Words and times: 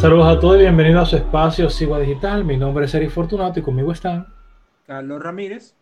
Saludos 0.00 0.28
a 0.28 0.38
todos 0.38 0.54
y 0.58 0.60
bienvenidos 0.60 1.02
a 1.02 1.06
su 1.06 1.16
espacio 1.16 1.68
Sigua 1.68 1.98
Digital. 1.98 2.44
Mi 2.44 2.56
nombre 2.56 2.84
es 2.84 2.94
Eri 2.94 3.08
Fortunato 3.08 3.58
y 3.58 3.62
conmigo 3.64 3.90
están 3.90 4.28
Carlos 4.86 5.20
Ramírez 5.20 5.74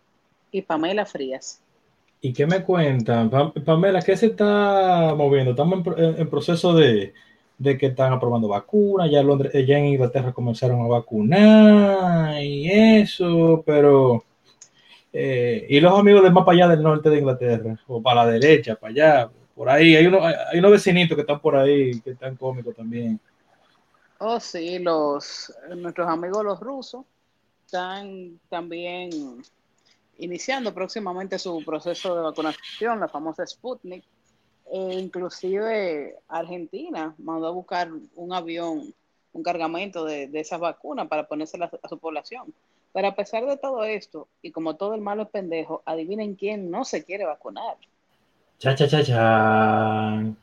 y 0.50 0.62
Pamela 0.62 1.04
Frías. 1.04 1.62
¿Y 2.22 2.32
qué 2.32 2.46
me 2.46 2.62
cuentan? 2.62 3.28
Pamela, 3.62 4.00
¿qué 4.00 4.16
se 4.16 4.28
está 4.28 5.12
moviendo? 5.14 5.50
Estamos 5.50 5.86
en, 5.98 6.30
proceso 6.30 6.72
de, 6.72 7.12
que 7.62 7.86
están 7.86 8.14
aprobando 8.14 8.48
vacunas, 8.48 9.10
ya, 9.10 9.22
ya 9.22 9.78
en 9.78 9.84
Inglaterra 9.84 10.32
comenzaron 10.32 10.80
a 10.80 10.88
vacunar 10.88 12.42
y 12.42 12.70
eso, 12.70 13.62
pero... 13.66 14.24
Eh, 15.12 15.66
y 15.68 15.78
los 15.78 15.92
amigos 15.98 16.22
de 16.22 16.30
más 16.30 16.44
para 16.46 16.56
allá 16.56 16.68
del 16.68 16.82
norte 16.82 17.10
de 17.10 17.18
Inglaterra, 17.18 17.78
o 17.86 18.00
para 18.00 18.24
la 18.24 18.32
derecha, 18.32 18.76
para 18.76 18.92
allá, 18.92 19.30
por 19.54 19.68
ahí, 19.68 19.94
hay, 19.94 20.06
uno, 20.06 20.20
hay 20.24 20.58
unos 20.58 20.70
vecinitos 20.70 21.14
que 21.14 21.20
están 21.20 21.38
por 21.38 21.54
ahí, 21.54 22.00
que 22.00 22.12
están 22.12 22.34
cómicos 22.36 22.74
también. 22.74 23.20
Oh, 24.18 24.40
sí, 24.40 24.78
los, 24.78 25.52
nuestros 25.76 26.08
amigos 26.08 26.44
los 26.44 26.60
rusos 26.60 27.04
están 27.66 28.40
también 28.48 29.10
iniciando 30.18 30.72
próximamente 30.72 31.38
su 31.38 31.62
proceso 31.64 32.16
de 32.16 32.22
vacunación, 32.22 33.00
la 33.00 33.08
famosa 33.08 33.46
Sputnik. 33.46 34.04
E 34.72 34.94
inclusive 34.94 36.16
Argentina 36.28 37.14
mandó 37.18 37.46
a 37.46 37.50
buscar 37.50 37.90
un 38.16 38.32
avión, 38.32 38.92
un 39.32 39.42
cargamento 39.42 40.04
de, 40.04 40.26
de 40.26 40.40
esas 40.40 40.58
vacunas 40.58 41.06
para 41.06 41.28
ponérselas 41.28 41.70
a 41.80 41.88
su 41.88 41.98
población. 41.98 42.52
Pero 42.92 43.08
a 43.08 43.14
pesar 43.14 43.44
de 43.44 43.58
todo 43.58 43.84
esto, 43.84 44.26
y 44.40 44.50
como 44.50 44.76
todo 44.76 44.94
el 44.94 45.02
malo 45.02 45.24
es 45.24 45.28
pendejo, 45.28 45.82
adivinen 45.84 46.34
quién 46.34 46.70
no 46.70 46.84
se 46.84 47.04
quiere 47.04 47.26
vacunar. 47.26 47.76
Cha, 48.58 48.74
cha, 48.74 48.88
cha, 48.88 49.04
cha. 49.04 50.34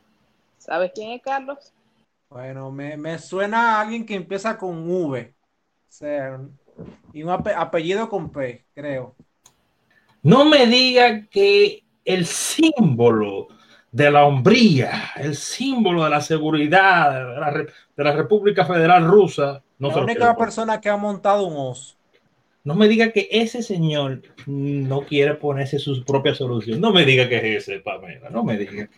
¿Sabes 0.59 0.91
quién 0.93 1.11
es 1.11 1.21
Carlos? 1.23 1.73
Bueno, 2.33 2.71
me, 2.71 3.19
suena 3.19 3.77
a 3.77 3.81
alguien 3.81 4.07
que 4.07 4.15
empieza 4.15 4.57
con 4.57 4.89
V. 4.89 5.35
O 5.35 5.85
sea, 5.87 6.41
y 7.13 7.21
un 7.21 7.29
apellido 7.29 8.09
con 8.09 8.31
P, 8.31 8.65
creo. 8.73 9.15
No 10.23 10.43
me 10.43 10.65
diga 10.65 11.27
que 11.27 11.83
el 12.03 12.25
símbolo 12.25 13.49
de 13.91 14.09
la 14.09 14.25
hombría, 14.25 15.11
el 15.15 15.35
símbolo 15.35 16.05
de 16.05 16.09
la 16.09 16.21
seguridad 16.21 17.11
de 17.95 18.03
la, 18.03 18.11
República 18.13 18.65
Federal 18.65 19.05
Rusa. 19.05 19.61
No 19.77 19.89
la 19.89 20.01
única 20.01 20.35
persona 20.35 20.81
que 20.81 20.89
ha 20.89 20.97
montado 20.97 21.45
un 21.45 21.55
oso. 21.55 21.95
No 22.63 22.73
me 22.73 22.87
diga 22.87 23.11
que 23.11 23.27
ese 23.29 23.61
señor 23.61 24.23
no 24.47 25.01
quiere 25.01 25.35
ponerse 25.35 25.77
su 25.77 26.03
propia 26.03 26.33
solución. 26.33 26.81
No 26.81 26.91
me 26.91 27.05
diga 27.05 27.29
que 27.29 27.37
es 27.37 27.67
ese, 27.67 27.79
Pamela. 27.79 28.31
No 28.31 28.43
me 28.43 28.57
diga. 28.57 28.89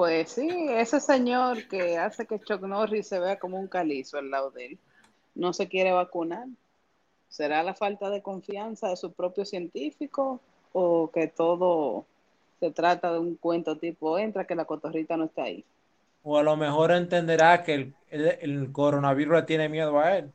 Pues 0.00 0.30
sí, 0.30 0.48
ese 0.70 0.98
señor 0.98 1.68
que 1.68 1.98
hace 1.98 2.24
que 2.24 2.40
Chuck 2.40 2.62
Norris 2.62 3.06
se 3.06 3.20
vea 3.20 3.38
como 3.38 3.58
un 3.58 3.68
calizo 3.68 4.16
al 4.16 4.30
lado 4.30 4.50
de 4.50 4.64
él, 4.64 4.78
no 5.34 5.52
se 5.52 5.68
quiere 5.68 5.92
vacunar. 5.92 6.46
¿Será 7.28 7.62
la 7.62 7.74
falta 7.74 8.08
de 8.08 8.22
confianza 8.22 8.88
de 8.88 8.96
su 8.96 9.12
propio 9.12 9.44
científico 9.44 10.40
o 10.72 11.10
que 11.12 11.26
todo 11.26 12.06
se 12.60 12.70
trata 12.70 13.12
de 13.12 13.18
un 13.18 13.34
cuento 13.34 13.76
tipo 13.76 14.18
entra 14.18 14.46
que 14.46 14.54
la 14.54 14.64
cotorrita 14.64 15.18
no 15.18 15.24
está 15.24 15.42
ahí? 15.42 15.66
O 16.22 16.38
a 16.38 16.42
lo 16.42 16.56
mejor 16.56 16.92
entenderá 16.92 17.62
que 17.62 17.92
el, 18.08 18.72
coronavirus 18.72 19.34
le 19.34 19.42
tiene 19.42 19.68
miedo 19.68 20.00
a 20.00 20.16
él. 20.16 20.32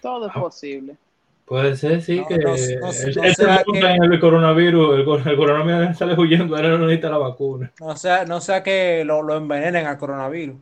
Todo 0.00 0.28
es 0.28 0.32
posible. 0.34 0.96
Puede 1.50 1.76
ser, 1.76 2.00
sí, 2.00 2.22
que 2.28 2.38
no, 2.38 2.54
en 2.54 4.12
el 4.12 4.20
coronavirus, 4.20 5.00
el, 5.00 5.04
coronavirus 5.04 5.98
sale 5.98 6.14
huyendo, 6.14 6.54
ahora 6.54 6.68
no 6.68 6.78
necesita 6.78 7.10
la 7.10 7.18
vacuna. 7.18 7.72
No 7.80 7.96
sea, 7.96 8.24
no 8.24 8.40
sea 8.40 8.62
que 8.62 9.04
lo, 9.04 9.20
lo 9.20 9.36
envenenen 9.36 9.84
al 9.84 9.98
coronavirus. 9.98 10.54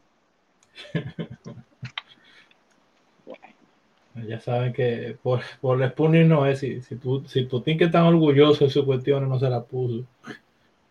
ya 4.26 4.40
saben 4.40 4.72
que 4.72 5.18
por, 5.22 5.42
por 5.60 5.82
el 5.82 5.90
Sputnik 5.90 6.26
no 6.26 6.46
es, 6.46 6.60
si, 6.60 6.80
si, 6.80 6.98
si 7.26 7.42
Putin 7.42 7.76
que 7.76 7.88
tan 7.88 8.04
orgulloso 8.04 8.64
de 8.64 8.70
su 8.70 8.86
cuestión 8.86 9.28
no 9.28 9.38
se 9.38 9.50
la 9.50 9.62
puso. 9.62 10.06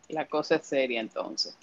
La 0.09 0.27
cosa 0.27 0.57
es 0.57 0.65
seria 0.67 1.01
entonces. 1.01 1.57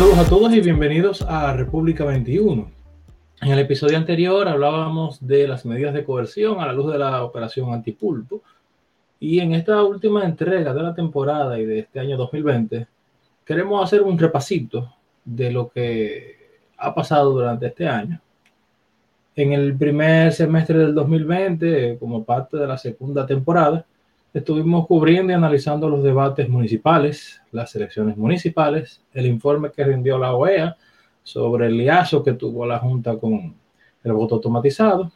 Saludos 0.00 0.18
a 0.18 0.28
todos 0.30 0.54
y 0.54 0.62
bienvenidos 0.62 1.20
a 1.20 1.52
República 1.52 2.06
21. 2.06 2.70
En 3.42 3.50
el 3.50 3.58
episodio 3.58 3.98
anterior 3.98 4.48
hablábamos 4.48 5.18
de 5.20 5.46
las 5.46 5.66
medidas 5.66 5.92
de 5.92 6.04
coerción 6.04 6.58
a 6.58 6.66
la 6.66 6.72
luz 6.72 6.90
de 6.90 6.98
la 6.98 7.22
operación 7.22 7.74
Antipulpo. 7.74 8.40
Y 9.18 9.40
en 9.40 9.52
esta 9.52 9.84
última 9.84 10.24
entrega 10.24 10.72
de 10.72 10.82
la 10.82 10.94
temporada 10.94 11.58
y 11.58 11.66
de 11.66 11.80
este 11.80 12.00
año 12.00 12.16
2020, 12.16 12.86
queremos 13.44 13.84
hacer 13.84 14.00
un 14.00 14.18
repasito 14.18 14.90
de 15.22 15.52
lo 15.52 15.68
que 15.68 16.62
ha 16.78 16.94
pasado 16.94 17.32
durante 17.32 17.66
este 17.66 17.86
año. 17.86 18.18
En 19.36 19.52
el 19.52 19.76
primer 19.76 20.32
semestre 20.32 20.78
del 20.78 20.94
2020, 20.94 21.98
como 21.98 22.24
parte 22.24 22.56
de 22.56 22.66
la 22.66 22.78
segunda 22.78 23.26
temporada, 23.26 23.84
Estuvimos 24.32 24.86
cubriendo 24.86 25.32
y 25.32 25.34
analizando 25.34 25.88
los 25.88 26.02
debates 26.02 26.48
municipales, 26.48 27.42
las 27.50 27.74
elecciones 27.74 28.16
municipales, 28.16 29.02
el 29.12 29.26
informe 29.26 29.72
que 29.72 29.84
rindió 29.84 30.18
la 30.18 30.34
OEA 30.34 30.76
sobre 31.22 31.66
el 31.66 31.76
liazo 31.76 32.22
que 32.22 32.34
tuvo 32.34 32.64
la 32.64 32.78
Junta 32.78 33.18
con 33.18 33.54
el 34.04 34.12
voto 34.12 34.36
automatizado, 34.36 35.10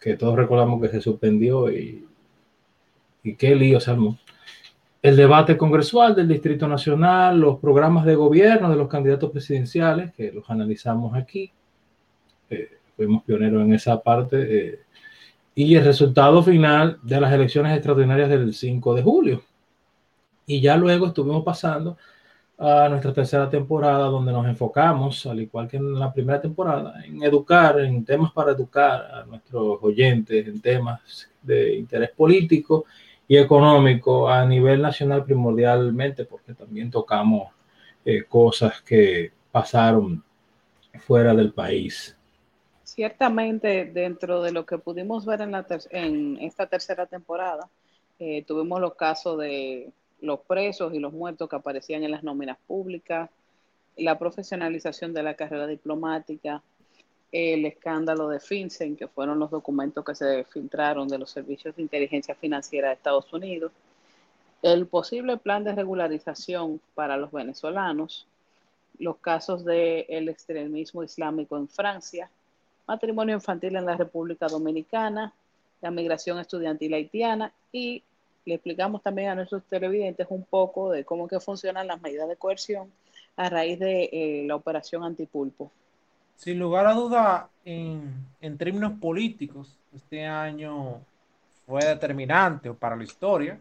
que 0.00 0.16
todos 0.16 0.36
recordamos 0.36 0.82
que 0.82 0.88
se 0.88 1.00
suspendió 1.00 1.70
y, 1.70 2.06
y 3.22 3.34
qué 3.36 3.54
lío 3.54 3.78
se 3.78 3.92
armó. 3.92 4.18
El 5.04 5.16
debate 5.16 5.56
congresual 5.56 6.14
del 6.14 6.28
Distrito 6.28 6.66
Nacional, 6.66 7.38
los 7.38 7.58
programas 7.58 8.06
de 8.06 8.14
gobierno 8.14 8.70
de 8.70 8.76
los 8.76 8.88
candidatos 8.88 9.30
presidenciales, 9.30 10.12
que 10.14 10.32
los 10.32 10.48
analizamos 10.48 11.14
aquí. 11.14 11.52
Eh, 12.48 12.78
fuimos 12.96 13.22
pioneros 13.22 13.62
en 13.62 13.74
esa 13.74 14.02
parte. 14.02 14.36
Eh, 14.40 14.80
y 15.54 15.76
el 15.76 15.84
resultado 15.84 16.42
final 16.42 16.98
de 17.02 17.20
las 17.20 17.32
elecciones 17.32 17.72
extraordinarias 17.74 18.28
del 18.28 18.54
5 18.54 18.94
de 18.94 19.02
julio. 19.02 19.42
Y 20.46 20.60
ya 20.60 20.76
luego 20.76 21.06
estuvimos 21.06 21.44
pasando 21.44 21.96
a 22.58 22.88
nuestra 22.88 23.12
tercera 23.12 23.48
temporada 23.48 24.06
donde 24.06 24.32
nos 24.32 24.46
enfocamos, 24.46 25.26
al 25.26 25.40
igual 25.40 25.68
que 25.68 25.76
en 25.76 25.98
la 25.98 26.12
primera 26.12 26.40
temporada, 26.40 27.04
en 27.04 27.22
educar, 27.22 27.80
en 27.80 28.04
temas 28.04 28.32
para 28.32 28.52
educar 28.52 29.10
a 29.12 29.24
nuestros 29.24 29.78
oyentes, 29.82 30.46
en 30.46 30.60
temas 30.60 31.30
de 31.42 31.76
interés 31.76 32.10
político 32.10 32.84
y 33.26 33.36
económico 33.36 34.28
a 34.28 34.44
nivel 34.44 34.82
nacional 34.82 35.24
primordialmente, 35.24 36.24
porque 36.24 36.54
también 36.54 36.90
tocamos 36.90 37.48
eh, 38.04 38.24
cosas 38.24 38.82
que 38.82 39.32
pasaron 39.50 40.22
fuera 41.00 41.34
del 41.34 41.52
país. 41.52 42.16
Ciertamente, 42.94 43.86
dentro 43.86 44.40
de 44.40 44.52
lo 44.52 44.64
que 44.64 44.78
pudimos 44.78 45.26
ver 45.26 45.40
en, 45.40 45.50
la 45.50 45.66
en 45.90 46.38
esta 46.40 46.68
tercera 46.68 47.06
temporada, 47.06 47.68
eh, 48.20 48.44
tuvimos 48.44 48.80
los 48.80 48.94
casos 48.94 49.36
de 49.40 49.90
los 50.20 50.38
presos 50.42 50.94
y 50.94 51.00
los 51.00 51.12
muertos 51.12 51.48
que 51.48 51.56
aparecían 51.56 52.04
en 52.04 52.12
las 52.12 52.22
nóminas 52.22 52.56
públicas, 52.68 53.28
la 53.96 54.16
profesionalización 54.16 55.12
de 55.12 55.24
la 55.24 55.34
carrera 55.34 55.66
diplomática, 55.66 56.62
el 57.32 57.66
escándalo 57.66 58.28
de 58.28 58.38
FinCEN, 58.38 58.94
que 58.94 59.08
fueron 59.08 59.40
los 59.40 59.50
documentos 59.50 60.04
que 60.04 60.14
se 60.14 60.44
filtraron 60.44 61.08
de 61.08 61.18
los 61.18 61.32
servicios 61.32 61.74
de 61.74 61.82
inteligencia 61.82 62.36
financiera 62.36 62.90
de 62.90 62.94
Estados 62.94 63.32
Unidos, 63.32 63.72
el 64.62 64.86
posible 64.86 65.36
plan 65.36 65.64
de 65.64 65.74
regularización 65.74 66.80
para 66.94 67.16
los 67.16 67.32
venezolanos, 67.32 68.28
los 69.00 69.16
casos 69.16 69.64
del 69.64 70.28
extremismo 70.28 71.02
islámico 71.02 71.56
en 71.56 71.66
Francia, 71.66 72.30
matrimonio 72.86 73.34
infantil 73.34 73.76
en 73.76 73.86
la 73.86 73.96
República 73.96 74.46
Dominicana, 74.46 75.32
la 75.80 75.90
migración 75.90 76.38
estudiantil 76.38 76.94
haitiana 76.94 77.52
y 77.72 78.02
le 78.44 78.54
explicamos 78.54 79.02
también 79.02 79.30
a 79.30 79.34
nuestros 79.34 79.64
televidentes 79.64 80.26
un 80.30 80.44
poco 80.44 80.90
de 80.90 81.04
cómo 81.04 81.28
funcionan 81.40 81.86
las 81.86 82.00
medidas 82.00 82.28
de 82.28 82.36
coerción 82.36 82.90
a 83.36 83.48
raíz 83.48 83.78
de 83.78 84.08
eh, 84.12 84.44
la 84.46 84.56
operación 84.56 85.02
antipulpo. 85.02 85.70
Sin 86.36 86.58
lugar 86.58 86.86
a 86.86 86.94
duda, 86.94 87.48
en, 87.64 88.26
en 88.40 88.58
términos 88.58 88.92
políticos, 89.00 89.78
este 89.94 90.26
año 90.26 91.00
fue 91.66 91.84
determinante 91.84 92.72
para 92.74 92.96
la 92.96 93.04
historia, 93.04 93.60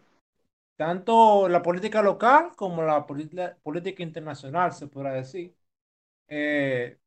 tanto 0.75 1.47
la 1.47 1.61
política 1.61 2.01
local 2.01 2.51
como 2.55 2.81
la 2.81 3.05
política 3.05 4.03
internacional, 4.03 4.73
se 4.73 4.87
podrá 4.87 5.13
decir. 5.13 5.53
Eh, 6.27 6.97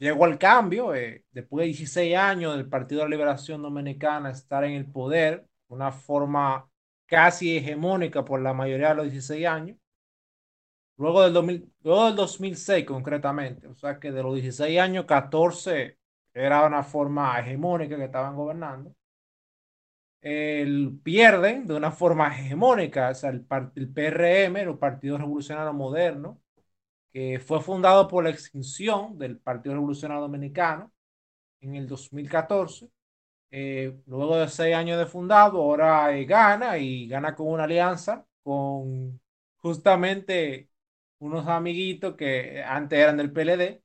llegó 0.00 0.24
al 0.24 0.38
cambio, 0.38 0.94
eh, 0.94 1.24
después 1.30 1.62
de 1.62 1.66
16 1.68 2.16
años 2.16 2.56
del 2.56 2.68
Partido 2.68 3.02
de 3.02 3.06
la 3.08 3.16
Liberación 3.16 3.62
Dominicana 3.62 4.30
estar 4.30 4.64
en 4.64 4.72
el 4.72 4.86
poder, 4.90 5.46
una 5.68 5.92
forma 5.92 6.68
casi 7.06 7.56
hegemónica 7.58 8.24
por 8.24 8.40
la 8.40 8.54
mayoría 8.54 8.90
de 8.90 8.94
los 8.96 9.10
16 9.10 9.46
años. 9.46 9.76
Luego 10.96 11.22
del, 11.22 11.32
2000, 11.32 11.72
luego 11.82 12.06
del 12.06 12.16
2006 12.16 12.84
concretamente, 12.86 13.66
o 13.66 13.74
sea 13.74 13.98
que 13.98 14.12
de 14.12 14.22
los 14.22 14.34
16 14.34 14.78
años, 14.78 15.06
14 15.06 15.98
era 16.34 16.66
una 16.66 16.82
forma 16.82 17.38
hegemónica 17.40 17.96
que 17.96 18.04
estaban 18.04 18.36
gobernando. 18.36 18.94
pierden 21.02 21.66
de 21.66 21.74
una 21.74 21.90
forma 21.90 22.28
hegemónica. 22.28 23.10
O 23.10 23.14
sea, 23.14 23.30
el, 23.30 23.46
el 23.74 23.92
PRM, 23.92 24.56
el 24.56 24.78
Partido 24.78 25.18
Revolucionario 25.18 25.72
Moderno, 25.72 26.40
que 27.12 27.40
fue 27.40 27.60
fundado 27.60 28.08
por 28.08 28.24
la 28.24 28.30
extinción 28.30 29.18
del 29.18 29.38
Partido 29.38 29.74
Revolucionario 29.74 30.22
Dominicano 30.22 30.92
en 31.60 31.76
el 31.76 31.88
2014. 31.88 32.90
Eh, 33.52 34.00
luego 34.06 34.36
de 34.38 34.48
seis 34.48 34.74
años 34.76 34.98
de 34.98 35.06
fundado, 35.06 35.58
ahora 35.60 36.16
eh, 36.16 36.24
gana 36.24 36.78
y 36.78 37.08
gana 37.08 37.34
con 37.34 37.48
una 37.48 37.64
alianza 37.64 38.24
con 38.42 39.20
justamente 39.56 40.70
unos 41.18 41.46
amiguitos 41.48 42.16
que 42.16 42.62
antes 42.62 42.98
eran 42.98 43.16
del 43.16 43.32
PLD, 43.32 43.82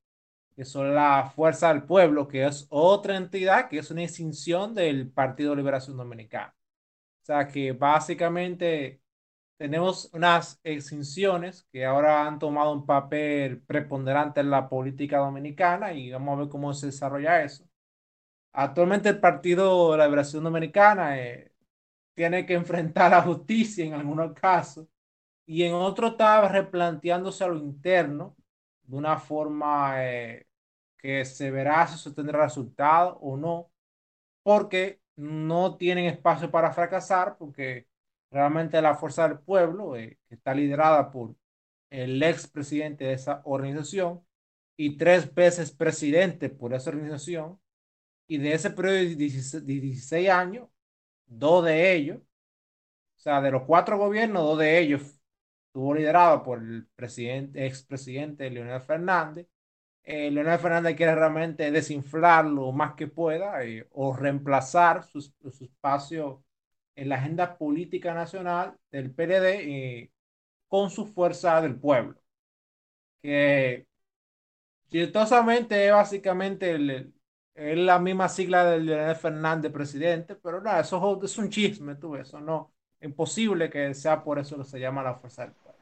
que 0.55 0.65
son 0.65 0.95
la 0.95 1.31
Fuerza 1.35 1.69
del 1.73 1.83
Pueblo, 1.83 2.27
que 2.27 2.45
es 2.45 2.67
otra 2.69 3.17
entidad 3.17 3.69
que 3.69 3.79
es 3.79 3.91
una 3.91 4.03
extinción 4.03 4.73
del 4.75 5.11
Partido 5.11 5.51
de 5.51 5.57
Liberación 5.57 5.97
Dominicana. 5.97 6.55
O 7.23 7.25
sea 7.25 7.47
que 7.47 7.73
básicamente 7.73 9.01
tenemos 9.57 10.09
unas 10.13 10.59
extinciones 10.63 11.67
que 11.71 11.85
ahora 11.85 12.27
han 12.27 12.39
tomado 12.39 12.73
un 12.73 12.85
papel 12.85 13.61
preponderante 13.61 14.41
en 14.41 14.49
la 14.49 14.67
política 14.69 15.19
dominicana 15.19 15.93
y 15.93 16.11
vamos 16.11 16.33
a 16.37 16.41
ver 16.41 16.49
cómo 16.49 16.73
se 16.73 16.87
desarrolla 16.87 17.43
eso. 17.43 17.67
Actualmente 18.53 19.09
el 19.09 19.19
Partido 19.19 19.91
de 19.91 19.97
la 19.97 20.05
Liberación 20.05 20.43
Dominicana 20.43 21.19
eh, 21.19 21.53
tiene 22.13 22.45
que 22.45 22.53
enfrentar 22.55 23.11
la 23.11 23.21
justicia 23.21 23.85
en 23.85 23.93
algunos 23.93 24.33
casos 24.33 24.87
y 25.45 25.63
en 25.63 25.73
otros 25.73 26.11
está 26.11 26.47
replanteándose 26.49 27.43
a 27.43 27.47
lo 27.47 27.57
interno 27.57 28.35
de 28.83 28.97
una 28.97 29.19
forma 29.19 30.03
eh, 30.05 30.47
que 30.97 31.25
se 31.25 31.51
verá 31.51 31.87
si 31.87 31.95
eso 31.95 32.13
tendrá 32.13 32.43
resultado 32.43 33.17
o 33.19 33.37
no, 33.37 33.71
porque 34.43 35.01
no 35.15 35.77
tienen 35.77 36.05
espacio 36.05 36.51
para 36.51 36.71
fracasar, 36.73 37.37
porque 37.37 37.87
realmente 38.35 38.81
la 38.81 38.95
fuerza 38.95 39.27
del 39.27 39.39
pueblo, 39.39 39.95
eh, 39.95 40.19
que 40.27 40.35
está 40.35 40.53
liderada 40.53 41.09
por 41.11 41.35
el 41.89 42.21
ex 42.21 42.47
presidente 42.47 43.05
de 43.05 43.13
esa 43.13 43.41
organización 43.45 44.25
y 44.77 44.97
tres 44.97 45.33
veces 45.33 45.71
presidente 45.71 46.49
por 46.49 46.73
esa 46.73 46.89
organización, 46.89 47.59
y 48.27 48.37
de 48.37 48.53
ese 48.53 48.71
periodo 48.71 48.95
de 48.97 49.15
16, 49.15 50.29
años, 50.29 50.69
dos 51.25 51.65
de 51.65 51.93
ellos, 51.93 52.19
o 52.19 53.19
sea, 53.19 53.41
de 53.41 53.51
los 53.51 53.63
cuatro 53.63 53.97
gobiernos, 53.97 54.43
dos 54.43 54.59
de 54.59 54.79
ellos 54.79 55.21
estuvo 55.67 55.93
liderado 55.93 56.43
por 56.43 56.59
el 56.59 56.87
presidente, 56.95 57.65
expresidente 57.65 58.49
Leonel 58.49 58.81
Fernández. 58.81 59.47
Eh, 60.03 60.31
Leonel 60.31 60.59
Fernández 60.59 60.95
quiere 60.95 61.15
realmente 61.15 61.71
desinflar 61.71 62.45
lo 62.45 62.71
más 62.71 62.95
que 62.95 63.07
pueda 63.07 63.63
eh, 63.63 63.87
o 63.91 64.15
reemplazar 64.15 65.03
su, 65.03 65.21
su, 65.21 65.65
espacio 65.65 66.44
en 66.95 67.09
la 67.09 67.15
agenda 67.15 67.57
política 67.57 68.13
nacional 68.13 68.75
del 68.91 69.11
PLD 69.11 69.45
eh, 69.45 70.11
con 70.67 70.89
su 70.89 71.05
fuerza 71.05 71.61
del 71.61 71.75
pueblo. 71.75 72.19
Que 73.21 73.87
chistosamente 74.89 75.87
es 75.87 75.91
básicamente 75.91 76.71
el, 76.71 77.13
es 77.55 77.77
la 77.77 77.99
misma 77.99 78.29
sigla 78.29 78.65
de 78.65 78.79
Leonel 78.79 79.15
Fernández 79.15 79.71
presidente, 79.71 80.35
pero 80.35 80.61
no, 80.61 80.77
eso 80.77 81.21
es 81.23 81.37
un 81.37 81.49
chisme, 81.49 81.95
tú, 81.95 82.15
eso 82.15 82.39
no, 82.39 82.71
imposible 83.01 83.69
que 83.69 83.93
sea 83.93 84.23
por 84.23 84.39
eso 84.39 84.57
que 84.57 84.65
se 84.65 84.79
llama 84.79 85.01
la 85.03 85.15
fuerza 85.15 85.43
del 85.43 85.51
pueblo. 85.53 85.79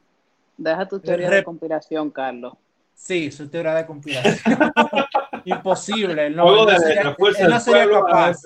Deja 0.56 0.86
tu 0.86 1.00
teoría 1.00 1.30
de 1.30 1.42
conspiración, 1.42 2.10
Carlos. 2.10 2.54
Sí, 2.94 3.30
su 3.32 3.48
teoría 3.48 3.74
de 3.74 3.86
conspiración. 3.86 4.56
Imposible. 5.44 6.30
No, 6.30 6.64
no 6.64 6.78
sería, 6.78 7.04
la 7.04 7.14
fuerza 7.14 7.48
no 7.48 7.60
sería 7.60 7.90
capaz. 7.90 8.38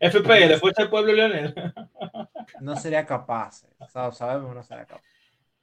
FP, 0.00 0.48
la 0.48 0.58
fuerza 0.58 0.82
del 0.82 0.90
pueblo, 0.90 1.12
Leonel. 1.12 1.54
no 2.60 2.76
sería 2.76 3.06
capaz. 3.06 3.66
Sabemos, 4.12 4.54
no 4.54 4.62
sería 4.62 4.84
capaz. 4.84 5.02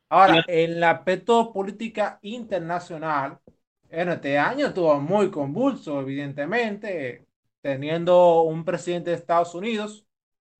Ahora, 0.10 0.44
en 0.48 0.80
la 0.80 0.92
aspecto 0.92 1.52
política 1.52 2.20
internacional, 2.22 3.40
en 3.90 4.10
este 4.10 4.38
año 4.38 4.68
estuvo 4.68 5.00
muy 5.00 5.32
convulso, 5.32 6.02
evidentemente, 6.02 7.26
teniendo 7.62 8.42
un 8.42 8.64
presidente 8.64 9.10
de 9.10 9.16
Estados 9.16 9.56
Unidos 9.56 10.06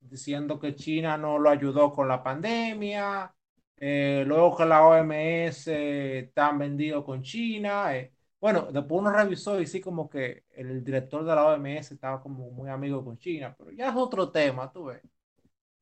diciendo 0.00 0.58
que 0.58 0.74
China 0.74 1.16
no 1.16 1.38
lo 1.38 1.50
ayudó 1.50 1.92
con 1.92 2.08
la 2.08 2.22
pandemia, 2.22 3.34
eh, 3.76 4.24
luego 4.26 4.56
que 4.56 4.64
la 4.64 4.86
OMS 4.86 5.68
está 5.68 6.52
vendido 6.52 7.04
con 7.04 7.22
China. 7.22 7.96
Eh, 7.96 8.13
bueno, 8.44 8.68
después 8.70 9.00
uno 9.00 9.10
revisó 9.10 9.58
y 9.58 9.66
sí 9.66 9.80
como 9.80 10.10
que 10.10 10.44
el 10.50 10.84
director 10.84 11.24
de 11.24 11.34
la 11.34 11.46
OMS 11.46 11.92
estaba 11.92 12.20
como 12.22 12.50
muy 12.50 12.68
amigo 12.68 13.02
con 13.02 13.16
China, 13.16 13.54
pero 13.56 13.70
ya 13.70 13.88
es 13.88 13.96
otro 13.96 14.30
tema, 14.30 14.70
tú 14.70 14.84
ves. 14.84 15.00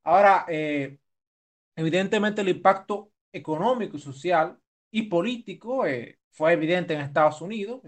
Ahora, 0.05 0.47
eh, 0.49 0.99
evidentemente 1.75 2.41
el 2.43 2.51
impacto 2.51 3.11
económico, 3.33 3.99
social 3.99 4.57
y 4.93 5.03
político 5.03 5.85
fue 6.31 6.53
evidente 6.53 6.95
en 6.95 7.01
Estados 7.01 7.43
Unidos. 7.43 7.83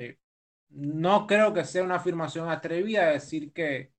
no 0.71 1.27
creo 1.29 1.55
que 1.55 1.65
sea 1.65 1.85
una 1.85 1.97
afirmación 1.97 2.49
atrevida 2.49 3.11
decir 3.13 3.53
que 3.53 3.93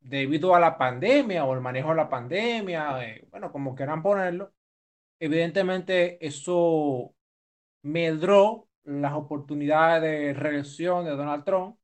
debido 0.00 0.54
a 0.54 0.60
la 0.60 0.78
pandemia 0.78 1.44
o 1.44 1.54
el 1.54 1.60
manejo 1.60 1.90
de 1.90 1.96
la 1.96 2.08
pandemia, 2.08 2.98
bueno, 3.30 3.50
como 3.52 3.74
quieran 3.74 4.02
ponerlo, 4.02 4.52
evidentemente 5.18 6.24
eso 6.24 7.14
medró 7.82 8.67
las 8.88 9.12
oportunidades 9.14 10.02
de 10.02 10.34
reelección 10.34 11.04
de 11.04 11.10
Donald 11.12 11.44
Trump. 11.44 11.76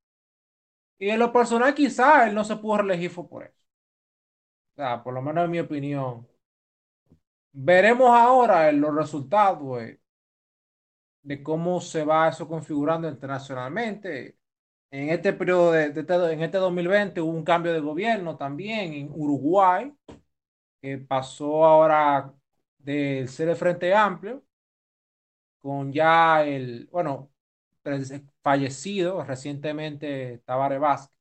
Y 0.99 1.11
en 1.11 1.19
lo 1.19 1.33
personal, 1.33 1.75
quizá 1.75 2.27
él 2.29 2.35
no 2.35 2.45
se 2.45 2.57
pudo 2.57 2.79
reelegir 2.79 3.13
por 3.15 3.45
eso. 3.45 3.55
O 4.73 4.77
sea, 4.77 5.03
por 5.03 5.15
lo 5.15 5.23
menos 5.23 5.45
en 5.45 5.51
mi 5.51 5.61
opinión. 5.61 6.27
Veremos 7.53 8.11
ahora 8.11 8.71
los 8.73 8.95
resultados 8.95 9.61
de, 11.23 11.43
cómo 11.43 11.81
se 11.81 12.05
va 12.05 12.29
eso 12.29 12.49
configurando 12.49 13.09
internacionalmente. 13.09 14.37
En 14.91 15.11
este 15.11 15.33
periodo, 15.33 15.73
de, 15.73 15.91
de, 15.91 16.33
en 16.33 16.43
este 16.43 16.59
2020 16.59 17.21
hubo 17.21 17.31
un 17.33 17.45
cambio 17.45 17.73
de 17.73 17.81
gobierno 17.81 18.37
también 18.37 18.95
en 18.95 19.11
Uruguay, 19.13 19.93
que 20.81 20.99
pasó 20.99 21.65
ahora 21.65 22.33
del 22.79 23.29
ser 23.29 23.49
el 23.51 23.57
Frente 23.57 23.95
Amplio, 23.95 24.45
con 25.65 25.93
ya 25.95 26.45
el, 26.45 26.89
bueno, 26.93 27.31
fallecido 28.43 29.25
recientemente 29.25 30.43
Tabaré 30.45 30.79
Vázquez. 30.79 31.17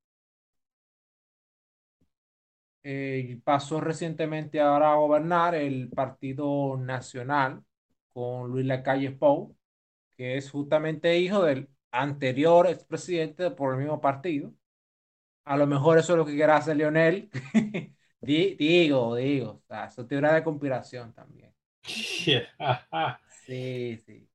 Eh, 2.83 3.39
pasó 3.45 3.79
recientemente 3.79 4.59
ahora 4.59 4.91
a 4.91 4.95
gobernar 4.97 5.55
el 5.55 5.89
Partido 5.89 6.75
Nacional 6.77 7.63
con 8.11 8.51
Luis 8.51 8.65
Lacalle 8.65 9.11
Pou, 9.11 9.55
que 10.17 10.37
es 10.37 10.51
justamente 10.51 11.17
hijo 11.17 11.43
del 11.43 11.69
anterior 11.91 12.67
expresidente 12.67 13.51
por 13.51 13.73
el 13.75 13.79
mismo 13.79 14.01
partido. 14.01 14.53
A 15.45 15.57
lo 15.57 15.67
mejor 15.67 15.99
eso 15.99 16.13
es 16.13 16.17
lo 16.17 16.25
que 16.25 16.33
quiera 16.35 16.57
hacer 16.57 16.77
Leonel. 16.77 17.29
digo, 18.21 19.15
digo, 19.15 19.51
o 19.51 19.63
sea, 19.67 19.85
eso 19.85 20.05
teoría 20.05 20.33
de 20.33 20.43
conspiración 20.43 21.13
también. 21.13 21.53
sí, 23.45 23.97
sí. 24.05 24.32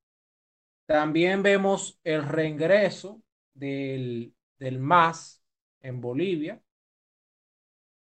También 0.89 1.43
vemos 1.43 1.99
el 2.03 2.23
reingreso 2.27 3.21
del, 3.53 4.33
del 4.57 4.79
MAS 4.79 5.39
en 5.81 6.01
Bolivia, 6.01 6.63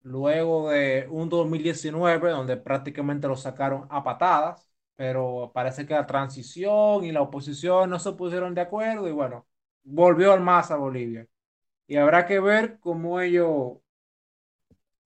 luego 0.02 0.70
de 0.70 1.06
un 1.10 1.28
2019 1.28 2.30
donde 2.30 2.56
prácticamente 2.56 3.28
lo 3.28 3.36
sacaron 3.36 3.86
a 3.90 4.02
patadas, 4.04 4.68
pero 4.96 5.50
parece 5.54 5.86
que 5.86 5.94
la 5.94 6.06
transición 6.06 7.04
y 7.04 7.12
la 7.12 7.22
oposición 7.22 7.90
no 7.90 7.98
se 7.98 8.12
pusieron 8.12 8.54
de 8.54 8.60
acuerdo 8.62 9.08
y 9.08 9.12
bueno, 9.12 9.46
volvió 9.82 10.34
el 10.34 10.40
MAS 10.40 10.70
a 10.70 10.76
Bolivia. 10.76 11.26
Y 11.86 11.96
habrá 11.96 12.26
que 12.26 12.40
ver 12.40 12.78
cómo 12.80 13.20
ellos, 13.20 13.78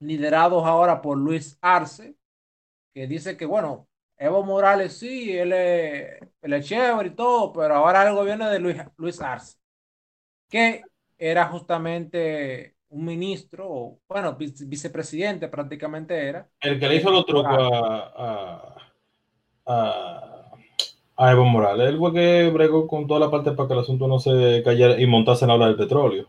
liderados 0.01 0.65
ahora 0.65 1.01
por 1.03 1.17
Luis 1.19 1.59
Arce, 1.61 2.17
que 2.95 3.09
dice 3.09 3.37
que 3.37 3.47
bueno, 3.47 3.88
Evo 4.19 4.43
Morales 4.43 4.99
sí, 4.99 5.37
él 5.37 5.53
es, 5.53 6.19
él 6.43 6.63
chévere 6.65 7.11
y 7.11 7.15
todo, 7.15 7.53
pero 7.53 7.77
ahora 7.77 8.07
el 8.09 8.15
gobierno 8.15 8.51
de 8.51 8.59
Luis, 8.59 8.77
Luis 8.97 9.21
Arce, 9.21 9.57
que 10.49 10.83
era 11.17 11.47
justamente 11.47 12.75
un 12.91 13.05
ministro, 13.05 13.99
bueno, 14.09 14.37
vicepresidente 14.37 15.47
prácticamente 15.47 16.17
era. 16.17 16.49
El 16.61 16.81
que 16.81 16.89
le 16.89 16.97
hizo 16.97 17.11
los 17.11 17.27
trucos 17.27 17.47
a, 17.47 18.75
a, 19.67 20.51
a, 21.17 21.31
Evo 21.31 21.45
Morales. 21.45 21.89
Él 21.89 21.99
fue 21.99 22.13
que 22.13 22.51
bregó 22.51 22.89
con 22.89 23.07
toda 23.07 23.21
la 23.21 23.31
parte 23.31 23.53
para 23.53 23.69
que 23.69 23.75
el 23.75 23.81
asunto 23.81 24.09
no 24.09 24.19
se 24.19 24.63
cayera 24.65 25.01
y 25.01 25.07
montase 25.07 25.45
en 25.45 25.57
la 25.57 25.67
del 25.67 25.77
petróleo. 25.77 26.27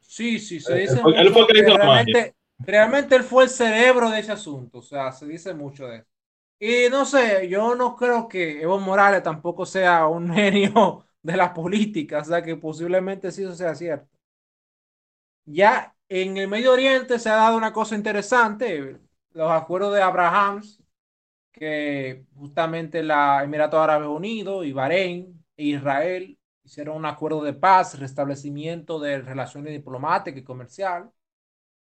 sí, 0.00 0.38
sí, 0.38 0.60
se 0.60 0.76
dice. 0.76 0.94
Él 0.94 1.30
fue, 1.32 1.42
el 1.42 1.46
que 1.48 1.58
hizo 1.58 1.76
realmente, 1.76 2.34
realmente 2.58 3.16
él 3.16 3.22
fue 3.24 3.44
el 3.44 3.50
cerebro 3.50 4.10
de 4.10 4.20
ese 4.20 4.30
asunto, 4.32 4.78
o 4.78 4.82
sea, 4.82 5.10
se 5.10 5.26
dice 5.26 5.52
mucho 5.54 5.86
de 5.86 5.98
eso. 5.98 6.15
Y 6.58 6.88
no 6.90 7.04
sé, 7.04 7.48
yo 7.48 7.74
no 7.74 7.96
creo 7.96 8.28
que 8.28 8.62
Evo 8.62 8.78
Morales 8.80 9.22
tampoco 9.22 9.66
sea 9.66 10.06
un 10.06 10.32
genio 10.34 11.06
de 11.22 11.36
la 11.36 11.52
política, 11.52 12.20
o 12.20 12.24
sea 12.24 12.42
que 12.42 12.56
posiblemente 12.56 13.30
sí 13.30 13.42
eso 13.42 13.54
sea 13.54 13.74
cierto. 13.74 14.08
Ya 15.44 15.94
en 16.08 16.36
el 16.36 16.48
Medio 16.48 16.72
Oriente 16.72 17.18
se 17.18 17.28
ha 17.30 17.36
dado 17.36 17.56
una 17.56 17.72
cosa 17.72 17.94
interesante, 17.94 18.98
los 19.32 19.50
acuerdos 19.50 19.94
de 19.94 20.02
Abraham, 20.02 20.62
que 21.52 22.26
justamente 22.36 23.02
la 23.02 23.42
Emiratos 23.44 23.80
Árabes 23.80 24.08
Unidos 24.08 24.66
y 24.66 24.72
Bahrein 24.72 25.44
e 25.56 25.64
Israel 25.66 26.38
hicieron 26.64 26.96
un 26.98 27.06
acuerdo 27.06 27.42
de 27.44 27.54
paz, 27.54 27.98
restablecimiento 27.98 29.00
de 29.00 29.20
relaciones 29.22 29.72
diplomáticas 29.72 30.40
y 30.40 30.44
comerciales. 30.44 31.10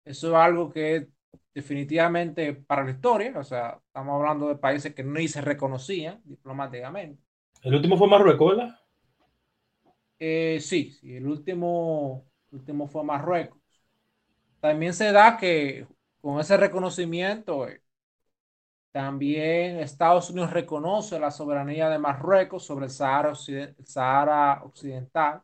Eso 0.05 0.29
es 0.31 0.35
algo 0.35 0.71
que 0.73 1.09
definitivamente 1.55 2.53
para 2.53 2.85
la 2.85 2.91
historia, 2.91 3.33
o 3.39 3.45
sea, 3.45 3.81
estamos 3.87 4.17
hablando 4.17 4.49
de 4.49 4.57
países 4.57 4.95
que 4.95 5.05
ni 5.05 5.29
se 5.29 5.41
reconocían 5.41 6.21
diplomáticamente. 6.25 7.23
El 7.63 7.77
último 7.77 7.97
fue 7.97 8.09
Marruecos, 8.09 8.57
¿verdad? 8.57 8.79
Eh, 10.19 10.59
sí, 10.61 10.91
sí, 10.91 11.17
el 11.17 11.27
último, 11.27 12.27
último 12.51 12.89
fue 12.89 13.05
Marruecos. 13.05 13.59
También 14.61 14.95
se 14.95 15.13
da 15.13 15.37
que 15.37 15.87
con 16.21 16.41
ese 16.41 16.57
reconocimiento, 16.57 17.69
eh, 17.69 17.83
también 18.93 19.79
Estados 19.81 20.31
Unidos 20.31 20.53
reconoce 20.53 21.19
la 21.19 21.31
soberanía 21.31 21.89
de 21.89 21.99
Marruecos 21.99 22.65
sobre 22.65 22.87
el 22.87 22.91
Sahara, 22.91 24.63
Occidental. 24.65 25.43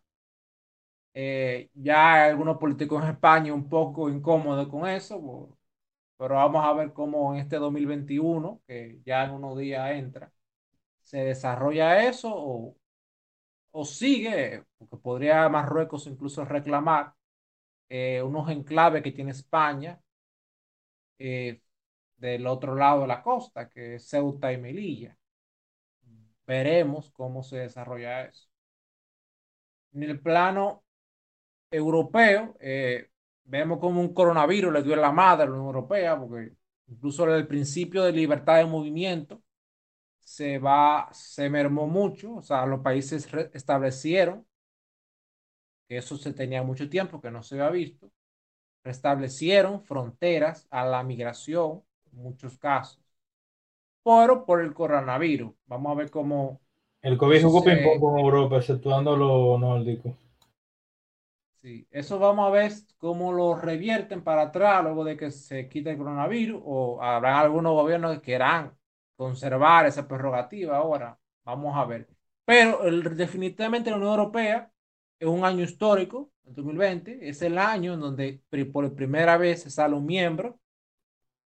Eh, 1.12 1.68
ya 1.74 2.14
hay 2.14 2.30
algunos 2.30 2.58
políticos 2.58 3.02
en 3.02 3.10
España 3.10 3.52
un 3.52 3.68
poco 3.68 4.08
incómodos 4.08 4.68
con 4.68 4.88
eso, 4.88 5.58
pero 6.20 6.34
vamos 6.34 6.62
a 6.66 6.74
ver 6.74 6.92
cómo 6.92 7.32
en 7.34 7.40
este 7.40 7.56
2021, 7.56 8.60
que 8.66 9.00
ya 9.06 9.24
en 9.24 9.30
unos 9.30 9.56
días 9.58 9.90
entra, 9.92 10.30
se 11.00 11.18
desarrolla 11.24 12.04
eso 12.08 12.30
o, 12.34 12.76
o 13.72 13.84
sigue, 13.86 14.64
porque 14.78 14.98
podría 14.98 15.48
Marruecos 15.48 16.06
incluso 16.06 16.44
reclamar 16.44 17.14
eh, 17.88 18.22
unos 18.22 18.50
enclaves 18.50 19.02
que 19.02 19.12
tiene 19.12 19.32
España 19.32 20.00
eh, 21.18 21.62
del 22.18 22.46
otro 22.46 22.74
lado 22.74 23.02
de 23.02 23.06
la 23.08 23.22
costa, 23.22 23.70
que 23.70 23.96
es 23.96 24.08
Ceuta 24.08 24.52
y 24.52 24.58
Melilla. 24.58 25.16
Veremos 26.46 27.10
cómo 27.12 27.42
se 27.42 27.58
desarrolla 27.60 28.24
eso. 28.26 28.46
En 29.92 30.02
el 30.04 30.20
plano 30.20 30.84
europeo, 31.70 32.56
eh, 32.60 33.09
vemos 33.50 33.80
como 33.80 34.00
un 34.00 34.14
coronavirus 34.14 34.72
le 34.72 34.82
dio 34.82 34.96
la 34.96 35.10
madre 35.10 35.42
a 35.42 35.46
la 35.46 35.52
Unión 35.52 35.66
Europea, 35.66 36.18
porque 36.18 36.52
incluso 36.86 37.24
el 37.34 37.46
principio 37.46 38.04
de 38.04 38.12
libertad 38.12 38.58
de 38.58 38.64
movimiento 38.64 39.42
se 40.20 40.58
va, 40.58 41.08
se 41.12 41.50
mermó 41.50 41.88
mucho, 41.88 42.36
o 42.36 42.42
sea, 42.42 42.64
los 42.64 42.80
países 42.80 43.28
establecieron 43.52 44.46
que 45.88 45.96
eso 45.96 46.16
se 46.16 46.32
tenía 46.32 46.62
mucho 46.62 46.88
tiempo 46.88 47.20
que 47.20 47.32
no 47.32 47.42
se 47.42 47.56
había 47.56 47.70
visto, 47.70 48.12
restablecieron 48.84 49.82
fronteras 49.82 50.68
a 50.70 50.84
la 50.84 51.02
migración, 51.02 51.82
en 52.12 52.22
muchos 52.22 52.56
casos, 52.56 53.02
pero 54.04 54.46
por 54.46 54.60
el 54.60 54.72
coronavirus. 54.72 55.52
Vamos 55.66 55.90
a 55.90 55.94
ver 55.96 56.10
cómo... 56.10 56.60
El 57.02 57.18
COVID 57.18 57.38
se... 57.38 57.46
poco 57.46 58.16
en 58.16 58.24
Europa, 58.24 58.58
exceptuando 58.58 59.16
lo 59.16 59.58
nórdico. 59.58 60.14
Sí, 61.62 61.86
eso 61.90 62.18
vamos 62.18 62.46
a 62.48 62.50
ver 62.50 62.72
cómo 62.96 63.32
lo 63.32 63.54
revierten 63.54 64.24
para 64.24 64.42
atrás 64.42 64.82
luego 64.82 65.04
de 65.04 65.16
que 65.16 65.30
se 65.30 65.68
quite 65.68 65.90
el 65.90 65.98
coronavirus 65.98 66.62
o 66.64 67.02
habrá 67.02 67.38
algunos 67.38 67.72
gobiernos 67.74 68.14
que 68.16 68.22
quieran 68.22 68.74
conservar 69.14 69.84
esa 69.84 70.08
prerrogativa 70.08 70.78
ahora. 70.78 71.18
Vamos 71.44 71.76
a 71.76 71.84
ver. 71.84 72.08
Pero 72.46 72.84
el, 72.84 73.14
definitivamente 73.14 73.90
la 73.90 73.96
Unión 73.96 74.12
Europea 74.12 74.72
es 75.18 75.28
un 75.28 75.44
año 75.44 75.62
histórico, 75.62 76.32
el 76.46 76.54
2020, 76.54 77.28
es 77.28 77.42
el 77.42 77.58
año 77.58 77.92
en 77.92 78.00
donde 78.00 78.42
por 78.72 78.94
primera 78.94 79.36
vez 79.36 79.62
se 79.62 79.70
sale 79.70 79.94
un 79.94 80.06
miembro. 80.06 80.58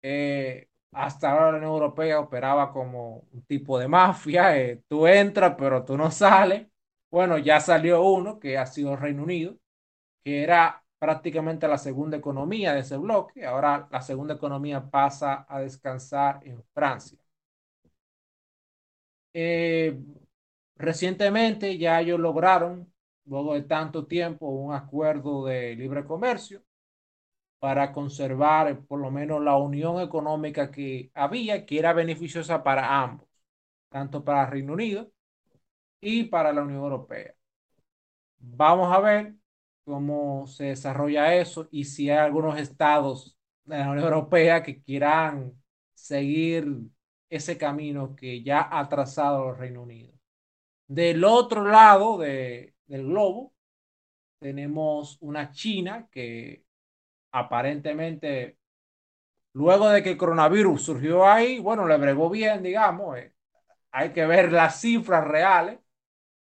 Eh, 0.02 0.68
hasta 0.92 1.30
ahora 1.32 1.52
la 1.52 1.58
Unión 1.58 1.72
Europea 1.72 2.20
operaba 2.20 2.72
como 2.72 3.26
un 3.32 3.42
tipo 3.46 3.78
de 3.78 3.88
mafia, 3.88 4.58
eh, 4.58 4.82
tú 4.88 5.06
entras 5.06 5.54
pero 5.58 5.84
tú 5.84 5.96
no 5.96 6.10
sales. 6.10 6.66
Bueno, 7.10 7.38
ya 7.38 7.60
salió 7.60 8.02
uno 8.02 8.38
que 8.38 8.58
ha 8.58 8.66
sido 8.66 8.96
Reino 8.96 9.22
Unido, 9.22 9.56
que 10.24 10.42
era 10.42 10.84
prácticamente 10.98 11.68
la 11.68 11.78
segunda 11.78 12.16
economía 12.16 12.72
de 12.74 12.80
ese 12.80 12.96
bloque. 12.96 13.44
Ahora 13.44 13.88
la 13.90 14.00
segunda 14.02 14.34
economía 14.34 14.88
pasa 14.90 15.46
a 15.48 15.60
descansar 15.60 16.40
en 16.44 16.62
Francia. 16.74 17.18
Eh, 19.34 19.98
recientemente 20.76 21.78
ya 21.78 22.00
ellos 22.00 22.20
lograron 22.20 22.92
luego 23.24 23.54
de 23.54 23.62
tanto 23.62 24.06
tiempo, 24.06 24.48
un 24.48 24.74
acuerdo 24.74 25.46
de 25.46 25.74
libre 25.76 26.04
comercio 26.04 26.62
para 27.58 27.92
conservar 27.92 28.84
por 28.86 29.00
lo 29.00 29.10
menos 29.10 29.40
la 29.42 29.56
unión 29.56 30.00
económica 30.00 30.70
que 30.70 31.10
había, 31.14 31.64
que 31.66 31.78
era 31.78 31.92
beneficiosa 31.92 32.62
para 32.62 33.02
ambos, 33.02 33.28
tanto 33.90 34.24
para 34.24 34.46
Reino 34.46 34.74
Unido 34.74 35.12
y 36.00 36.24
para 36.24 36.52
la 36.52 36.62
Unión 36.62 36.80
Europea. 36.82 37.34
Vamos 38.38 38.92
a 38.94 39.00
ver 39.00 39.34
cómo 39.84 40.46
se 40.46 40.64
desarrolla 40.66 41.34
eso 41.34 41.68
y 41.70 41.84
si 41.84 42.10
hay 42.10 42.18
algunos 42.18 42.58
estados 42.58 43.36
de 43.64 43.78
la 43.78 43.90
Unión 43.90 44.04
Europea 44.04 44.62
que 44.62 44.82
quieran 44.82 45.52
seguir 45.94 46.66
ese 47.30 47.56
camino 47.56 48.14
que 48.14 48.42
ya 48.42 48.68
ha 48.70 48.88
trazado 48.88 49.50
el 49.50 49.56
Reino 49.56 49.82
Unido. 49.82 50.12
Del 50.86 51.24
otro 51.24 51.64
lado 51.64 52.18
de, 52.18 52.74
del 52.86 53.06
globo, 53.06 53.54
tenemos 54.38 55.16
una 55.20 55.52
China 55.52 56.08
que 56.10 56.64
aparentemente, 57.32 58.58
luego 59.54 59.88
de 59.88 60.02
que 60.02 60.10
el 60.10 60.16
coronavirus 60.18 60.82
surgió 60.82 61.26
ahí, 61.26 61.58
bueno, 61.58 61.86
le 61.86 61.96
bregó 61.96 62.28
bien, 62.28 62.62
digamos. 62.62 63.18
Eh, 63.18 63.32
hay 63.92 64.12
que 64.12 64.26
ver 64.26 64.52
las 64.52 64.80
cifras 64.80 65.26
reales, 65.26 65.78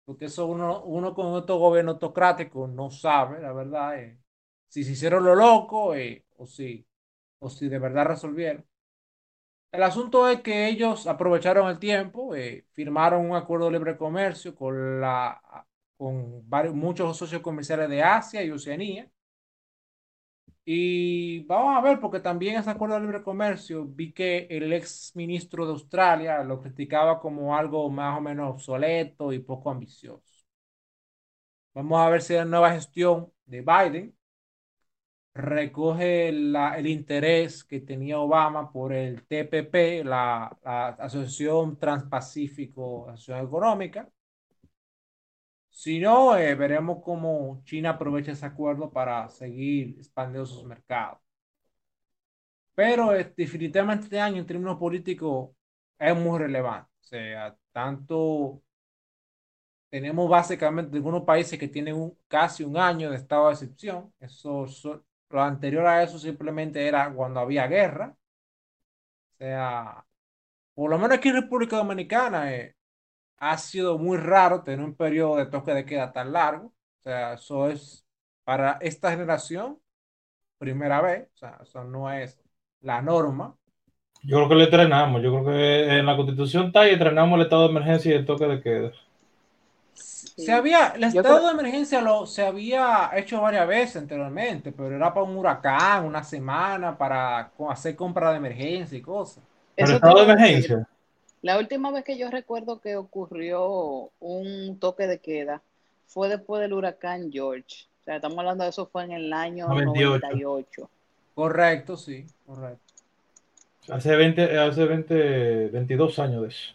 porque 0.05 0.25
eso 0.25 0.45
uno, 0.47 0.83
uno 0.83 1.13
con 1.15 1.37
estos 1.37 1.59
gobiernos 1.59 1.95
autocráticos 1.95 2.69
no 2.69 2.89
sabe, 2.91 3.41
la 3.41 3.53
verdad, 3.53 3.99
eh, 3.99 4.19
si 4.67 4.83
se 4.83 4.91
hicieron 4.93 5.23
lo 5.25 5.35
loco 5.35 5.95
eh, 5.95 6.25
o, 6.37 6.45
si, 6.47 6.85
o 7.39 7.49
si 7.49 7.69
de 7.69 7.79
verdad 7.79 8.05
resolvieron. 8.07 8.65
El 9.71 9.83
asunto 9.83 10.27
es 10.29 10.41
que 10.41 10.67
ellos 10.69 11.05
aprovecharon 11.07 11.67
el 11.69 11.79
tiempo, 11.79 12.33
firmaron 12.73 13.25
un 13.29 13.35
acuerdo 13.35 13.65
de 13.65 13.71
libre 13.73 13.97
comercio 13.97 14.55
con 14.55 15.01
la 15.01 15.41
con 15.97 16.47
varios, 16.49 16.75
muchos 16.75 17.15
socios 17.17 17.41
comerciales 17.41 17.89
de 17.89 18.03
Asia 18.03 18.43
y 18.43 18.51
Oceanía. 18.51 19.09
Y 20.67 21.41
vamos 21.45 21.77
a 21.77 21.81
ver, 21.81 21.99
porque 21.99 22.19
también 22.19 22.55
ese 22.57 22.71
acuerdo 22.71 22.95
de 22.95 23.01
libre 23.01 23.21
comercio, 23.23 23.85
vi 23.85 24.11
que 24.13 24.47
el 24.49 24.73
ex 24.73 25.11
ministro 25.15 25.65
de 25.65 25.73
Australia 25.73 26.43
lo 26.43 26.59
criticaba 26.61 27.19
como 27.19 27.55
algo 27.55 27.89
más 27.91 28.17
o 28.17 28.21
menos 28.21 28.49
obsoleto 28.55 29.31
y 29.31 29.39
poco 29.39 29.69
ambicioso. 29.69 30.23
Vamos 31.75 31.99
a 31.99 32.09
ver 32.09 32.21
si 32.23 32.33
la 32.33 32.43
nueva 32.45 32.71
gestión 32.71 33.31
de 33.45 33.61
Biden 33.61 34.15
recoge 35.33 36.29
el 36.29 36.87
interés 36.87 37.63
que 37.63 37.81
tenía 37.81 38.19
Obama 38.19 38.71
por 38.71 38.93
el 38.93 39.25
TPP, 39.27 40.03
la, 40.03 40.57
la 40.63 40.87
Asociación 40.89 41.77
Transpacífico, 41.77 43.09
Asociación 43.09 43.47
Económica, 43.47 44.09
si 45.85 45.99
no, 45.99 46.35
eh, 46.35 46.55
veremos 46.55 47.03
cómo 47.03 47.61
China 47.63 47.91
aprovecha 47.91 48.31
ese 48.31 48.45
acuerdo 48.47 48.91
para 48.91 49.29
seguir 49.29 49.95
expandiendo 49.99 50.47
sus 50.47 50.63
mercados. 50.65 51.19
Pero 52.73 53.13
eh, 53.15 53.33
definitivamente 53.37 54.05
este 54.05 54.19
año 54.19 54.37
en 54.39 54.45
términos 54.47 54.77
políticos 54.77 55.51
es 55.99 56.15
muy 56.15 56.39
relevante. 56.39 56.89
O 57.01 57.03
sea, 57.03 57.55
tanto 57.71 58.63
tenemos 59.89 60.29
básicamente 60.29 60.97
algunos 60.97 61.23
países 61.23 61.59
que 61.59 61.67
tienen 61.67 61.95
un, 61.95 62.17
casi 62.27 62.63
un 62.63 62.77
año 62.77 63.11
de 63.11 63.17
estado 63.17 63.47
de 63.47 63.53
excepción. 63.53 64.11
Eso, 64.19 64.65
lo 65.29 65.41
anterior 65.41 65.85
a 65.85 66.03
eso 66.03 66.17
simplemente 66.19 66.87
era 66.87 67.13
cuando 67.13 67.39
había 67.39 67.67
guerra. 67.67 68.15
O 69.33 69.37
sea, 69.37 70.05
por 70.73 70.89
lo 70.89 70.97
menos 70.97 71.17
aquí 71.17 71.29
en 71.29 71.35
República 71.41 71.77
Dominicana, 71.77 72.53
eh, 72.53 72.75
ha 73.37 73.57
sido 73.57 73.97
muy 73.97 74.17
raro 74.17 74.63
tener 74.63 74.83
un 74.83 74.95
periodo 74.95 75.37
de 75.37 75.45
toque 75.45 75.73
de 75.73 75.85
queda 75.85 76.11
tan 76.11 76.31
largo. 76.33 76.67
O 76.67 77.03
sea, 77.03 77.33
eso 77.33 77.69
es 77.69 78.05
para 78.43 78.77
esta 78.81 79.11
generación 79.11 79.79
primera 80.57 81.01
vez. 81.01 81.27
O 81.35 81.37
sea, 81.37 81.59
eso 81.61 81.83
no 81.83 82.11
es 82.11 82.39
la 82.81 83.01
norma. 83.01 83.55
Yo 84.23 84.37
creo 84.37 84.49
que 84.49 84.55
le 84.55 84.63
entrenamos. 84.65 85.21
Yo 85.21 85.31
creo 85.31 85.45
que 85.45 85.99
en 85.99 86.05
la 86.05 86.15
constitución 86.15 86.67
está 86.67 86.87
y 86.87 86.93
entrenamos 86.93 87.37
el 87.37 87.43
estado 87.43 87.63
de 87.63 87.69
emergencia 87.69 88.11
y 88.11 88.15
el 88.15 88.25
toque 88.25 88.45
de 88.45 88.61
queda. 88.61 88.91
Se 89.93 90.51
había, 90.51 90.89
el 90.89 91.03
estado 91.05 91.45
de 91.45 91.53
emergencia 91.53 92.01
lo, 92.01 92.25
se 92.25 92.45
había 92.45 93.11
hecho 93.15 93.39
varias 93.39 93.65
veces 93.67 93.97
anteriormente, 93.97 94.73
pero 94.73 94.93
era 94.93 95.13
para 95.13 95.25
un 95.25 95.37
huracán, 95.37 96.05
una 96.05 96.23
semana, 96.23 96.97
para 96.97 97.51
hacer 97.69 97.95
compra 97.95 98.31
de 98.31 98.37
emergencia 98.37 98.97
y 98.97 99.01
cosas. 99.01 99.43
¿El 99.77 99.91
estado 99.91 100.15
de 100.17 100.23
emergencia? 100.23 100.87
La 101.45 101.59
última 101.59 101.91
vez 101.91 102.03
que 102.03 102.17
yo 102.17 102.31
recuerdo 102.31 102.81
que 102.81 102.95
ocurrió 102.95 104.09
un 104.19 104.79
toque 104.79 105.05
de 105.05 105.19
queda 105.19 105.61
fue 106.07 106.27
después 106.27 106.59
del 106.59 106.73
huracán 106.73 107.31
George. 107.31 107.85
O 108.01 108.03
sea, 108.03 108.15
estamos 108.15 108.39
hablando 108.39 108.63
de 108.63 108.71
eso 108.71 108.87
fue 108.87 109.03
en 109.03 109.11
el 109.11 109.31
año 109.31 109.67
98. 109.67 110.89
Correcto, 111.35 111.97
sí, 111.97 112.25
correcto. 112.47 112.81
Hace 113.89 114.15
20, 114.15 114.57
hace 114.57 114.85
20, 114.85 115.67
22 115.67 116.17
años 116.17 116.41
de 116.41 116.47
eso. 116.47 116.73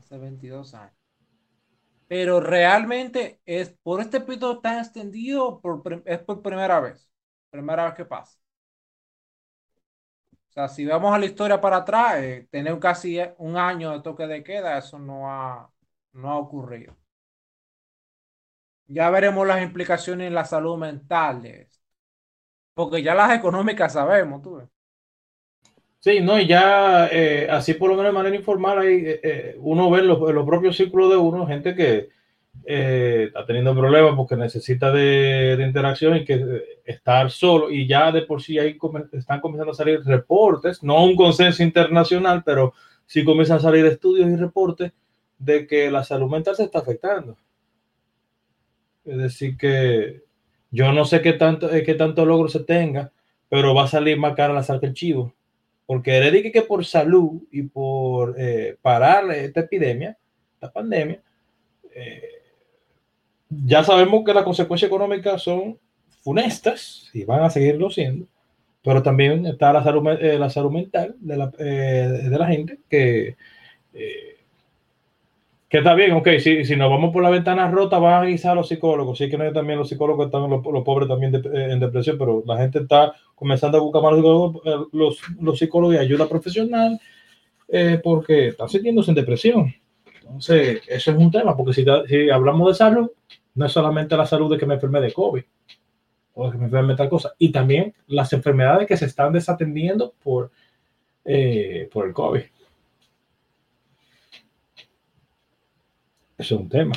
Hace 0.00 0.18
22 0.18 0.74
años. 0.74 0.92
Pero 2.08 2.40
realmente 2.40 3.38
es 3.46 3.70
por 3.84 4.00
este 4.00 4.20
pito 4.22 4.58
tan 4.58 4.78
extendido, 4.78 5.60
por, 5.60 6.02
es 6.04 6.18
por 6.18 6.42
primera 6.42 6.80
vez. 6.80 7.08
Primera 7.52 7.84
vez 7.84 7.94
que 7.94 8.04
pasa. 8.04 8.39
O 10.50 10.52
sea, 10.52 10.68
si 10.68 10.84
vamos 10.84 11.14
a 11.14 11.18
la 11.18 11.26
historia 11.26 11.60
para 11.60 11.76
atrás, 11.78 12.16
eh, 12.18 12.48
tener 12.50 12.76
casi 12.80 13.20
un 13.38 13.56
año 13.56 13.92
de 13.92 14.00
toque 14.02 14.26
de 14.26 14.42
queda, 14.42 14.78
eso 14.78 14.98
no 14.98 15.30
ha, 15.30 15.70
no 16.12 16.30
ha 16.30 16.38
ocurrido. 16.38 16.96
Ya 18.88 19.08
veremos 19.10 19.46
las 19.46 19.62
implicaciones 19.62 20.26
en 20.26 20.34
la 20.34 20.44
salud 20.44 20.76
mental 20.76 21.40
de. 21.42 21.68
Porque 22.74 23.02
ya 23.02 23.14
las 23.14 23.32
económicas 23.32 23.92
sabemos, 23.92 24.42
tú 24.42 24.56
ves. 24.56 24.68
Sí, 26.00 26.20
no, 26.20 26.40
y 26.40 26.48
ya 26.48 27.06
eh, 27.12 27.46
así 27.48 27.74
por 27.74 27.90
lo 27.90 27.96
menos 27.96 28.12
de 28.12 28.16
manera 28.18 28.34
informal, 28.36 28.78
eh, 28.82 29.54
uno 29.58 29.90
ve 29.90 30.00
en 30.00 30.08
los, 30.08 30.18
los, 30.18 30.46
propios 30.46 30.76
círculos 30.76 31.10
de 31.10 31.16
uno 31.16 31.46
gente 31.46 31.74
que 31.74 32.08
está 32.64 33.46
teniendo 33.46 33.74
problemas 33.74 34.14
porque 34.16 34.36
necesita 34.36 34.92
de, 34.92 35.56
de, 35.56 35.66
interacción 35.66 36.16
y 36.16 36.24
que 36.24 36.80
estar 36.84 37.30
solo, 37.30 37.70
y 37.70 37.86
ya 37.86 38.12
de 38.12 38.22
por 38.22 38.42
sí 38.42 38.58
ahí 38.58 38.78
están 39.12 39.40
comenzando 39.40 39.72
a 39.72 39.74
salir 39.74 40.00
reportes, 40.04 40.82
no 40.82 41.04
un 41.04 41.16
consenso 41.16 41.62
internacional, 41.62 42.42
pero 42.44 42.74
sí 43.06 43.24
comienzan 43.24 43.58
a 43.58 43.60
salir 43.60 43.86
estudios 43.86 44.30
y 44.30 44.36
reportes 44.36 44.92
de 45.38 45.66
que 45.66 45.90
la 45.90 46.04
salud 46.04 46.30
mental 46.30 46.54
se 46.54 46.64
está 46.64 46.80
afectando. 46.80 47.36
Es 49.04 49.16
decir, 49.16 49.56
que 49.56 50.22
yo 50.70 50.92
no 50.92 51.04
sé 51.04 51.22
qué 51.22 51.32
tanto, 51.32 51.70
qué 51.70 51.94
tanto 51.94 52.24
logro 52.24 52.48
se 52.48 52.60
tenga, 52.60 53.10
pero 53.48 53.74
va 53.74 53.84
a 53.84 53.88
salir 53.88 54.18
más 54.18 54.34
cara 54.34 54.54
la 54.54 54.62
sal 54.62 54.78
que 54.78 54.86
el 54.86 54.94
chivo 54.94 55.34
porque 55.90 56.20
le 56.20 56.30
dije 56.30 56.52
que 56.52 56.62
por 56.62 56.84
salud 56.84 57.42
y 57.50 57.64
por 57.64 58.36
eh, 58.38 58.76
parar 58.80 59.28
esta 59.32 59.58
epidemia, 59.58 60.16
la 60.60 60.72
pandemia, 60.72 61.20
eh, 61.92 62.39
ya 63.50 63.84
sabemos 63.84 64.24
que 64.24 64.34
las 64.34 64.44
consecuencias 64.44 64.88
económicas 64.88 65.42
son 65.42 65.78
funestas 66.22 67.10
y 67.12 67.24
van 67.24 67.42
a 67.42 67.50
seguirlo 67.50 67.90
siendo, 67.90 68.26
pero 68.82 69.02
también 69.02 69.46
está 69.46 69.72
la 69.72 69.82
salud, 69.82 70.06
eh, 70.20 70.38
la 70.38 70.50
salud 70.50 70.70
mental 70.70 71.16
de 71.18 71.36
la, 71.36 71.52
eh, 71.58 72.28
de 72.30 72.38
la 72.38 72.46
gente 72.46 72.78
que 72.88 73.36
eh, 73.92 74.30
que 75.70 75.78
está 75.78 75.94
bien, 75.94 76.10
ok, 76.12 76.28
si, 76.40 76.64
si 76.64 76.74
nos 76.74 76.90
vamos 76.90 77.12
por 77.12 77.22
la 77.22 77.30
ventana 77.30 77.70
rota, 77.70 78.00
van 78.00 78.24
a 78.24 78.26
guisar 78.26 78.56
los 78.56 78.66
psicólogos. 78.66 79.16
Sí 79.16 79.30
que 79.30 79.38
no 79.38 79.44
hay 79.44 79.52
también 79.52 79.78
los 79.78 79.88
psicólogos 79.88 80.26
están 80.26 80.50
los, 80.50 80.66
los 80.66 80.82
pobres 80.82 81.08
también 81.08 81.30
de, 81.30 81.38
eh, 81.38 81.72
en 81.72 81.78
depresión, 81.78 82.18
pero 82.18 82.42
la 82.44 82.58
gente 82.58 82.80
está 82.80 83.14
comenzando 83.36 83.78
a 83.78 83.80
buscar 83.80 84.02
más 84.02 84.18
los, 84.18 84.56
los, 84.90 85.20
los 85.40 85.58
psicólogos 85.58 85.94
y 85.94 85.98
ayuda 85.98 86.28
profesional 86.28 87.00
eh, 87.68 88.00
porque 88.02 88.48
están 88.48 88.68
sintiéndose 88.68 89.12
en 89.12 89.14
depresión. 89.14 89.72
Entonces, 90.20 90.82
eso 90.88 91.10
es 91.12 91.16
un 91.16 91.30
tema, 91.30 91.56
porque 91.56 91.72
si, 91.72 91.84
si, 92.08 92.30
hablamos 92.30 92.66
de 92.66 92.74
salud, 92.74 93.08
no 93.54 93.66
es 93.66 93.72
solamente 93.72 94.16
la 94.16 94.26
salud 94.26 94.50
de 94.50 94.58
que 94.58 94.66
me 94.66 94.74
enferme 94.74 95.00
de 95.00 95.12
COVID 95.12 95.42
o 96.34 96.50
que 96.50 96.58
me 96.58 96.66
enferme 96.66 96.92
de 96.92 96.96
tal 96.96 97.08
cosa, 97.08 97.34
y 97.38 97.50
también 97.50 97.92
las 98.06 98.32
enfermedades 98.32 98.86
que 98.86 98.96
se 98.96 99.06
están 99.06 99.32
desatendiendo 99.32 100.14
por, 100.22 100.50
eh, 101.24 101.88
por 101.92 102.06
el 102.06 102.14
COVID. 102.14 102.42
Eso 106.38 106.54
es 106.54 106.60
un 106.60 106.68
tema. 106.68 106.94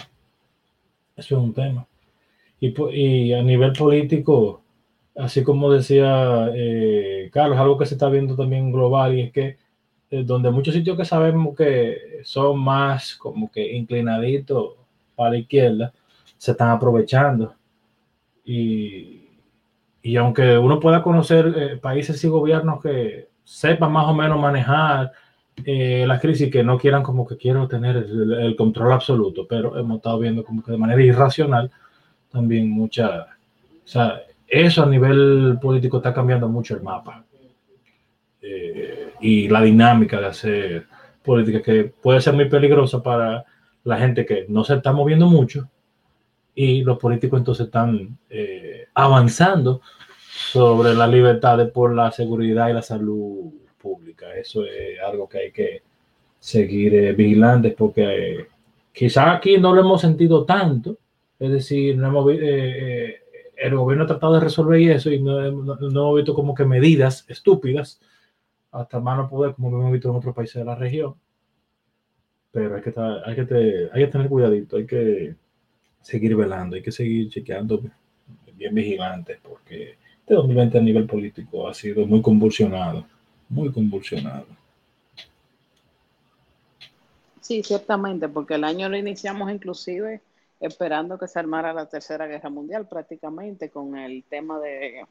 Eso 1.16 1.36
es 1.36 1.44
un 1.44 1.54
tema. 1.54 1.86
Y, 2.60 2.74
y 2.94 3.34
a 3.34 3.44
nivel 3.44 3.74
político, 3.74 4.62
así 5.16 5.44
como 5.44 5.72
decía 5.72 6.50
eh, 6.56 7.30
Carlos, 7.32 7.58
algo 7.58 7.78
que 7.78 7.86
se 7.86 7.96
está 7.96 8.10
viendo 8.10 8.36
también 8.36 8.72
global 8.72 9.18
y 9.18 9.22
es 9.24 9.32
que 9.34 9.58
eh, 10.10 10.24
donde 10.24 10.52
muchos 10.52 10.74
sitios 10.74 10.96
que 10.96 11.06
sabemos 11.06 11.56
que 11.56 12.22
son 12.24 12.60
más 12.60 13.16
como 13.16 13.52
que 13.52 13.74
inclinaditos 13.74 14.76
para 15.16 15.32
la 15.32 15.38
izquierda, 15.38 15.94
se 16.44 16.52
están 16.52 16.72
aprovechando. 16.72 17.56
Y, 18.44 19.30
y 20.02 20.18
aunque 20.18 20.58
uno 20.58 20.78
pueda 20.78 21.02
conocer 21.02 21.54
eh, 21.56 21.78
países 21.78 22.22
y 22.22 22.28
gobiernos 22.28 22.84
que 22.84 23.30
sepan 23.46 23.94
más 23.94 24.08
o 24.08 24.14
menos 24.14 24.42
manejar 24.42 25.14
eh, 25.64 26.04
la 26.06 26.20
crisis 26.20 26.52
que 26.52 26.62
no 26.62 26.78
quieran 26.78 27.02
como 27.02 27.26
que 27.26 27.38
quieran 27.38 27.70
tener 27.70 27.96
el, 27.96 28.58
control 28.58 28.92
absoluto, 28.92 29.48
pero 29.48 29.78
hemos 29.78 29.98
estado 29.98 30.20
viendo 30.20 30.44
como 30.44 30.62
que 30.62 30.74
de 30.74 30.78
manera 30.78 31.02
irracional 31.02 31.72
también 32.30 32.70
mucha, 32.70 33.22
o 33.22 33.88
sea, 33.88 34.22
eso 34.46 34.84
a 34.84 34.88
nivel 34.88 35.58
político 35.62 35.98
está 35.98 36.14
cambiando 36.14 36.50
mucho 36.50 36.76
el 36.76 36.84
mapa 36.84 37.24
eh, 38.42 39.14
y 39.22 39.48
la 39.48 39.62
dinámica 39.62 40.20
de 40.20 40.26
hacer 40.26 40.88
política 41.24 41.62
que 41.62 41.86
puede 41.86 42.20
ser 42.20 42.34
muy 42.34 42.50
peligrosa 42.50 43.02
para 43.02 43.46
la 43.86 43.98
gente 43.98 44.26
que 44.26 44.46
no 44.50 44.66
se 44.66 44.76
está 44.76 44.92
moviendo 44.92 45.28
mucho 45.28 45.70
y 46.56 46.84
los 46.84 46.98
políticos 47.00 47.40
entonces 47.40 47.66
están 47.68 48.18
eh, 48.30 48.88
avanzando 48.94 49.82
sobre 50.52 50.94
la 50.94 51.08
libertad 51.08 51.70
por 51.72 51.94
la 51.94 52.12
seguridad 52.12 52.70
y 52.70 52.74
la 52.74 52.82
salud 52.82 53.54
pública. 53.78 54.34
Eso 54.36 54.66
es 54.66 55.00
algo 55.00 55.28
que 55.28 55.38
hay 55.38 55.52
que 55.52 55.82
seguir 56.40 56.94
eh, 56.96 57.14
vigilantes 57.14 57.74
porque 57.74 58.04
eh, 58.04 58.48
quizás 58.92 59.38
aquí 59.38 59.58
no 59.58 59.74
lo 59.74 59.82
hemos 59.82 60.02
sentido 60.02 60.46
tanto, 60.46 60.98
es 61.40 61.52
decir, 61.52 61.98
no 61.98 62.08
hemos, 62.08 62.32
eh, 62.32 62.38
eh, 62.42 63.16
el 63.58 63.76
gobierno 63.76 64.06
ha 64.06 64.08
tratado 64.08 64.36
de 64.36 64.40
resolver 64.40 64.82
eso 64.92 65.12
y 65.12 65.22
no, 65.22 65.52
no, 65.52 65.78
hemos 65.80 66.16
visto 66.16 66.34
como 66.34 66.54
que 66.54 66.66
medidas 66.66 67.26
estúpidas 67.28 68.00
hasta 68.72 69.00
más 69.00 69.18
no 69.18 69.30
poder, 69.30 69.54
como 69.56 69.72
lo 69.72 69.80
hemos 69.80 69.92
visto 69.92 70.10
en 70.10 70.16
otros 70.16 70.36
países 70.36 70.56
de 70.56 70.66
la 70.66 70.76
región. 70.76 71.16
Pero 72.52 72.76
hay 72.76 72.82
que, 72.82 73.90
hay 73.94 74.06
que 74.06 74.12
tener 74.12 74.30
cuidadito, 74.30 74.78
hay 74.78 74.86
que 74.86 75.36
seguir 76.04 76.36
velando, 76.36 76.76
hay 76.76 76.84
que 76.84 76.92
seguir 76.92 77.30
chequeando 77.30 77.82
bien 78.54 78.76
vigilantes 78.76 79.40
porque 79.42 79.98
este 80.20 80.36
2020 80.36 80.78
a 80.78 80.82
nivel 80.82 81.08
político 81.08 81.68
ha 81.68 81.74
sido 81.74 82.06
muy 82.06 82.22
convulsionado 82.22 83.06
muy 83.54 83.72
convulsionado. 83.72 84.46
Sí, 87.42 87.62
ciertamente, 87.62 88.28
porque 88.30 88.56
el 88.56 88.64
año 88.64 88.90
lo 88.90 88.98
iniciamos 88.98 89.52
inclusive 89.52 90.22
esperando 90.60 91.18
que 91.18 91.28
se 91.28 91.40
armara 91.40 91.74
la 91.74 91.86
Tercera 91.88 92.26
Guerra 92.26 92.50
Mundial 92.50 92.88
prácticamente 92.88 93.70
con 93.70 93.98
el 93.98 94.24
tema 94.24 94.60
de 94.60 95.06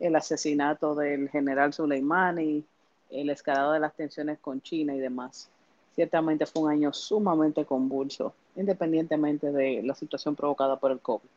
el 0.00 0.16
asesinato 0.16 0.94
del 0.94 1.28
general 1.28 1.72
Soleimani, 1.72 2.64
el 3.10 3.30
escalado 3.30 3.72
de 3.72 3.80
las 3.80 3.94
tensiones 3.94 4.38
con 4.38 4.60
China 4.60 4.94
y 4.94 4.98
demás. 4.98 5.48
Ciertamente 5.94 6.46
fue 6.46 6.62
un 6.62 6.70
año 6.70 6.92
sumamente 6.92 7.64
convulso, 7.64 8.34
independientemente 8.56 9.50
de 9.50 9.82
la 9.82 9.94
situación 9.94 10.34
provocada 10.34 10.76
por 10.76 10.92
el 10.92 11.00
COVID. 11.00 11.28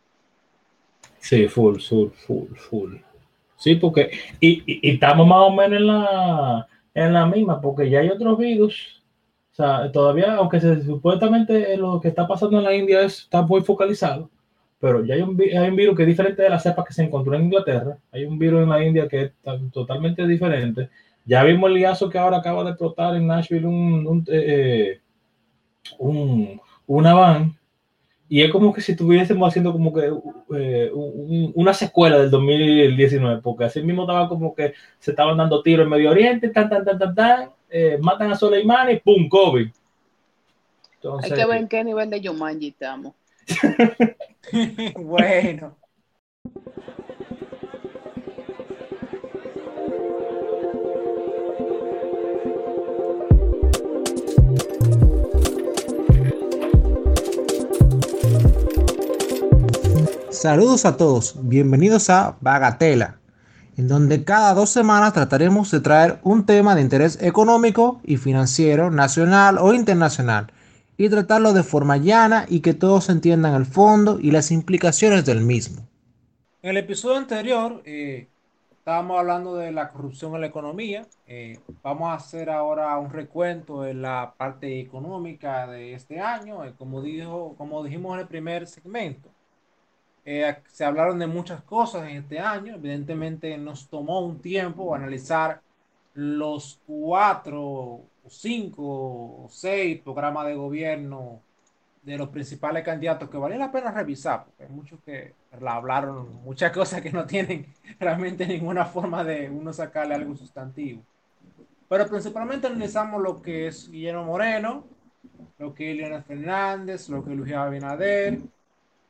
Sí, 1.20 1.48
full, 1.48 1.80
full, 1.80 2.10
full, 2.12 2.56
full. 2.56 2.96
Sí, 3.58 3.76
porque, 3.76 4.12
y, 4.40 4.64
y, 4.66 4.90
y, 4.90 4.94
estamos 4.94 5.28
más 5.28 5.40
o 5.40 5.52
menos 5.52 5.80
en 5.80 5.88
la, 5.88 6.68
en 6.94 7.14
la 7.14 7.26
misma, 7.26 7.60
porque 7.60 7.90
ya 7.90 8.00
hay 8.00 8.10
otros 8.10 8.38
virus. 8.38 9.04
O 9.52 9.56
sea, 9.56 9.92
todavía, 9.92 10.36
aunque 10.36 10.60
supuestamente 10.60 11.76
lo 11.78 12.00
que 12.00 12.10
está 12.10 12.28
pasando 12.28 12.60
en 12.60 12.64
la 12.64 12.76
India 12.76 13.02
es, 13.02 13.22
está 13.22 13.42
muy 13.42 13.62
focalizado, 13.62 14.30
pero 14.80 15.04
ya 15.04 15.16
hay 15.16 15.22
un, 15.22 15.42
hay 15.42 15.70
un 15.70 15.76
virus 15.76 15.96
que 15.96 16.04
es 16.04 16.08
diferente 16.08 16.44
de 16.44 16.50
la 16.50 16.60
cepa 16.60 16.84
que 16.86 16.94
se 16.94 17.04
encontró 17.04 17.34
en 17.36 17.46
Inglaterra. 17.46 17.98
Hay 18.12 18.26
un 18.26 18.38
virus 18.38 18.62
en 18.62 18.70
la 18.70 18.84
India 18.84 19.08
que 19.08 19.22
es 19.24 19.32
totalmente 19.72 20.28
diferente. 20.28 20.90
Ya 21.26 21.44
vimos 21.44 21.70
el 21.70 21.76
liazo 21.78 22.10
que 22.10 22.20
ahora 22.20 22.38
acaba 22.38 22.64
de 22.64 22.70
explotar 22.70 23.16
en 23.16 23.26
Nashville 23.26 23.66
un, 23.66 24.08
un, 24.08 24.26
eh, 24.28 25.02
un 25.98 26.62
una 26.88 27.14
van 27.14 27.58
y 28.30 28.42
es 28.42 28.52
como 28.52 28.74
que 28.74 28.82
si 28.82 28.92
estuviésemos 28.92 29.48
haciendo 29.48 29.72
como 29.72 29.94
que 29.94 30.12
eh, 30.56 30.92
un, 30.94 31.52
una 31.56 31.74
secuela 31.74 32.20
del 32.20 32.30
2019, 32.30 33.42
porque 33.42 33.66
así 33.66 33.82
mismo 33.82 34.04
estaba 34.04 34.28
como 34.28 34.54
que 34.54 34.74
se 35.00 35.12
estaban 35.12 35.38
dando 35.38 35.64
tiros 35.64 35.86
en 35.86 35.90
Medio 35.90 36.12
Oriente, 36.12 36.50
tan, 36.50 36.70
tan, 36.70 36.84
tan, 36.84 37.00
tan, 37.00 37.16
tan, 37.16 37.50
eh, 37.70 37.98
matan 38.02 38.32
a 38.32 38.36
Soleimani, 38.36 38.98
¡pum! 39.00 39.30
COVID. 39.30 39.70
Entonces, 40.96 41.32
Hay 41.32 41.38
que 41.38 41.46
ver 41.46 41.58
en 41.58 41.68
qué 41.70 41.84
nivel 41.84 42.10
de 42.10 42.20
Yumanji 42.20 42.68
estamos. 42.70 43.14
bueno. 44.96 45.78
Saludos 60.38 60.86
a 60.86 60.98
todos, 60.98 61.36
bienvenidos 61.42 62.12
a 62.12 62.38
Bagatela, 62.42 63.18
en 63.76 63.88
donde 63.88 64.24
cada 64.24 64.54
dos 64.54 64.70
semanas 64.70 65.14
trataremos 65.14 65.72
de 65.72 65.80
traer 65.80 66.20
un 66.22 66.46
tema 66.46 66.76
de 66.76 66.82
interés 66.82 67.18
económico 67.24 68.02
y 68.04 68.18
financiero 68.18 68.92
nacional 68.92 69.58
o 69.58 69.74
internacional 69.74 70.52
y 70.96 71.10
tratarlo 71.10 71.54
de 71.54 71.64
forma 71.64 71.98
llana 71.98 72.46
y 72.48 72.60
que 72.60 72.76
todos 72.76 73.10
entiendan 73.10 73.56
el 73.56 73.66
fondo 73.66 74.20
y 74.22 74.30
las 74.30 74.52
implicaciones 74.52 75.26
del 75.26 75.42
mismo. 75.42 75.82
En 76.62 76.70
el 76.70 76.78
episodio 76.78 77.18
anterior 77.18 77.82
eh, 77.84 78.28
estábamos 78.78 79.18
hablando 79.18 79.56
de 79.56 79.72
la 79.72 79.90
corrupción 79.90 80.36
en 80.36 80.42
la 80.42 80.48
economía. 80.48 81.08
Eh, 81.26 81.58
vamos 81.82 82.10
a 82.10 82.14
hacer 82.14 82.52
ahora 82.52 82.96
un 83.00 83.10
recuento 83.10 83.88
en 83.88 84.04
la 84.04 84.36
parte 84.38 84.80
económica 84.80 85.66
de 85.66 85.96
este 85.96 86.20
año. 86.20 86.64
Eh, 86.64 86.74
como, 86.78 87.02
dijo, 87.02 87.56
como 87.58 87.84
dijimos 87.84 88.14
en 88.14 88.20
el 88.20 88.28
primer 88.28 88.68
segmento, 88.68 89.32
se 90.72 90.84
hablaron 90.84 91.20
de 91.20 91.28
muchas 91.28 91.62
cosas 91.64 92.10
en 92.10 92.18
este 92.18 92.40
año. 92.40 92.76
Evidentemente 92.76 93.58
nos 93.58 93.88
tomó 93.88 94.20
un 94.20 94.40
tiempo 94.40 94.94
analizar 94.94 95.62
los 96.16 96.82
cuatro 96.86 98.02
cinco 98.30 99.48
seis 99.50 100.02
programas 100.02 100.48
de 100.48 100.56
gobierno 100.56 101.40
de 102.04 102.18
los 102.18 102.28
principales 102.30 102.84
candidatos 102.84 103.30
que 103.30 103.38
vale 103.38 103.58
la 103.58 103.72
pena 103.72 103.92
revisar, 103.92 104.44
porque 104.44 104.64
hay 104.64 104.70
muchos 104.70 105.00
que 105.06 105.34
hablaron 105.66 106.42
muchas 106.44 106.72
cosas 106.74 107.02
que 107.02 107.12
no 107.12 107.26
tienen 107.26 107.66
realmente 108.00 108.46
ninguna 108.46 108.86
forma 108.86 109.24
de 109.24 109.50
uno 109.50 109.72
sacarle 109.72 110.16
algo 110.16 110.36
sustantivo. 110.36 111.02
Pero 111.88 112.08
principalmente 112.08 112.68
analizamos 112.68 113.22
lo 113.22 113.42
que 113.42 113.68
es 113.68 113.90
Guillermo 113.90 114.26
Moreno, 114.26 114.84
lo 115.58 115.74
que 115.74 115.92
es 115.92 116.26
Fernández, 116.26 117.08
lo 117.08 117.24
que 117.24 117.34
es 117.34 117.54
Abinader 117.54 118.40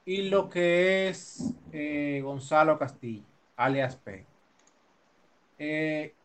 y 0.07 0.29
lo 0.29 0.49
que 0.49 1.09
es 1.09 1.53
eh, 1.73 2.21
Gonzalo 2.23 2.79
Castillo, 2.79 3.25
alias 3.57 3.97
P. 3.97 4.25
Eh, 5.59 6.15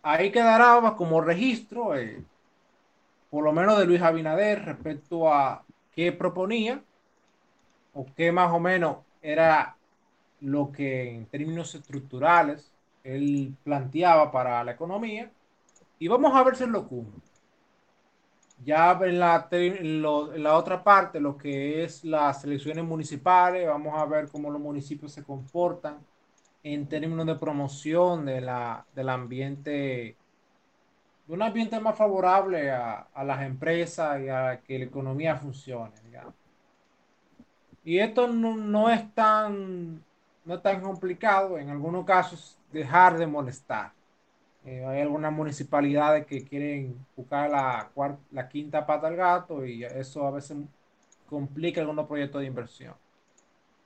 ahí 0.00 0.30
quedará 0.30 0.94
como 0.96 1.20
registro 1.20 1.96
eh, 1.96 2.22
por 3.30 3.42
lo 3.42 3.52
menos 3.52 3.76
de 3.80 3.86
Luis 3.86 4.00
Abinader, 4.00 4.64
respecto 4.64 5.32
a 5.32 5.64
qué 5.90 6.12
proponía 6.12 6.84
o 7.94 8.06
qué 8.14 8.30
más 8.30 8.52
o 8.52 8.60
menos 8.60 8.98
era 9.20 9.76
lo 10.40 10.70
que 10.70 11.10
en 11.10 11.26
términos 11.26 11.74
estructurales 11.74 12.72
él 13.02 13.56
planteaba 13.64 14.30
para 14.30 14.62
la 14.62 14.70
economía. 14.70 15.32
Y 15.98 16.06
vamos 16.06 16.32
a 16.36 16.44
ver 16.44 16.54
si 16.54 16.66
lo 16.66 16.86
cumple. 16.86 17.31
Ya 18.64 18.92
en 19.02 19.18
la, 19.18 19.48
la 20.36 20.56
otra 20.56 20.84
parte, 20.84 21.20
lo 21.20 21.36
que 21.36 21.82
es 21.84 22.04
las 22.04 22.44
elecciones 22.44 22.84
municipales, 22.84 23.66
vamos 23.66 23.94
a 24.00 24.04
ver 24.04 24.28
cómo 24.28 24.50
los 24.50 24.60
municipios 24.60 25.12
se 25.12 25.24
comportan 25.24 25.98
en 26.62 26.88
términos 26.88 27.26
de 27.26 27.34
promoción 27.36 28.24
de 28.24 28.40
la, 28.40 28.86
del 28.94 29.08
ambiente 29.08 30.16
un 31.28 31.42
ambiente 31.42 31.80
más 31.80 31.96
favorable 31.96 32.70
a, 32.70 33.06
las 33.24 33.42
empresas 33.42 34.20
y 34.20 34.28
a 34.28 34.60
que 34.60 34.78
la 34.78 34.84
economía 34.84 35.36
funcione, 35.36 35.94
Y 37.84 37.98
esto 37.98 38.28
no, 38.28 38.90
es 38.90 39.14
tan, 39.14 40.04
no 40.44 40.60
tan 40.60 40.82
complicado, 40.82 41.58
en 41.58 41.70
algunos 41.70 42.04
casos, 42.04 42.58
dejar 42.70 43.18
de 43.18 43.26
molestar. 43.26 43.92
Eh, 44.64 44.84
hay 44.84 45.00
algunas 45.00 45.32
municipalidades 45.32 46.24
que 46.26 46.44
quieren 46.44 47.04
buscar 47.16 47.50
la, 47.50 47.90
la 48.30 48.48
quinta 48.48 48.86
pata 48.86 49.08
al 49.08 49.16
gato 49.16 49.66
y 49.66 49.84
eso 49.84 50.26
a 50.26 50.30
veces 50.30 50.56
complica 51.28 51.80
algunos 51.80 52.06
proyectos 52.06 52.40
de 52.40 52.46
inversión. 52.46 52.94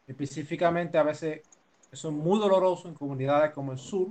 Específicamente, 0.07 0.99
a 0.99 1.03
veces 1.03 1.43
eso 1.91 2.09
es 2.09 2.15
muy 2.15 2.39
doloroso 2.39 2.89
en 2.89 2.95
comunidades 2.95 3.53
como 3.53 3.73
el 3.73 3.79
sur, 3.79 4.09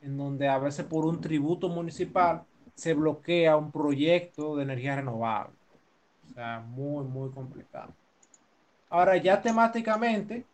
en 0.00 0.16
donde 0.16 0.48
a 0.48 0.58
veces 0.58 0.84
por 0.86 1.04
un 1.04 1.20
tributo 1.20 1.68
municipal 1.68 2.44
se 2.74 2.94
bloquea 2.94 3.56
un 3.56 3.72
proyecto 3.72 4.56
de 4.56 4.62
energía 4.62 4.96
renovable. 4.96 5.54
O 6.30 6.34
sea, 6.34 6.60
muy, 6.60 7.04
muy 7.04 7.30
complicado. 7.30 7.92
Ahora 8.88 9.16
ya 9.16 9.40
temáticamente, 9.40 10.44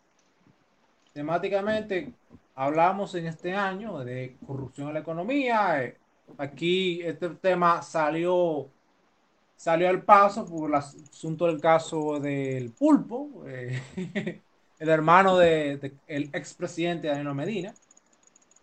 temáticamente 1.13 2.13
hablamos 2.55 3.15
en 3.15 3.27
este 3.27 3.53
año 3.53 3.99
de 3.99 4.37
corrupción 4.45 4.89
en 4.89 4.93
la 4.95 4.99
economía. 5.01 5.83
Eh, 5.83 5.97
aquí 6.37 7.01
este 7.01 7.29
tema 7.29 7.81
salió, 7.81 8.69
salió 9.55 9.89
al 9.89 10.03
paso 10.03 10.45
por 10.45 10.69
el 10.69 10.75
asunto 10.75 11.47
del 11.47 11.59
caso 11.61 12.19
del 12.19 12.71
pulpo, 12.71 13.43
eh, 13.47 13.81
el 14.79 14.89
hermano 14.89 15.37
del 15.37 15.79
de, 15.79 15.93
el 16.07 16.29
expresidente 16.33 17.07
Danilo 17.07 17.33
Medina. 17.33 17.73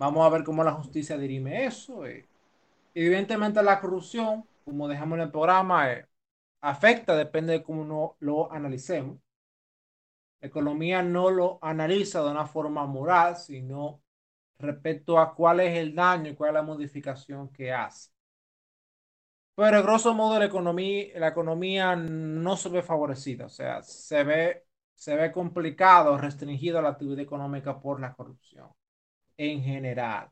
Vamos 0.00 0.24
a 0.26 0.30
ver 0.30 0.44
cómo 0.44 0.64
la 0.64 0.72
justicia 0.72 1.18
dirime 1.18 1.66
eso. 1.66 2.06
Eh. 2.06 2.26
Evidentemente 2.94 3.62
la 3.62 3.80
corrupción, 3.80 4.46
como 4.64 4.88
dejamos 4.88 5.16
en 5.16 5.24
el 5.24 5.30
programa, 5.30 5.92
eh, 5.92 6.06
afecta, 6.62 7.14
depende 7.16 7.52
de 7.52 7.62
cómo 7.62 7.84
no 7.84 8.16
lo 8.20 8.50
analicemos. 8.50 9.18
Economía 10.40 11.02
no 11.02 11.30
lo 11.30 11.58
analiza 11.62 12.22
de 12.22 12.30
una 12.30 12.46
forma 12.46 12.86
moral, 12.86 13.36
sino 13.36 14.02
respecto 14.58 15.18
a 15.18 15.34
cuál 15.34 15.60
es 15.60 15.78
el 15.78 15.94
daño 15.94 16.30
y 16.30 16.34
cuál 16.34 16.50
es 16.50 16.54
la 16.54 16.62
modificación 16.62 17.50
que 17.50 17.72
hace. 17.72 18.10
Pero, 19.54 19.82
grosso 19.82 20.14
modo, 20.14 20.38
la 20.38 20.46
economía, 20.46 21.08
la 21.18 21.28
economía 21.28 21.94
no 21.96 22.56
se 22.56 22.68
ve 22.70 22.82
favorecida, 22.82 23.46
o 23.46 23.48
sea, 23.48 23.82
se 23.82 24.24
ve, 24.24 24.64
se 24.94 25.14
ve 25.16 25.30
complicado, 25.32 26.16
restringido 26.16 26.80
la 26.80 26.90
actividad 26.90 27.20
económica 27.20 27.78
por 27.80 28.00
la 28.00 28.14
corrupción 28.14 28.70
en 29.36 29.62
general. 29.62 30.30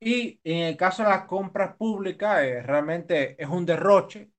Y 0.00 0.40
en 0.44 0.58
el 0.68 0.76
caso 0.76 1.02
de 1.02 1.10
las 1.10 1.26
compras 1.26 1.76
públicas, 1.76 2.42
eh, 2.42 2.62
realmente 2.62 3.42
es 3.42 3.48
un 3.48 3.66
derroche. 3.66 4.30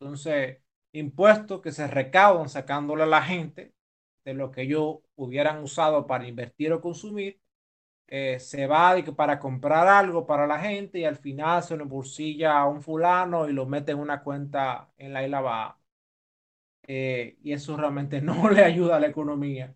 Entonces, 0.00 0.58
impuestos 0.98 1.60
que 1.60 1.72
se 1.72 1.86
recaudan 1.86 2.48
sacándole 2.48 3.04
a 3.04 3.06
la 3.06 3.22
gente 3.22 3.74
de 4.24 4.34
lo 4.34 4.50
que 4.50 4.62
ellos 4.62 4.98
hubieran 5.16 5.62
usado 5.62 6.06
para 6.06 6.26
invertir 6.28 6.72
o 6.72 6.80
consumir, 6.80 7.40
eh, 8.08 8.40
se 8.40 8.66
va 8.66 8.96
para 9.16 9.38
comprar 9.38 9.86
algo 9.88 10.26
para 10.26 10.46
la 10.46 10.58
gente 10.60 10.98
y 11.00 11.04
al 11.04 11.16
final 11.16 11.62
se 11.62 11.76
lo 11.76 11.86
bolsilla 11.86 12.58
a 12.58 12.68
un 12.68 12.82
fulano 12.82 13.48
y 13.48 13.52
lo 13.52 13.66
mete 13.66 13.92
en 13.92 13.98
una 14.00 14.22
cuenta 14.22 14.92
en 14.98 15.12
la 15.12 15.24
isla. 15.24 15.78
Eh, 16.86 17.38
y 17.42 17.52
eso 17.52 17.76
realmente 17.76 18.20
no 18.22 18.48
le 18.50 18.64
ayuda 18.64 18.96
a 18.96 19.00
la 19.00 19.08
economía. 19.08 19.74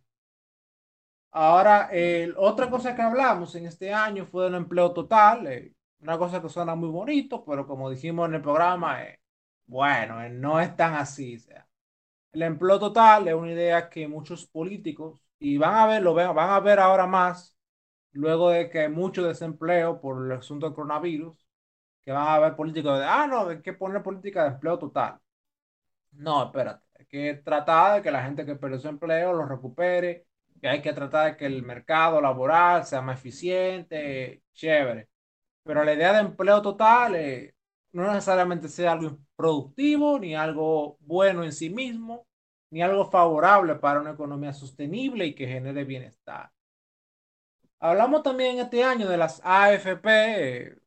Ahora, 1.30 1.90
otra 2.36 2.68
cosa 2.70 2.94
que 2.94 3.02
hablamos 3.02 3.54
en 3.54 3.66
este 3.66 3.92
año 3.92 4.26
fue 4.26 4.44
del 4.44 4.54
empleo 4.54 4.92
total, 4.92 5.46
eh, 5.46 5.74
una 6.00 6.18
cosa 6.18 6.42
que 6.42 6.48
suena 6.48 6.74
muy 6.74 6.90
bonito, 6.90 7.44
pero 7.44 7.66
como 7.66 7.88
dijimos 7.90 8.28
en 8.28 8.34
el 8.34 8.42
programa, 8.42 9.02
bueno, 9.66 10.22
eh, 10.22 10.30
no 10.30 10.60
es 10.60 10.76
tan 10.76 10.94
así. 10.94 11.38
sea. 11.38 11.68
El 12.32 12.42
empleo 12.42 12.78
total 12.80 13.28
es 13.28 13.34
una 13.34 13.52
idea 13.52 13.90
que 13.90 14.08
muchos 14.08 14.46
políticos, 14.46 15.22
y 15.38 15.58
van 15.58 15.74
a 15.76 15.86
ver, 15.86 16.02
lo 16.02 16.14
van 16.14 16.50
a 16.50 16.60
ver 16.60 16.78
ahora 16.80 17.06
más, 17.06 17.56
luego 18.12 18.50
de 18.50 18.70
que 18.70 18.80
hay 18.80 18.88
mucho 18.90 19.22
desempleo 19.26 20.00
por 20.00 20.26
el 20.26 20.32
asunto 20.38 20.66
del 20.66 20.74
coronavirus, 20.74 21.46
que 22.04 22.12
van 22.12 22.28
a 22.28 22.38
ver 22.40 22.56
políticos 22.56 22.98
de, 22.98 23.04
ah, 23.06 23.26
no, 23.26 23.48
hay 23.48 23.62
que 23.62 23.74
poner 23.74 24.02
política 24.02 24.44
de 24.44 24.50
empleo 24.50 24.78
total. 24.78 25.20
No, 26.12 26.44
espérate, 26.44 26.86
hay 26.98 27.06
que 27.06 27.34
tratar 27.44 27.96
de 27.96 28.02
que 28.02 28.10
la 28.10 28.24
gente 28.24 28.44
que 28.46 28.56
perdió 28.56 28.78
su 28.78 28.88
empleo 28.88 29.32
lo 29.32 29.46
recupere 29.46 30.26
que 30.62 30.68
hay 30.68 30.80
que 30.82 30.92
tratar 30.92 31.32
de 31.32 31.36
que 31.36 31.46
el 31.46 31.62
mercado 31.64 32.20
laboral 32.20 32.84
sea 32.86 33.02
más 33.02 33.18
eficiente, 33.18 34.44
chévere. 34.54 35.08
Pero 35.64 35.84
la 35.84 35.94
idea 35.94 36.12
de 36.14 36.20
empleo 36.20 36.62
total 36.62 37.16
eh, 37.16 37.54
no 37.92 38.06
necesariamente 38.08 38.68
sea 38.68 38.92
algo 38.92 39.18
productivo, 39.42 40.20
ni 40.20 40.36
algo 40.36 40.98
bueno 41.00 41.42
en 41.42 41.52
sí 41.52 41.68
mismo, 41.68 42.28
ni 42.70 42.80
algo 42.80 43.10
favorable 43.10 43.74
para 43.74 44.00
una 44.00 44.12
economía 44.12 44.52
sostenible 44.52 45.26
y 45.26 45.34
que 45.34 45.48
genere 45.48 45.84
bienestar. 45.84 46.52
Hablamos 47.80 48.22
también 48.22 48.60
este 48.60 48.84
año 48.84 49.08
de 49.08 49.16
las 49.16 49.40
AFP. 49.42 50.78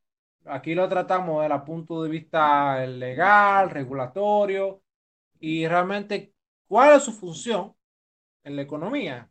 Aquí 0.46 0.74
lo 0.74 0.88
tratamos 0.88 1.42
desde 1.42 1.54
el 1.54 1.64
punto 1.64 2.02
de 2.02 2.10
vista 2.10 2.86
legal, 2.86 3.70
regulatorio 3.70 4.82
y 5.38 5.68
realmente 5.68 6.34
cuál 6.66 6.96
es 6.96 7.04
su 7.04 7.12
función 7.12 7.76
en 8.46 8.56
la 8.56 8.62
economía 8.62 9.30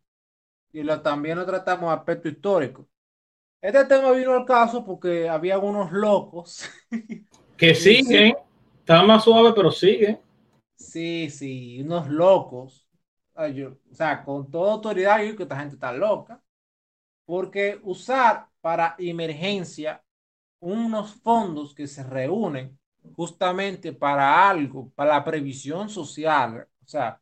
y 0.70 0.82
lo, 0.82 1.00
también 1.00 1.38
lo 1.38 1.46
tratamos 1.46 1.96
aspecto 1.96 2.28
histórico. 2.28 2.86
Este 3.62 3.86
tema 3.86 4.10
vino 4.10 4.34
al 4.34 4.44
caso 4.44 4.84
porque 4.84 5.26
había 5.26 5.56
unos 5.58 5.90
locos. 5.92 6.68
Que 7.56 7.74
siguen, 7.74 8.34
está 8.84 9.02
más 9.02 9.24
suave, 9.24 9.52
pero 9.54 9.70
siguen. 9.70 10.20
Sí, 10.76 11.30
sí, 11.30 11.80
unos 11.82 12.08
locos. 12.08 12.86
o 13.34 13.94
sea, 13.94 14.22
con 14.24 14.50
toda 14.50 14.72
autoridad, 14.72 15.22
yo 15.22 15.36
que 15.36 15.44
esta 15.44 15.58
gente 15.58 15.74
está 15.74 15.92
loca. 15.92 16.42
Porque 17.24 17.80
usar 17.82 18.48
para 18.60 18.94
emergencia 18.98 20.04
unos 20.60 21.14
fondos 21.14 21.74
que 21.74 21.86
se 21.86 22.02
reúnen 22.02 22.78
justamente 23.16 23.92
para 23.92 24.48
algo, 24.48 24.90
para 24.94 25.12
la 25.14 25.24
previsión 25.24 25.88
social. 25.88 26.68
O 26.82 26.86
sea, 26.86 27.20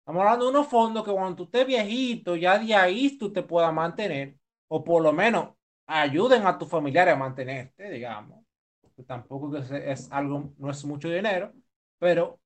Estamos 0.00 0.22
hablando 0.22 0.46
de 0.46 0.50
unos 0.52 0.66
fondos 0.68 1.04
que 1.04 1.12
cuando 1.12 1.36
tú 1.36 1.44
estés 1.44 1.66
viejito, 1.66 2.34
ya 2.36 2.58
de 2.58 2.74
ahí 2.74 3.16
tú 3.16 3.32
te 3.32 3.42
puedas 3.44 3.72
mantener, 3.72 4.36
o 4.68 4.82
por 4.82 5.02
lo 5.02 5.12
menos 5.12 5.50
ayuden 5.86 6.46
a 6.46 6.58
tus 6.58 6.68
familiares 6.68 7.14
a 7.14 7.16
mantenerte, 7.16 7.90
digamos. 7.90 8.39
Tampoco 9.06 9.56
es, 9.56 9.70
es 9.70 10.12
algo, 10.12 10.52
no 10.58 10.70
es 10.70 10.84
mucho 10.84 11.08
dinero, 11.08 11.52
pero 11.98 12.40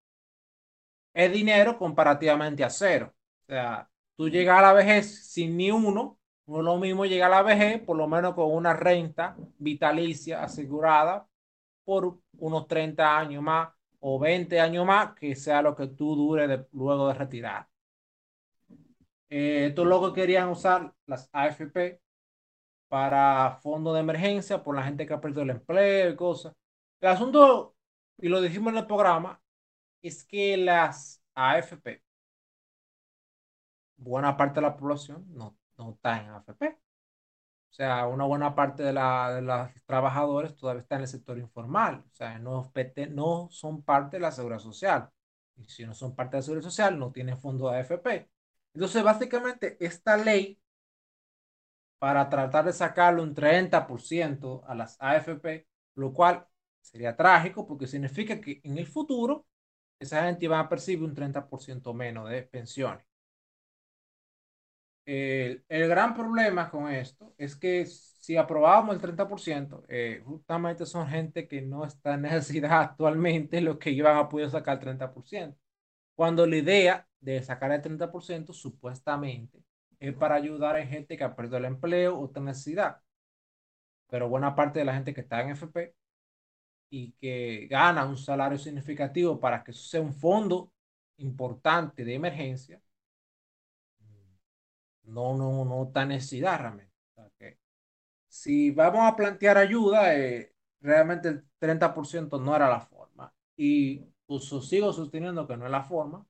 es 1.15 1.33
dinero 1.33 1.79
comparativamente 1.79 2.65
a 2.65 2.71
cero. 2.71 3.15
O 3.43 3.47
sea, 3.47 3.89
tú 4.17 4.29
llegas 4.29 4.59
a 4.59 4.63
la 4.63 4.73
vejez 4.73 5.27
sin 5.33 5.57
ni 5.57 5.71
uno, 5.71 6.19
no 6.47 6.59
es 6.59 6.65
lo 6.65 6.77
mismo 6.79 7.07
llegar 7.07 7.33
a 7.33 7.37
la 7.37 7.43
vejez, 7.43 7.81
por 7.83 7.97
lo 7.97 8.07
menos 8.09 8.35
con 8.35 8.53
una 8.53 8.75
renta 8.75 9.37
vitalicia 9.59 10.43
asegurada 10.43 11.27
por 11.85 12.19
unos 12.39 12.67
30 12.67 13.19
años 13.19 13.43
más 13.43 13.69
o 14.01 14.19
20 14.19 14.61
años 14.61 14.85
más, 14.87 15.15
que 15.15 15.35
sea 15.35 15.63
lo 15.63 15.75
que 15.75 15.87
tú 15.89 16.15
dure 16.17 16.67
luego 16.73 17.09
de 17.09 17.15
retirar. 17.15 17.69
Eh, 19.31 19.67
estos 19.69 19.87
locos 19.87 20.13
querían 20.13 20.49
usar 20.49 20.93
las 21.07 21.29
AFP 21.33 22.01
para 22.95 23.59
fondos 23.61 23.95
de 23.95 24.01
emergencia 24.01 24.63
por 24.63 24.77
la 24.77 24.85
gente 24.85 25.05
que 25.05 25.15
ha 25.15 25.21
perdido 25.21 25.43
el 25.43 25.51
empleo 25.51 26.11
y 26.11 26.15
cosas. 26.17 26.55
El 27.01 27.09
asunto, 27.09 27.75
y 28.19 28.29
lo 28.29 28.41
dijimos 28.41 28.73
en 28.73 28.79
el 28.79 28.87
programa, 28.87 29.43
es 30.01 30.25
que 30.25 30.57
las 30.57 31.21
AFP, 31.35 32.05
buena 33.97 34.37
parte 34.37 34.61
de 34.61 34.67
la 34.67 34.77
población 34.77 35.25
no, 35.35 35.57
no 35.77 35.91
está 35.91 36.23
en 36.23 36.31
AFP. 36.31 36.69
O 37.71 37.75
sea, 37.75 38.07
una 38.07 38.27
buena 38.27 38.55
parte 38.55 38.85
de, 38.85 38.93
la, 38.93 39.35
de 39.35 39.43
los 39.43 39.71
trabajadores 39.87 40.55
todavía 40.55 40.83
está 40.83 40.95
en 40.95 41.01
el 41.03 41.09
sector 41.09 41.37
informal. 41.39 42.05
O 42.07 42.15
sea, 42.15 42.39
no, 42.39 42.73
no 43.11 43.49
son 43.51 43.83
parte 43.83 44.19
de 44.19 44.21
la 44.21 44.31
seguridad 44.31 44.61
social. 44.61 45.11
Y 45.57 45.65
si 45.65 45.85
no 45.85 45.95
son 45.95 46.15
parte 46.15 46.37
de 46.37 46.39
la 46.39 46.43
seguridad 46.43 46.69
social, 46.69 46.97
no 46.97 47.11
tienen 47.11 47.39
fondo 47.39 47.71
de 47.71 47.79
AFP. 47.81 48.31
Entonces, 48.73 49.03
básicamente, 49.03 49.77
esta 49.85 50.17
ley, 50.17 50.61
para 52.05 52.29
tratar 52.29 52.67
de 52.67 52.73
sacarle 52.75 53.23
un 53.23 53.35
30% 53.35 54.63
a 54.67 54.75
las 54.75 54.99
AFP, 55.01 55.67
lo 55.95 56.13
cual 56.13 56.47
sería 56.83 57.17
trágico 57.17 57.67
porque 57.67 57.87
significa 57.87 58.39
que 58.39 58.61
en 58.63 58.77
el 58.77 58.87
futuro 58.87 59.47
esa 59.99 60.25
gente 60.27 60.47
va 60.47 60.61
a 60.61 60.69
percibir 60.69 61.03
un 61.03 61.15
30% 61.15 61.95
menos 61.95 62.29
de 62.29 62.43
pensiones 62.43 63.07
el, 65.07 65.89
gran 65.89 66.15
problema 66.15 66.71
con 66.71 66.91
esto 66.91 67.35
es 67.39 67.57
que 67.57 67.87
si 67.87 68.37
aprobamos 68.37 68.95
el 68.95 69.01
30%, 69.01 69.85
eh, 69.89 70.23
justamente 70.27 70.85
son 70.87 71.09
gente 71.09 71.49
que 71.49 71.63
no 71.63 71.87
está 71.87 72.15
en 72.15 72.23
necesidad 72.23 72.81
actualmente, 72.83 73.63
los 73.63 73.79
que 73.79 73.91
iban 73.91 74.19
a 74.19 74.29
poder 74.29 74.51
sacar 74.51 74.79
el 74.79 74.99
30%. 74.99 75.57
Cuando 76.15 76.47
la 76.47 76.57
idea 76.57 77.09
de 77.21 77.43
sacar 77.43 77.73
el 77.73 77.83
30% 77.83 78.53
supuestamente 78.53 79.63
es 80.09 80.15
para 80.17 80.37
ayudar 80.37 80.77
a 80.77 80.87
gente 80.87 81.17
que 81.17 81.25
ha 81.25 81.35
perdido 81.37 81.59
el 81.59 81.65
empleo 81.67 82.17
o 82.17 82.25
otra 82.25 82.43
necesidad. 82.43 83.01
Pero 84.09 84.29
buena 84.29 84.55
parte 84.55 84.79
de 84.79 84.85
la 84.85 84.95
gente 84.95 85.15
que 85.15 85.23
está 85.23 85.41
en 85.43 85.51
FP 85.51 85.95
y 86.91 87.13
que 87.13 87.67
gana 87.69 88.07
un 88.07 88.17
salario 88.17 88.59
significativo 88.59 89.41
para 89.41 89.65
que 89.65 89.73
eso 89.73 89.83
sea 89.85 90.01
un 90.01 90.15
fondo 90.15 90.73
importante 91.19 92.05
de 92.05 92.15
emergencia, 92.15 92.81
no, 95.05 95.37
no, 95.37 95.65
no 95.65 95.85
está 95.85 96.05
necesidad 96.05 96.59
realmente. 96.61 96.93
si 98.29 98.71
vamos 98.71 99.03
a 99.03 99.17
plantear 99.17 99.59
ayuda, 99.59 100.15
eh, 100.17 100.55
realmente 100.81 101.29
el 101.29 101.45
30% 101.59 102.39
no 102.41 102.57
era 102.57 102.69
la 102.69 102.81
forma. 102.81 103.33
Y 103.57 104.01
pues, 104.27 104.45
sigo 104.69 104.93
sosteniendo 104.93 105.47
que 105.47 105.57
no 105.57 105.67
es 105.67 105.71
la 105.71 105.83
forma. 105.85 106.27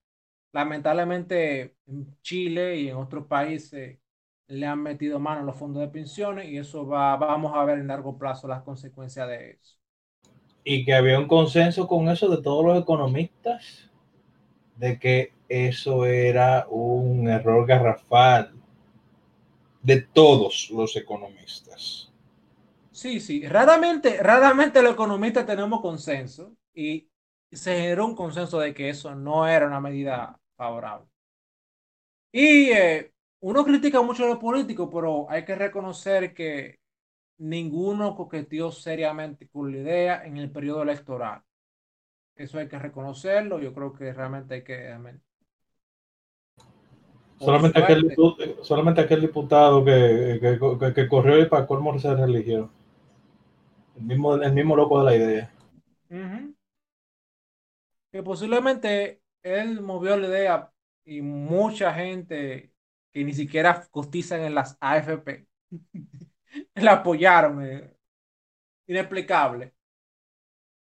Lamentablemente 0.55 1.77
en 1.87 2.19
Chile 2.23 2.79
y 2.79 2.89
en 2.91 2.97
otros 2.97 3.27
países 3.27 3.99
le 4.49 4.67
han 4.67 4.83
metido 4.83 5.21
mano 5.21 5.43
a 5.43 5.45
los 5.45 5.57
fondos 5.59 5.83
de 5.83 5.89
pensiones 5.89 6.49
y 6.49 6.59
eso 6.59 6.87
va, 6.87 7.17
vamos 7.19 7.53
a 7.57 7.65
ver 7.67 7.79
en 7.81 7.89
largo 7.89 8.19
plazo 8.19 8.49
las 8.49 8.63
consecuencias 8.65 9.29
de 9.29 9.53
eso. 9.53 9.77
Y 10.65 10.85
que 10.85 10.95
había 10.95 11.19
un 11.21 11.29
consenso 11.29 11.87
con 11.87 12.09
eso 12.09 12.29
de 12.29 12.43
todos 12.43 12.65
los 12.65 12.83
economistas, 12.83 13.91
de 14.77 14.99
que 14.99 15.33
eso 15.49 16.07
era 16.07 16.67
un 16.71 17.29
error 17.29 17.67
garrafal 17.67 18.53
de 19.85 20.01
todos 20.01 20.69
los 20.73 20.97
economistas. 20.97 22.11
Sí, 22.91 23.19
sí, 23.21 23.47
raramente, 23.49 24.23
raramente 24.23 24.81
los 24.83 24.93
economistas 24.93 25.47
tenemos 25.47 25.81
consenso 25.81 26.55
y 26.73 27.11
se 27.51 27.77
generó 27.81 28.07
un 28.07 28.15
consenso 28.15 28.61
de 28.61 28.73
que 28.73 28.89
eso 28.89 29.15
no 29.17 29.49
era 29.49 29.67
una 29.67 29.81
medida 29.81 30.41
favorable. 30.65 31.07
Y 32.33 32.71
eh, 32.71 33.13
uno 33.41 33.65
critica 33.65 34.03
mucho 34.03 34.25
a 34.25 34.29
los 34.29 34.39
políticos, 34.39 34.89
pero 34.93 35.31
hay 35.31 35.45
que 35.45 35.55
reconocer 35.55 36.35
que 36.35 36.81
ninguno 37.39 38.17
coqueteó 38.17 38.73
seriamente 38.73 39.49
con 39.49 39.71
la 39.71 39.79
idea 39.79 40.25
en 40.25 40.39
el 40.39 40.51
periodo 40.51 40.83
electoral. 40.83 41.43
Eso 42.35 42.59
hay 42.59 42.69
que 42.69 42.79
reconocerlo. 42.79 43.61
Yo 43.61 43.73
creo 43.73 43.93
que 43.93 44.13
realmente 44.13 44.55
hay 44.55 44.65
que 44.65 44.97
Solamente 47.39 47.79
aquel, 47.79 48.17
solamente 48.63 49.01
aquel 49.01 49.21
diputado 49.21 49.85
que, 49.85 50.39
que, 50.41 50.95
que, 50.95 51.09
corrió 51.09 51.39
y 51.41 51.47
para 51.47 51.67
colmo 51.67 51.99
se 51.99 52.15
religió. 52.15 52.71
El 53.97 54.05
mismo, 54.05 54.35
el 54.37 54.53
mismo 54.53 54.75
loco 54.75 54.99
de 55.01 55.05
la 55.05 55.17
idea. 55.17 55.55
Que 58.11 58.23
posiblemente 58.23 59.24
él 59.45 59.81
movió 59.83 60.17
la 60.17 60.29
idea 60.29 60.73
y 61.05 61.23
mucha 61.23 61.95
gente 61.95 62.73
que 63.13 63.25
ni 63.25 63.33
siquiera 63.33 63.87
cotizan 63.91 64.41
en 64.43 64.55
las 64.55 64.77
AFP 64.81 65.47
la 66.75 66.93
apoyaron. 66.95 67.65
Eh. 67.65 67.91
Inexplicable. 68.87 69.75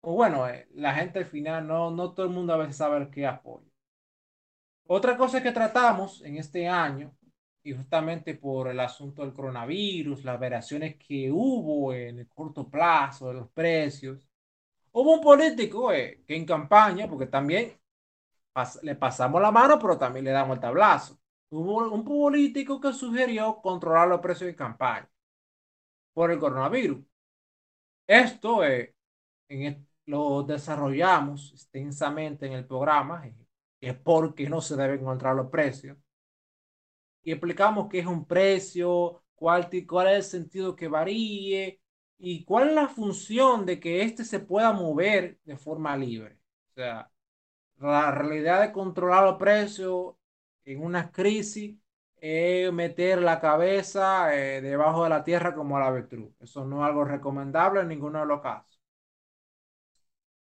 O 0.01 0.13
bueno, 0.15 0.47
eh, 0.47 0.67
la 0.75 0.93
gente 0.93 1.19
al 1.19 1.25
final 1.25 1.67
no, 1.67 1.91
no 1.91 2.13
todo 2.13 2.25
el 2.25 2.31
mundo 2.33 2.53
a 2.53 2.57
veces 2.57 2.77
sabe 2.77 3.09
qué 3.11 3.25
apoya. 3.25 3.67
Otra 4.87 5.15
cosa 5.17 5.41
que 5.43 5.51
tratamos 5.51 6.21
en 6.23 6.37
este 6.37 6.67
año, 6.67 7.15
y 7.63 7.73
justamente 7.73 8.35
por 8.35 8.69
el 8.69 8.79
asunto 8.79 9.21
del 9.21 9.33
coronavirus, 9.33 10.23
las 10.23 10.39
variaciones 10.39 10.95
que 10.97 11.31
hubo 11.31 11.93
en 11.93 12.19
el 12.19 12.27
corto 12.27 12.69
plazo 12.69 13.27
de 13.27 13.35
los 13.35 13.49
precios, 13.51 14.27
hubo 14.91 15.13
un 15.15 15.21
político 15.21 15.93
eh, 15.93 16.23
que 16.25 16.35
en 16.35 16.45
campaña, 16.45 17.07
porque 17.09 17.27
también 17.27 17.79
le 18.83 18.95
pasamos 18.95 19.41
la 19.41 19.51
mano, 19.51 19.79
pero 19.79 19.97
también 19.97 20.25
le 20.25 20.31
damos 20.31 20.55
el 20.55 20.61
tablazo. 20.61 21.19
Hubo 21.49 21.89
un 21.91 22.03
político 22.03 22.79
que 22.79 22.93
sugirió 22.93 23.59
controlar 23.61 24.07
los 24.07 24.21
precios 24.21 24.49
en 24.49 24.55
campaña 24.55 25.09
por 26.13 26.31
el 26.31 26.39
coronavirus. 26.39 26.99
Esto 28.07 28.63
eh, 28.63 28.95
lo 30.05 30.43
desarrollamos 30.43 31.51
extensamente 31.53 32.47
en 32.47 32.53
el 32.53 32.65
programa 32.65 33.23
es 33.81 33.95
porque 33.97 34.49
no 34.49 34.61
se 34.61 34.75
deben 34.75 35.01
encontrar 35.01 35.35
los 35.35 35.49
precios. 35.49 35.97
Y 37.23 37.31
explicamos 37.31 37.87
qué 37.89 37.99
es 37.99 38.05
un 38.07 38.25
precio, 38.25 39.23
cuál, 39.35 39.69
cuál 39.87 40.07
es 40.07 40.15
el 40.15 40.23
sentido 40.23 40.75
que 40.75 40.87
varíe 40.87 41.81
y 42.17 42.43
cuál 42.45 42.69
es 42.69 42.75
la 42.75 42.87
función 42.87 43.65
de 43.65 43.79
que 43.79 44.01
éste 44.03 44.25
se 44.25 44.39
pueda 44.39 44.73
mover 44.73 45.39
de 45.43 45.57
forma 45.57 45.95
libre. 45.97 46.39
O 46.71 46.73
sea, 46.73 47.11
la 47.79 48.11
realidad 48.11 48.61
de 48.61 48.71
controlar 48.71 49.23
los 49.23 49.37
precios 49.37 50.15
en 50.65 50.83
una 50.83 51.11
crisis 51.11 51.77
es 52.17 52.71
meter 52.73 53.21
la 53.21 53.39
cabeza 53.39 54.35
eh, 54.35 54.61
debajo 54.61 55.03
de 55.03 55.09
la 55.09 55.23
tierra 55.23 55.55
como 55.55 55.79
la 55.79 55.87
avestruz. 55.87 56.33
Eso 56.39 56.65
no 56.65 56.83
es 56.83 56.89
algo 56.89 57.05
recomendable 57.05 57.81
en 57.81 57.87
ninguno 57.89 58.19
de 58.19 58.25
los 58.25 58.41
casos. 58.41 58.79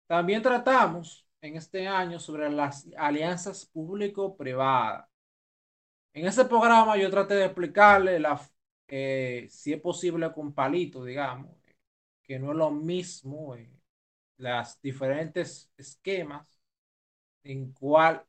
También 0.08 0.42
tratamos 0.42 1.28
en 1.42 1.56
este 1.58 1.88
año 1.88 2.20
sobre 2.20 2.50
las 2.50 2.88
alianzas 2.98 3.66
público-privadas. 3.66 5.08
En 6.14 6.26
ese 6.26 6.46
programa 6.46 6.98
yo 6.98 7.10
traté 7.12 7.36
de 7.36 7.46
explicarle 7.46 8.20
la, 8.20 8.42
eh, 8.88 9.48
si 9.50 9.74
es 9.74 9.82
posible 9.82 10.32
con 10.34 10.54
palito, 10.54 11.04
digamos, 11.04 11.52
que 12.24 12.40
no 12.40 12.52
es 12.52 12.58
lo 12.58 12.72
mismo 12.72 13.56
eh, 13.56 13.70
las 14.38 14.82
diferentes 14.82 15.72
esquemas 15.78 16.57
en 17.48 17.72
cual 17.74 18.26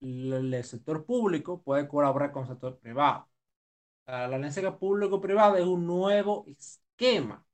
el, 0.00 0.64
sector 0.64 1.04
público 1.04 1.62
puede 1.62 1.88
colaborar 1.88 2.32
con 2.32 2.42
el 2.44 2.50
sector 2.50 2.78
privado. 2.78 3.28
La 4.06 4.26
alianza 4.26 4.78
público-privada 4.78 5.58
es 5.58 5.66
un 5.66 5.86
nuevo 5.86 6.44
esquema. 6.48 7.44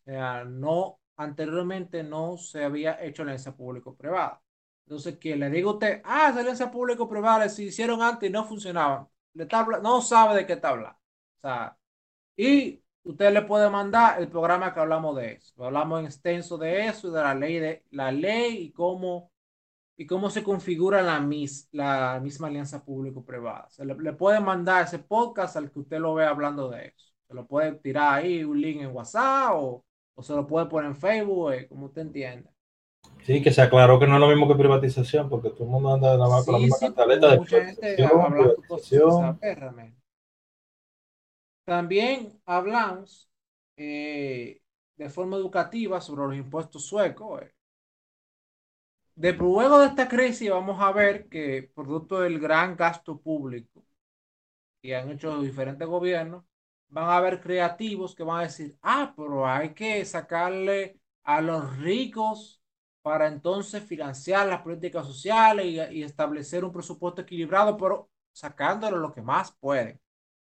O 0.00 0.04
sea, 0.04 0.44
no 0.44 1.00
anteriormente 1.16 2.02
no 2.02 2.36
se 2.38 2.64
había 2.64 3.02
hecho 3.02 3.22
alianza 3.22 3.56
público-privada. 3.56 4.42
Entonces, 4.84 5.18
que 5.18 5.36
le 5.36 5.50
diga 5.50 5.70
a 5.70 5.72
usted, 5.74 6.02
ah, 6.04 6.28
esa 6.30 6.40
alianza 6.40 6.70
público-privada 6.70 7.48
se 7.48 7.64
hicieron 7.64 8.02
antes 8.02 8.28
y 8.28 8.32
no 8.32 8.44
funcionaban. 8.44 9.08
Le 9.34 9.46
no 9.82 10.02
sabe 10.02 10.36
de 10.36 10.46
qué 10.46 10.54
hablando. 10.62 10.98
O 11.38 11.40
sea, 11.42 11.78
y 12.36 12.82
usted 13.04 13.32
le 13.32 13.42
puede 13.42 13.70
mandar 13.70 14.20
el 14.20 14.28
programa 14.28 14.74
que 14.74 14.80
hablamos 14.80 15.16
de 15.16 15.32
eso. 15.34 15.64
Hablamos 15.64 16.00
en 16.00 16.06
extenso 16.06 16.58
de 16.58 16.86
eso 16.86 17.10
de 17.10 17.20
la 17.22 17.34
ley 17.34 17.58
de 17.58 17.84
la 17.90 18.12
ley 18.12 18.58
y 18.64 18.72
cómo 18.72 19.29
y 20.00 20.06
cómo 20.06 20.30
se 20.30 20.42
configura 20.42 21.02
la, 21.02 21.20
mis, 21.20 21.68
la 21.72 22.20
misma 22.22 22.48
alianza 22.48 22.84
público-privada. 22.84 23.68
Se 23.70 23.84
le, 23.84 23.94
le, 23.96 24.12
puede 24.14 24.40
mandar 24.40 24.84
ese 24.86 24.98
podcast 25.00 25.56
al 25.56 25.70
que 25.70 25.80
usted 25.80 25.98
lo 26.00 26.14
vea 26.14 26.30
hablando 26.30 26.70
de 26.70 26.88
eso. 26.88 27.12
Se 27.28 27.34
lo 27.34 27.46
puede 27.46 27.72
tirar 27.74 28.14
ahí 28.14 28.42
un 28.44 28.60
link 28.60 28.80
en 28.82 28.94
WhatsApp 28.94 29.52
o 29.54 29.84
o 30.14 30.22
se 30.22 30.34
lo 30.34 30.46
puede 30.46 30.66
poner 30.66 30.90
en 30.90 30.96
Facebook, 30.96 31.52
eh, 31.52 31.66
como 31.68 31.86
usted 31.86 32.02
entienda. 32.02 32.50
Sí, 33.26 33.42
que 33.42 33.52
se 33.52 33.62
aclaró 33.62 33.98
que 33.98 34.06
no 34.06 34.14
es 34.14 34.20
lo 34.20 34.28
mismo 34.28 34.48
que 34.48 34.54
privatización, 34.56 35.28
porque 35.30 35.50
todo 35.50 35.64
el 35.64 35.70
mundo 35.70 35.94
anda 35.94 36.16
nada 36.16 36.28
más 36.28 36.44
con 36.44 36.54
la 36.54 36.58
Sí, 36.58 36.64
misma 36.64 36.78
sí, 36.78 36.86
cantaleta 36.86 37.28
de 37.30 37.38
mucha 37.38 37.64
gente 37.64 38.04
habla 38.04 38.54
cosas 38.68 39.38
perra. 39.38 39.74
También 41.64 42.40
hablamos 42.46 43.30
eh, 43.76 44.60
de 44.96 45.08
forma 45.10 45.36
educativa 45.36 46.00
sobre 46.00 46.22
los 46.26 46.36
impuestos 46.36 46.84
suecos. 46.86 47.42
eh. 47.42 47.52
De 49.20 49.32
luego 49.34 49.78
de 49.78 49.86
esta 49.86 50.08
crisis 50.08 50.50
vamos 50.50 50.80
a 50.80 50.90
ver 50.92 51.28
que 51.28 51.70
producto 51.74 52.20
del 52.20 52.40
gran 52.40 52.74
gasto 52.76 53.20
público 53.20 53.84
que 54.82 54.96
han 54.96 55.10
hecho 55.10 55.40
diferentes 55.42 55.86
gobiernos, 55.86 56.44
van 56.88 57.04
a 57.04 57.16
haber 57.16 57.40
creativos 57.40 58.14
que 58.14 58.22
van 58.22 58.40
a 58.40 58.42
decir, 58.44 58.76
ah, 58.82 59.12
pero 59.16 59.46
hay 59.46 59.74
que 59.74 60.04
sacarle 60.04 61.00
a 61.22 61.40
los 61.40 61.76
ricos 61.78 62.62
para 63.02 63.28
entonces 63.28 63.82
financiar 63.84 64.46
las 64.48 64.62
políticas 64.62 65.06
sociales 65.06 65.66
y, 65.66 65.80
y 65.98 66.02
establecer 66.02 66.64
un 66.64 66.72
presupuesto 66.72 67.22
equilibrado, 67.22 67.76
pero 67.76 68.10
sacándole 68.32 68.96
lo 68.98 69.12
que 69.12 69.22
más 69.22 69.52
pueden. 69.52 70.00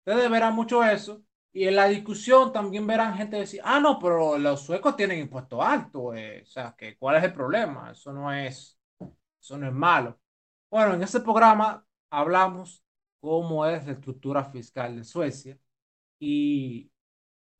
Ustedes 0.04 0.30
verán 0.30 0.54
mucho 0.54 0.82
eso. 0.84 1.22
Y 1.54 1.68
en 1.68 1.76
la 1.76 1.86
discusión 1.88 2.52
también 2.52 2.86
verán 2.86 3.16
gente 3.16 3.36
decir, 3.38 3.60
ah, 3.64 3.80
no, 3.80 3.98
pero 4.00 4.38
los 4.38 4.62
suecos 4.62 4.96
tienen 4.96 5.20
impuestos 5.20 5.60
altos. 5.64 6.14
eh, 6.16 6.42
o 6.44 6.46
sea, 6.46 6.74
que, 6.76 6.98
¿cuál 6.98 7.16
es 7.16 7.24
el 7.24 7.32
problema? 7.34 7.92
Eso 7.92 8.12
no 8.12 8.32
es, 8.32 8.78
eso 9.40 9.58
no 9.58 9.68
es 9.68 9.72
malo. 9.72 10.20
Bueno, 10.70 10.94
en 10.94 11.02
este 11.04 11.20
programa 11.20 11.86
hablamos 12.10 12.84
cómo 13.20 13.66
es 13.66 13.86
la 13.86 13.92
estructura 13.92 14.44
fiscal 14.44 14.96
de 14.96 15.04
Suecia 15.04 15.58
y 16.20 16.90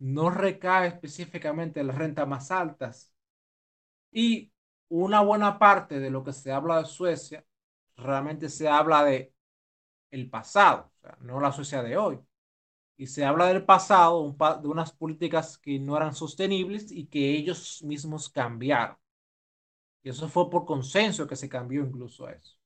no 0.01 0.31
recae 0.31 0.89
específicamente 0.89 1.81
en 1.81 1.89
las 1.89 1.99
rentas 1.99 2.29
más 2.29 2.51
altas. 2.51 3.15
Y 4.13 4.53
una 4.89 5.21
buena 5.23 5.59
parte 5.59 5.99
de 6.01 6.11
lo 6.11 6.25
que 6.25 6.33
se 6.33 6.53
habla 6.53 6.79
de 6.81 6.87
Suecia 6.87 7.45
realmente 7.97 8.49
se 8.49 8.69
habla 8.69 9.05
de 9.05 9.33
el 10.11 10.31
pasado, 10.31 10.93
o 10.97 11.01
sea, 11.01 11.19
no 11.23 11.41
la 11.41 11.53
Suecia 11.53 11.83
de 11.83 11.97
hoy. 11.97 12.21
Y 12.97 13.07
se 13.09 13.25
habla 13.25 13.47
del 13.49 13.65
pasado, 13.65 14.21
un 14.21 14.37
pa- 14.37 14.57
de 14.59 14.69
unas 14.69 14.93
políticas 14.93 15.59
que 15.59 15.79
no 15.81 15.97
eran 15.97 16.15
sostenibles 16.15 16.91
y 16.93 17.07
que 17.07 17.31
ellos 17.37 17.83
mismos 17.85 18.29
cambiaron. 18.31 18.97
Y 20.05 20.11
eso 20.11 20.29
fue 20.29 20.49
por 20.51 20.65
consenso 20.65 21.27
que 21.27 21.35
se 21.35 21.49
cambió 21.49 21.83
incluso 21.85 22.29
eso. 22.29 22.57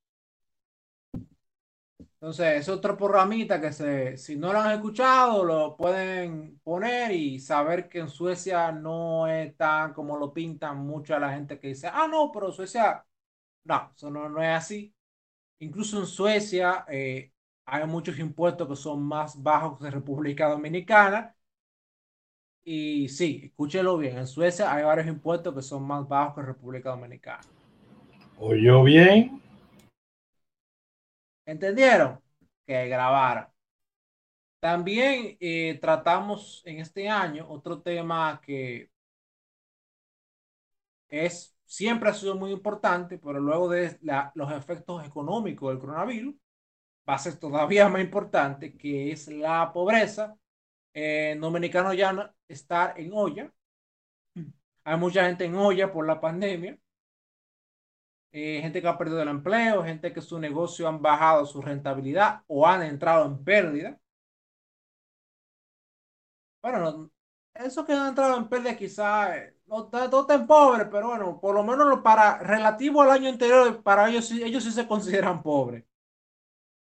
Entonces, 2.00 2.60
es 2.60 2.68
otro 2.68 2.96
programita 2.96 3.60
que 3.60 3.72
se, 3.72 4.16
si 4.16 4.36
no 4.36 4.52
lo 4.52 4.60
han 4.60 4.72
escuchado, 4.72 5.44
lo 5.44 5.76
pueden 5.76 6.58
poner 6.60 7.12
y 7.12 7.38
saber 7.40 7.88
que 7.88 7.98
en 8.00 8.08
Suecia 8.08 8.70
no 8.72 9.26
es 9.28 9.56
tan 9.56 9.92
como 9.94 10.16
lo 10.16 10.32
pintan 10.32 10.78
mucha 10.78 11.18
la 11.18 11.32
gente 11.32 11.58
que 11.58 11.68
dice, 11.68 11.88
ah, 11.92 12.06
no, 12.08 12.30
pero 12.32 12.50
Suecia, 12.52 13.04
no, 13.64 13.92
eso 13.96 14.10
no, 14.10 14.28
no 14.28 14.42
es 14.42 14.50
así. 14.50 14.94
Incluso 15.60 16.00
en 16.00 16.06
Suecia 16.06 16.84
eh, 16.88 17.32
hay 17.70 17.86
muchos 17.86 18.18
impuestos 18.18 18.66
que 18.66 18.76
son 18.76 19.02
más 19.02 19.40
bajos 19.42 19.78
que 19.78 19.90
República 19.90 20.48
Dominicana. 20.48 21.34
Y 22.64 23.08
sí, 23.08 23.40
escúchelo 23.44 23.96
bien, 23.96 24.18
en 24.18 24.26
Suecia 24.26 24.72
hay 24.72 24.84
varios 24.84 25.06
impuestos 25.06 25.54
que 25.54 25.62
son 25.62 25.86
más 25.86 26.06
bajos 26.08 26.34
que 26.36 26.42
República 26.42 26.90
Dominicana. 26.90 27.42
Oyó 28.38 28.82
bien. 28.84 29.42
¿Entendieron? 31.46 32.20
Que 32.66 32.88
grabara. 32.88 33.52
También 34.60 35.36
eh, 35.40 35.78
tratamos 35.80 36.62
en 36.64 36.80
este 36.80 37.08
año 37.08 37.46
otro 37.48 37.80
tema 37.80 38.40
que 38.42 38.90
es, 41.08 41.56
siempre 41.64 42.08
ha 42.10 42.14
sido 42.14 42.34
muy 42.34 42.50
importante, 42.50 43.18
pero 43.18 43.40
luego 43.40 43.68
de 43.68 43.98
la- 44.02 44.32
los 44.34 44.50
efectos 44.52 45.04
económicos 45.06 45.70
del 45.70 45.78
coronavirus, 45.78 46.34
va 47.08 47.14
a 47.14 47.18
ser 47.18 47.38
todavía 47.38 47.88
más 47.88 48.02
importante, 48.02 48.76
que 48.76 49.12
es 49.12 49.28
la 49.28 49.72
pobreza. 49.72 50.36
Eh, 50.94 51.32
en 51.32 51.40
dominicano 51.42 51.94
ya 51.94 52.34
estar 52.48 52.98
en 53.00 53.12
olla. 53.14 53.52
Hay 54.82 54.96
mucha 54.98 55.24
gente 55.24 55.44
en 55.44 55.54
olla 55.54 55.92
por 55.92 56.04
la 56.04 56.20
pandemia 56.20 56.76
eh, 58.32 58.60
gente 58.62 58.80
que 58.82 58.88
ha 58.88 58.98
perdido 58.98 59.22
el 59.22 59.28
empleo, 59.28 59.84
gente 59.84 60.12
que 60.12 60.20
su 60.20 60.38
negocio 60.38 60.88
han 60.88 61.00
bajado 61.02 61.46
su 61.46 61.62
rentabilidad 61.62 62.42
o 62.46 62.66
han 62.66 62.82
entrado 62.82 63.26
en 63.26 63.42
pérdida. 63.44 63.98
Bueno, 66.62 66.78
no, 66.80 67.10
eso 67.54 67.84
que 67.84 67.92
han 67.92 68.08
entrado 68.08 68.36
en 68.36 68.48
pérdida 68.48 68.76
quizás 68.76 69.36
eh, 69.36 69.56
no, 69.66 69.84
está- 69.84 70.08
no 70.08 70.20
están 70.22 70.46
pobres, 70.46 70.88
pero 70.90 71.08
bueno, 71.08 71.40
por 71.40 71.54
lo 71.54 71.62
menos 71.64 72.00
para 72.02 72.38
relativo 72.38 73.02
al 73.02 73.10
año 73.10 73.28
anterior, 73.28 73.82
para 73.82 74.08
ellos, 74.08 74.30
ellos 74.32 74.64
sí 74.64 74.72
se 74.72 74.86
consideran 74.88 75.42
pobres. 75.42 75.84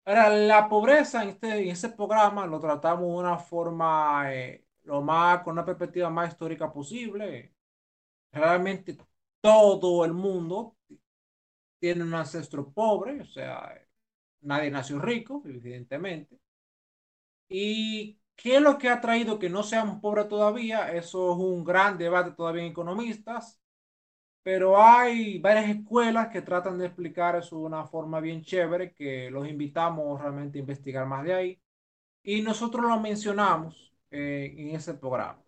Ahora, 0.08 0.30
la 0.30 0.70
pobreza 0.70 1.22
en 1.24 1.30
este, 1.30 1.48
en 1.64 1.70
ese 1.70 1.90
programa 1.90 2.48
lo 2.48 2.60
tratamos 2.60 3.02
de 3.10 3.18
una 3.20 3.38
forma 3.38 4.34
eh, 4.34 4.66
lo 4.84 5.02
más, 5.02 5.44
con 5.44 5.54
una 5.54 5.66
perspectiva 5.66 6.10
más 6.10 6.30
histórica 6.32 6.72
posible. 6.72 7.54
Realmente 8.32 8.98
todo 9.42 10.06
el 10.06 10.14
mundo 10.14 10.78
tiene 11.80 12.04
un 12.04 12.14
ancestro 12.14 12.72
pobre, 12.72 13.22
o 13.22 13.26
sea, 13.26 13.74
nadie 14.42 14.72
nació 14.72 15.00
rico, 15.00 15.44
evidentemente. 15.46 16.40
¿Y 17.50 18.20
qué 18.36 18.56
es 18.58 18.62
lo 18.62 18.78
que 18.78 18.90
ha 18.90 19.02
traído 19.02 19.40
que 19.40 19.50
no 19.50 19.64
seamos 19.64 20.00
pobres 20.02 20.28
todavía? 20.28 20.92
Eso 20.94 21.32
es 21.34 21.38
un 21.38 21.64
gran 21.64 21.98
debate 21.98 22.32
todavía 22.32 22.64
en 22.64 22.72
economistas, 22.72 23.60
pero 24.48 24.82
hay 24.82 25.40
varias 25.40 25.70
escuelas 25.70 26.30
que 26.30 26.42
tratan 26.42 26.78
de 26.78 26.86
explicar 26.86 27.36
eso 27.36 27.58
de 27.58 27.64
una 27.64 27.86
forma 27.86 28.22
bien 28.22 28.42
chévere, 28.42 28.94
que 28.94 29.30
los 29.30 29.46
invitamos 29.46 30.22
realmente 30.22 30.58
a 30.58 30.62
investigar 30.62 31.06
más 31.06 31.26
de 31.26 31.34
ahí. 31.34 31.62
Y 32.24 32.42
nosotros 32.42 32.86
lo 32.86 32.98
mencionamos 33.02 33.94
eh, 34.10 34.56
en 34.58 34.76
ese 34.76 34.94
programa. 34.94 35.44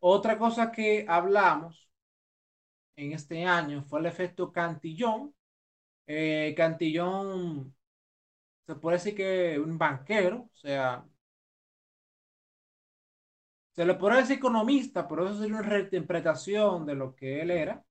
Otra 0.00 0.36
cosa 0.36 0.72
que 0.72 1.04
hablamos 1.08 1.88
en 2.96 3.12
este 3.12 3.44
año 3.44 3.84
fue 3.84 4.00
el 4.00 4.06
efecto 4.06 4.52
Cantillón. 4.52 5.32
Eh, 6.08 6.54
Cantillón 6.56 7.74
se 8.66 8.74
puede 8.76 8.96
decir 8.98 9.14
que 9.14 9.60
un 9.60 9.78
banquero, 9.78 10.50
o 10.52 10.56
sea, 10.56 11.04
se 13.76 13.84
le 13.86 13.94
puede 13.94 14.18
decir 14.18 14.38
economista, 14.38 15.06
pero 15.08 15.26
eso 15.26 15.38
sería 15.38 15.56
una 15.58 15.68
reinterpretación 15.68 16.86
de 16.86 16.94
lo 16.96 17.14
que 17.14 17.42
él 17.42 17.50
era. 17.50 17.84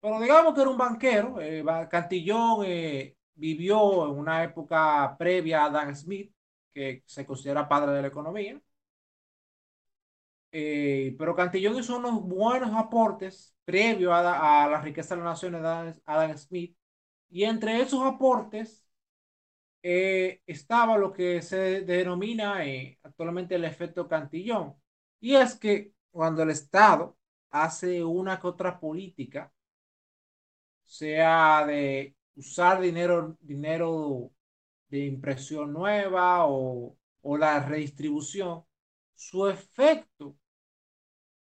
Pero 0.00 0.20
digamos 0.20 0.54
que 0.54 0.60
era 0.62 0.70
un 0.70 0.78
banquero. 0.78 1.40
eh, 1.40 1.64
Cantillón 1.90 2.64
eh, 2.66 3.16
vivió 3.34 4.06
en 4.10 4.18
una 4.18 4.44
época 4.44 5.16
previa 5.18 5.62
a 5.64 5.66
Adam 5.66 5.94
Smith, 5.94 6.32
que 6.74 7.02
se 7.06 7.26
considera 7.26 7.68
padre 7.68 7.92
de 7.92 8.02
la 8.02 8.08
economía. 8.08 8.60
Eh, 10.52 11.16
pero 11.18 11.34
Cantillón 11.34 11.76
hizo 11.78 11.96
unos 11.98 12.22
buenos 12.22 12.72
aportes 12.74 13.56
previo 13.64 14.12
a, 14.14 14.64
a 14.64 14.68
la 14.70 14.80
riqueza 14.80 15.14
de 15.16 15.22
las 15.22 15.32
naciones 15.32 15.62
de 15.62 15.68
Adam, 15.68 15.94
Adam 16.06 16.38
Smith. 16.38 16.76
Y 17.30 17.44
entre 17.44 17.80
esos 17.82 18.02
aportes 18.04 18.86
eh, 19.82 20.42
estaba 20.46 20.98
lo 20.98 21.12
que 21.12 21.42
se 21.42 21.82
denomina 21.82 22.64
eh, 22.66 22.98
actualmente 23.02 23.54
el 23.56 23.64
efecto 23.64 24.08
Cantillón. 24.08 24.76
Y 25.20 25.34
es 25.34 25.56
que 25.56 25.92
cuando 26.12 26.42
el 26.44 26.50
Estado 26.50 27.16
hace 27.50 28.04
una 28.04 28.40
que 28.40 28.46
otra 28.46 28.78
política, 28.78 29.52
sea 30.84 31.66
de 31.66 32.16
usar 32.36 32.80
dinero, 32.80 33.36
dinero 33.40 34.30
de 34.88 35.06
impresión 35.06 35.72
nueva 35.72 36.46
o, 36.46 36.96
o 37.22 37.36
la 37.38 37.60
redistribución, 37.60 38.64
su 39.14 39.48
efecto 39.48 40.36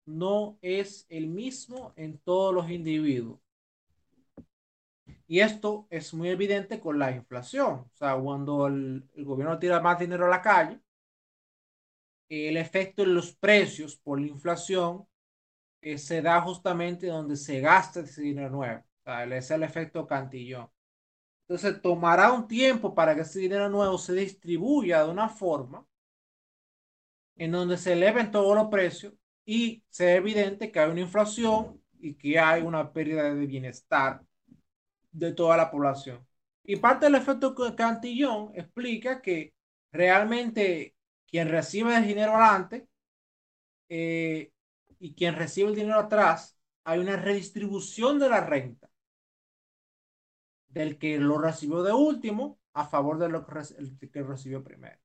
no 0.05 0.57
es 0.61 1.05
el 1.09 1.27
mismo 1.27 1.91
en 1.97 2.17
todos 2.19 2.53
los 2.53 2.69
individuos. 2.69 3.39
Y 5.27 5.39
esto 5.41 5.87
es 5.89 6.13
muy 6.13 6.29
evidente 6.29 6.79
con 6.79 6.97
la 6.99 7.11
inflación. 7.11 7.71
O 7.73 7.91
sea, 7.93 8.15
cuando 8.17 8.67
el, 8.67 9.09
el 9.15 9.25
gobierno 9.25 9.59
tira 9.59 9.79
más 9.81 9.99
dinero 9.99 10.25
a 10.25 10.29
la 10.29 10.41
calle, 10.41 10.79
el 12.49 12.57
efecto 12.57 13.03
en 13.03 13.15
los 13.15 13.35
precios 13.35 13.97
por 13.97 14.19
la 14.19 14.27
inflación 14.27 15.05
eh, 15.81 15.97
se 15.97 16.21
da 16.21 16.41
justamente 16.41 17.07
donde 17.07 17.35
se 17.35 17.59
gasta 17.59 18.01
ese 18.01 18.21
dinero 18.21 18.49
nuevo. 18.49 18.83
Sea, 19.03 19.23
ese 19.25 19.37
es 19.37 19.51
el 19.51 19.63
efecto 19.63 20.07
cantillón. 20.07 20.69
Entonces, 21.47 21.81
tomará 21.81 22.31
un 22.31 22.47
tiempo 22.47 22.95
para 22.95 23.15
que 23.15 23.21
ese 23.21 23.39
dinero 23.39 23.69
nuevo 23.69 23.97
se 23.97 24.13
distribuya 24.13 25.03
de 25.03 25.11
una 25.11 25.29
forma 25.29 25.85
en 27.35 27.51
donde 27.51 27.77
se 27.77 27.93
eleven 27.93 28.31
todos 28.31 28.55
los 28.55 28.67
precios 28.67 29.13
y 29.45 29.83
sea 29.89 30.15
evidente 30.15 30.71
que 30.71 30.79
hay 30.79 30.89
una 30.91 31.01
inflación 31.01 31.81
y 31.99 32.15
que 32.15 32.39
hay 32.39 32.61
una 32.61 32.91
pérdida 32.93 33.33
de 33.33 33.45
bienestar 33.45 34.21
de 35.11 35.33
toda 35.33 35.57
la 35.57 35.71
población. 35.71 36.25
Y 36.63 36.77
parte 36.77 37.05
del 37.05 37.15
efecto 37.15 37.55
Cantillón 37.75 38.51
explica 38.55 39.21
que 39.21 39.53
realmente 39.91 40.95
quien 41.33 41.49
recibe 41.49 41.97
el 41.97 42.05
dinero 42.05 42.35
adelante 42.35 42.87
eh, 43.89 44.53
y 44.99 45.15
quien 45.15 45.35
recibe 45.35 45.69
el 45.69 45.75
dinero 45.75 45.97
atrás 45.97 46.59
hay 46.83 46.99
una 46.99 47.15
redistribución 47.15 48.19
de 48.19 48.29
la 48.29 48.41
renta 48.41 48.87
del 50.67 50.99
que 50.99 51.17
lo 51.17 51.39
recibió 51.39 51.81
de 51.81 51.91
último 51.91 52.59
a 52.73 52.85
favor 52.85 53.17
de 53.17 53.29
lo 53.29 53.47
que, 53.47 53.59
el 53.79 53.97
que 54.11 54.21
recibió 54.21 54.63
primero. 54.63 54.99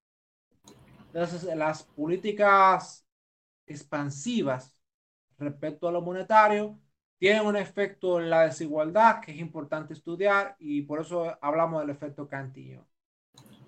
Entonces, 1.07 1.45
las 1.57 1.85
políticas 1.85 3.07
expansivas 3.67 4.79
respecto 5.39 5.89
a 5.89 5.93
lo 5.93 6.03
monetario 6.03 6.79
tienen 7.17 7.47
un 7.47 7.57
efecto 7.57 8.21
en 8.21 8.29
la 8.29 8.43
desigualdad 8.43 9.23
que 9.23 9.33
es 9.33 9.39
importante 9.39 9.95
estudiar 9.95 10.57
y 10.59 10.83
por 10.83 11.01
eso 11.01 11.39
hablamos 11.41 11.81
del 11.81 11.89
efecto 11.89 12.29
Cantillon. 12.29 12.87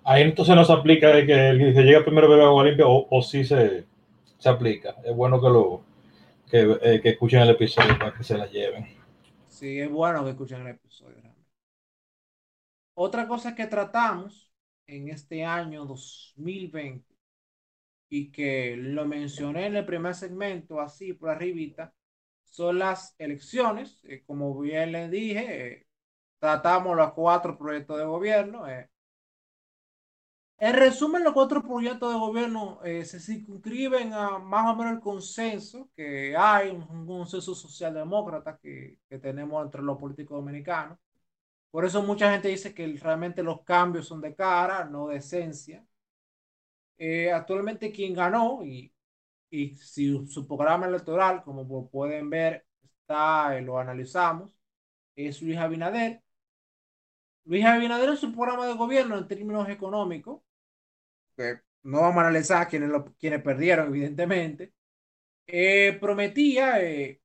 Ahí 0.03 0.23
entonces 0.23 0.55
no 0.55 0.65
se 0.65 0.73
aplica 0.73 1.11
que 1.25 1.49
el 1.49 1.59
que 1.59 1.73
se 1.73 1.83
llega 1.83 2.03
primero 2.03 2.29
bebe 2.29 2.43
agua 2.43 2.63
limpia 2.63 2.87
o, 2.87 3.07
o 3.09 3.21
sí 3.21 3.43
se, 3.43 3.85
se, 4.37 4.49
aplica. 4.49 4.95
Es 5.03 5.15
bueno 5.15 5.39
que 5.39 5.47
lo 5.47 5.83
que, 6.49 6.77
eh, 6.81 7.01
que, 7.01 7.09
escuchen 7.09 7.41
el 7.41 7.51
episodio 7.51 7.97
para 7.97 8.13
que 8.13 8.23
se 8.23 8.37
la 8.37 8.47
lleven. 8.47 8.87
Sí, 9.47 9.79
es 9.79 9.89
bueno 9.89 10.23
que 10.23 10.31
escuchen 10.31 10.61
el 10.61 10.69
episodio. 10.69 11.17
Otra 12.95 13.27
cosa 13.27 13.55
que 13.55 13.67
tratamos 13.67 14.51
en 14.87 15.09
este 15.09 15.45
año 15.45 15.85
2020 15.85 17.05
y 18.09 18.31
que 18.31 18.75
lo 18.77 19.05
mencioné 19.05 19.67
en 19.67 19.77
el 19.77 19.85
primer 19.85 20.13
segmento 20.13 20.81
así 20.81 21.13
por 21.13 21.29
arribita 21.29 21.93
son 22.43 22.79
las 22.79 23.15
elecciones. 23.17 24.03
Eh, 24.03 24.23
como 24.25 24.59
bien 24.59 24.91
les 24.91 25.09
dije, 25.09 25.67
eh, 25.67 25.87
tratamos 26.39 26.95
los 26.97 27.13
cuatro 27.13 27.57
proyectos 27.57 27.97
de 27.97 28.05
gobierno. 28.05 28.69
Eh. 28.69 28.90
En 30.61 30.73
resumen, 30.75 31.23
los 31.23 31.33
cuatro 31.33 31.61
proyectos 31.63 32.13
de 32.13 32.19
gobierno 32.19 32.79
se 32.83 33.19
circunscriben 33.19 34.13
a 34.13 34.37
más 34.39 34.67
o 34.71 34.75
menos 34.75 34.93
el 34.93 34.99
consenso 35.01 35.89
que 35.95 36.35
hay, 36.37 36.69
un, 36.69 37.05
consenso 37.07 37.55
socialdemócrata 37.55 38.57
que, 38.57 38.99
que 39.09 39.17
tenemos 39.19 39.65
entre 39.65 39.81
los 39.81 39.97
políticos 39.97 40.37
dominicanos. 40.37 40.99
Por 41.71 41.85
eso 41.85 42.03
mucha 42.03 42.31
gente 42.31 42.49
dice 42.49 42.73
que 42.73 42.87
realmente 43.01 43.43
los 43.43 43.63
cambios 43.63 44.07
son 44.07 44.21
de 44.21 44.35
cara, 44.35 44.85
no 44.85 45.07
de 45.07 45.17
esencia. 45.17 45.85
actualmente 47.33 47.91
quien 47.91 48.13
ganó, 48.13 48.63
y 48.63 48.93
y 49.51 49.75
si 49.77 50.27
su 50.27 50.47
programa 50.47 50.87
electoral, 50.87 51.43
como 51.43 51.89
pueden 51.89 52.29
ver, 52.29 52.65
está, 52.81 53.57
eh, 53.57 53.61
lo 53.61 53.77
analizamos, 53.79 54.51
es 55.15 55.41
Luis 55.41 55.57
Abinader. 55.57 56.23
Luis 57.45 57.65
Abinader 57.65 58.09
en 58.09 58.17
su 58.17 58.31
programa 58.31 58.67
de 58.67 58.73
gobierno 58.75 59.17
en 59.17 59.27
términos 59.27 59.67
económicos, 59.69 60.41
que 61.35 61.61
no 61.83 62.01
vamos 62.01 62.17
a 62.23 62.27
analizar 62.27 62.67
quienes, 62.67 62.89
lo, 62.89 63.05
quienes 63.15 63.41
perdieron, 63.43 63.87
evidentemente, 63.87 64.73
eh, 65.47 65.97
prometía 65.99 66.81
eh, 66.83 67.21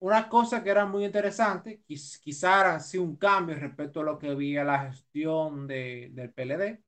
una 0.00 0.28
cosa 0.28 0.62
que 0.62 0.70
era 0.70 0.86
muy 0.86 1.04
interesante, 1.04 1.82
quizá 1.86 2.60
era 2.60 2.74
así 2.76 2.98
un 2.98 3.16
cambio 3.16 3.56
respecto 3.56 4.00
a 4.00 4.04
lo 4.04 4.18
que 4.18 4.28
había 4.30 4.64
la 4.64 4.90
gestión 4.90 5.66
de, 5.66 6.10
del 6.12 6.32
PLD. 6.32 6.82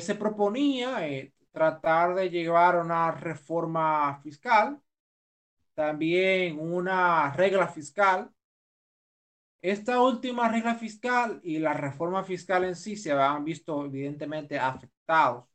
se 0.00 0.14
proponía 0.16 1.06
tratar 1.52 2.14
de 2.14 2.30
llevar 2.30 2.76
una 2.76 3.12
reforma 3.12 4.20
fiscal, 4.22 4.80
también 5.74 6.58
una 6.58 7.32
regla 7.32 7.68
fiscal. 7.68 8.30
Esta 9.64 10.00
última 10.02 10.48
regla 10.48 10.74
fiscal 10.74 11.40
y 11.42 11.58
la 11.58 11.72
reforma 11.72 12.22
fiscal 12.22 12.64
en 12.64 12.76
sí 12.76 12.96
se 12.96 13.12
han 13.12 13.44
visto 13.44 13.86
evidentemente 13.86 14.58
afectados 14.58 15.46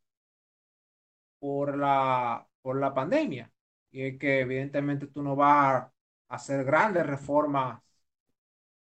por 1.39 1.77
la, 1.77 2.47
por 2.61 2.79
la 2.79 2.93
pandemia. 2.93 3.51
Y 3.91 4.03
es 4.03 4.19
que 4.19 4.41
evidentemente 4.41 5.07
tú 5.07 5.21
no 5.21 5.35
vas 5.35 5.83
a 5.83 5.91
hacer 6.27 6.63
grandes 6.65 7.05
reformas 7.05 7.81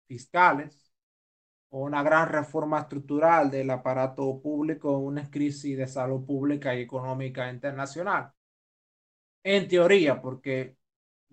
fiscales 0.07 0.91
una 1.69 2.03
gran 2.03 2.29
reforma 2.29 2.79
estructural 2.81 3.51
del 3.51 3.69
aparato 3.69 4.41
público 4.41 4.97
una 4.97 5.29
crisis 5.29 5.77
de 5.77 5.87
salud 5.87 6.25
pública 6.25 6.75
y 6.75 6.81
económica 6.81 7.49
internacional. 7.51 8.31
En 9.43 9.67
teoría, 9.67 10.21
porque 10.21 10.75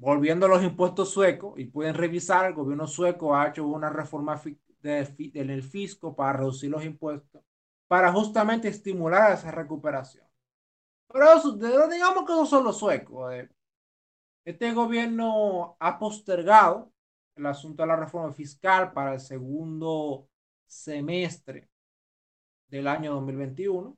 volviendo 0.02 0.46
a 0.46 0.48
los 0.48 0.64
impuestos 0.64 1.10
suecos, 1.12 1.56
y 1.58 1.66
pueden 1.66 1.94
revisar, 1.94 2.46
el 2.46 2.54
gobierno 2.54 2.88
sueco 2.88 3.36
ha 3.36 3.48
hecho 3.48 3.64
una 3.64 3.88
reforma 3.88 4.40
en 4.82 5.50
el 5.50 5.62
fisco 5.62 6.16
para 6.16 6.38
reducir 6.38 6.70
los 6.70 6.84
impuestos, 6.84 7.40
para 7.86 8.12
justamente 8.12 8.66
estimular 8.66 9.30
esa 9.32 9.52
recuperación. 9.52 10.26
Pero 11.06 11.32
eso, 11.32 11.52
digamos 11.52 12.24
que 12.26 12.32
no 12.32 12.44
son 12.46 12.64
los 12.64 12.78
suecos. 12.78 13.32
Eh. 13.32 13.48
Este 14.44 14.72
gobierno 14.72 15.76
ha 15.78 16.00
postergado 16.00 16.92
el 17.36 17.46
asunto 17.46 17.84
de 17.84 17.86
la 17.86 17.96
reforma 17.96 18.32
fiscal 18.32 18.92
para 18.92 19.14
el 19.14 19.20
segundo 19.20 20.28
semestre 20.66 21.68
del 22.66 22.88
año 22.88 23.12
2021. 23.12 23.96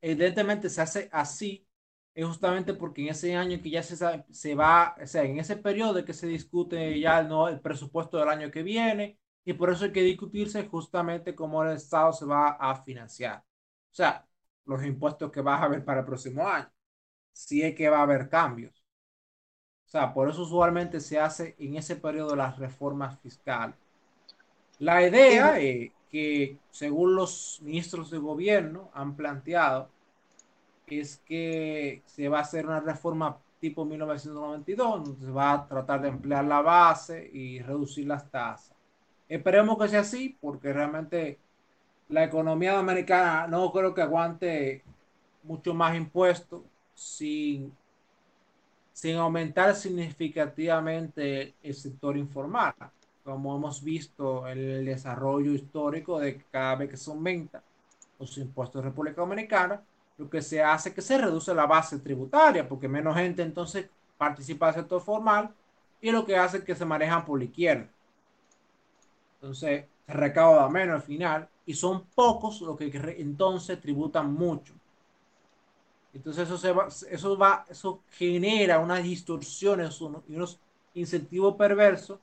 Evidentemente 0.00 0.70
se 0.70 0.82
hace 0.82 1.08
así, 1.10 1.66
es 2.14 2.26
justamente 2.26 2.74
porque 2.74 3.02
en 3.02 3.08
ese 3.08 3.34
año 3.36 3.60
que 3.62 3.70
ya 3.70 3.82
se, 3.82 3.96
se 4.30 4.54
va, 4.54 4.96
o 5.02 5.06
sea, 5.06 5.22
en 5.24 5.38
ese 5.38 5.56
periodo 5.56 6.04
que 6.04 6.12
se 6.14 6.26
discute 6.26 6.98
ya 7.00 7.20
el, 7.20 7.28
el 7.50 7.60
presupuesto 7.60 8.18
del 8.18 8.28
año 8.28 8.50
que 8.50 8.62
viene, 8.62 9.18
y 9.44 9.54
por 9.54 9.70
eso 9.70 9.84
hay 9.86 9.92
que 9.92 10.02
discutirse 10.02 10.66
justamente 10.68 11.34
cómo 11.34 11.62
el 11.64 11.72
Estado 11.76 12.12
se 12.12 12.24
va 12.26 12.50
a 12.50 12.82
financiar. 12.84 13.38
O 13.40 13.94
sea, 13.94 14.26
los 14.64 14.84
impuestos 14.84 15.30
que 15.32 15.40
va 15.42 15.56
a 15.56 15.64
haber 15.64 15.84
para 15.84 16.00
el 16.00 16.06
próximo 16.06 16.46
año, 16.48 16.70
si 17.32 17.62
es 17.62 17.74
que 17.76 17.88
va 17.90 18.00
a 18.00 18.02
haber 18.04 18.28
cambios. 18.28 18.84
O 19.86 19.90
sea, 19.92 20.12
por 20.12 20.28
eso 20.28 20.42
usualmente 20.42 20.98
se 21.00 21.20
hace 21.20 21.54
en 21.56 21.76
ese 21.76 21.94
periodo 21.94 22.34
las 22.34 22.58
reformas 22.58 23.20
fiscales. 23.20 23.76
La 24.78 25.06
idea 25.06 25.58
es 25.60 25.92
que, 26.10 26.60
según 26.70 27.14
los 27.14 27.60
ministros 27.62 28.10
de 28.10 28.18
gobierno 28.18 28.90
han 28.94 29.16
planteado, 29.16 29.91
es 30.86 31.18
que 31.18 32.02
se 32.06 32.28
va 32.28 32.38
a 32.38 32.42
hacer 32.42 32.66
una 32.66 32.80
reforma 32.80 33.38
tipo 33.60 33.84
1992, 33.84 35.04
donde 35.04 35.26
se 35.26 35.30
va 35.30 35.52
a 35.52 35.68
tratar 35.68 36.02
de 36.02 36.08
emplear 36.08 36.44
la 36.44 36.60
base 36.60 37.30
y 37.32 37.60
reducir 37.60 38.06
las 38.06 38.28
tasas. 38.30 38.74
Esperemos 39.28 39.78
que 39.78 39.88
sea 39.88 40.00
así, 40.00 40.36
porque 40.40 40.72
realmente 40.72 41.38
la 42.08 42.24
economía 42.24 42.78
americana 42.78 43.46
no 43.46 43.72
creo 43.72 43.94
que 43.94 44.02
aguante 44.02 44.82
mucho 45.44 45.74
más 45.74 45.96
impuestos 45.96 46.62
sin, 46.94 47.72
sin 48.92 49.16
aumentar 49.16 49.74
significativamente 49.74 51.54
el 51.62 51.74
sector 51.74 52.16
informal 52.16 52.74
como 53.22 53.56
hemos 53.56 53.82
visto 53.82 54.46
en 54.48 54.58
el 54.58 54.84
desarrollo 54.84 55.52
histórico 55.52 56.18
de 56.18 56.42
cada 56.50 56.76
vez 56.76 56.90
que 56.90 56.96
se 56.96 57.10
aumenta 57.10 57.62
los 58.18 58.36
impuestos 58.38 58.82
de 58.82 58.88
República 58.88 59.20
Dominicana, 59.20 59.82
lo 60.22 60.30
que 60.30 60.40
se 60.40 60.62
hace 60.62 60.90
es 60.90 60.94
que 60.94 61.02
se 61.02 61.18
reduce 61.18 61.52
la 61.52 61.66
base 61.66 61.98
tributaria, 61.98 62.68
porque 62.68 62.88
menos 62.88 63.16
gente 63.16 63.42
entonces 63.42 63.88
participa 64.16 64.66
del 64.66 64.76
sector 64.76 65.00
formal 65.02 65.52
y 66.00 66.12
lo 66.12 66.24
que 66.24 66.36
hace 66.36 66.58
es 66.58 66.64
que 66.64 66.76
se 66.76 66.84
manejan 66.84 67.24
por 67.24 67.38
la 67.38 67.44
izquierda. 67.46 67.88
Entonces 69.34 69.86
se 70.06 70.12
recauda 70.12 70.68
menos 70.68 70.94
al 70.96 71.02
final 71.02 71.48
y 71.66 71.74
son 71.74 72.04
pocos 72.14 72.60
los 72.60 72.76
que 72.76 72.90
entonces 73.18 73.80
tributan 73.80 74.32
mucho. 74.32 74.74
Entonces 76.14 76.46
eso, 76.46 76.56
se 76.56 76.72
va, 76.72 76.86
eso, 76.86 77.36
va, 77.36 77.64
eso 77.68 78.00
genera 78.10 78.78
unas 78.78 79.02
distorsiones 79.02 80.00
y 80.28 80.36
unos 80.36 80.60
incentivos 80.94 81.56
perversos 81.56 82.20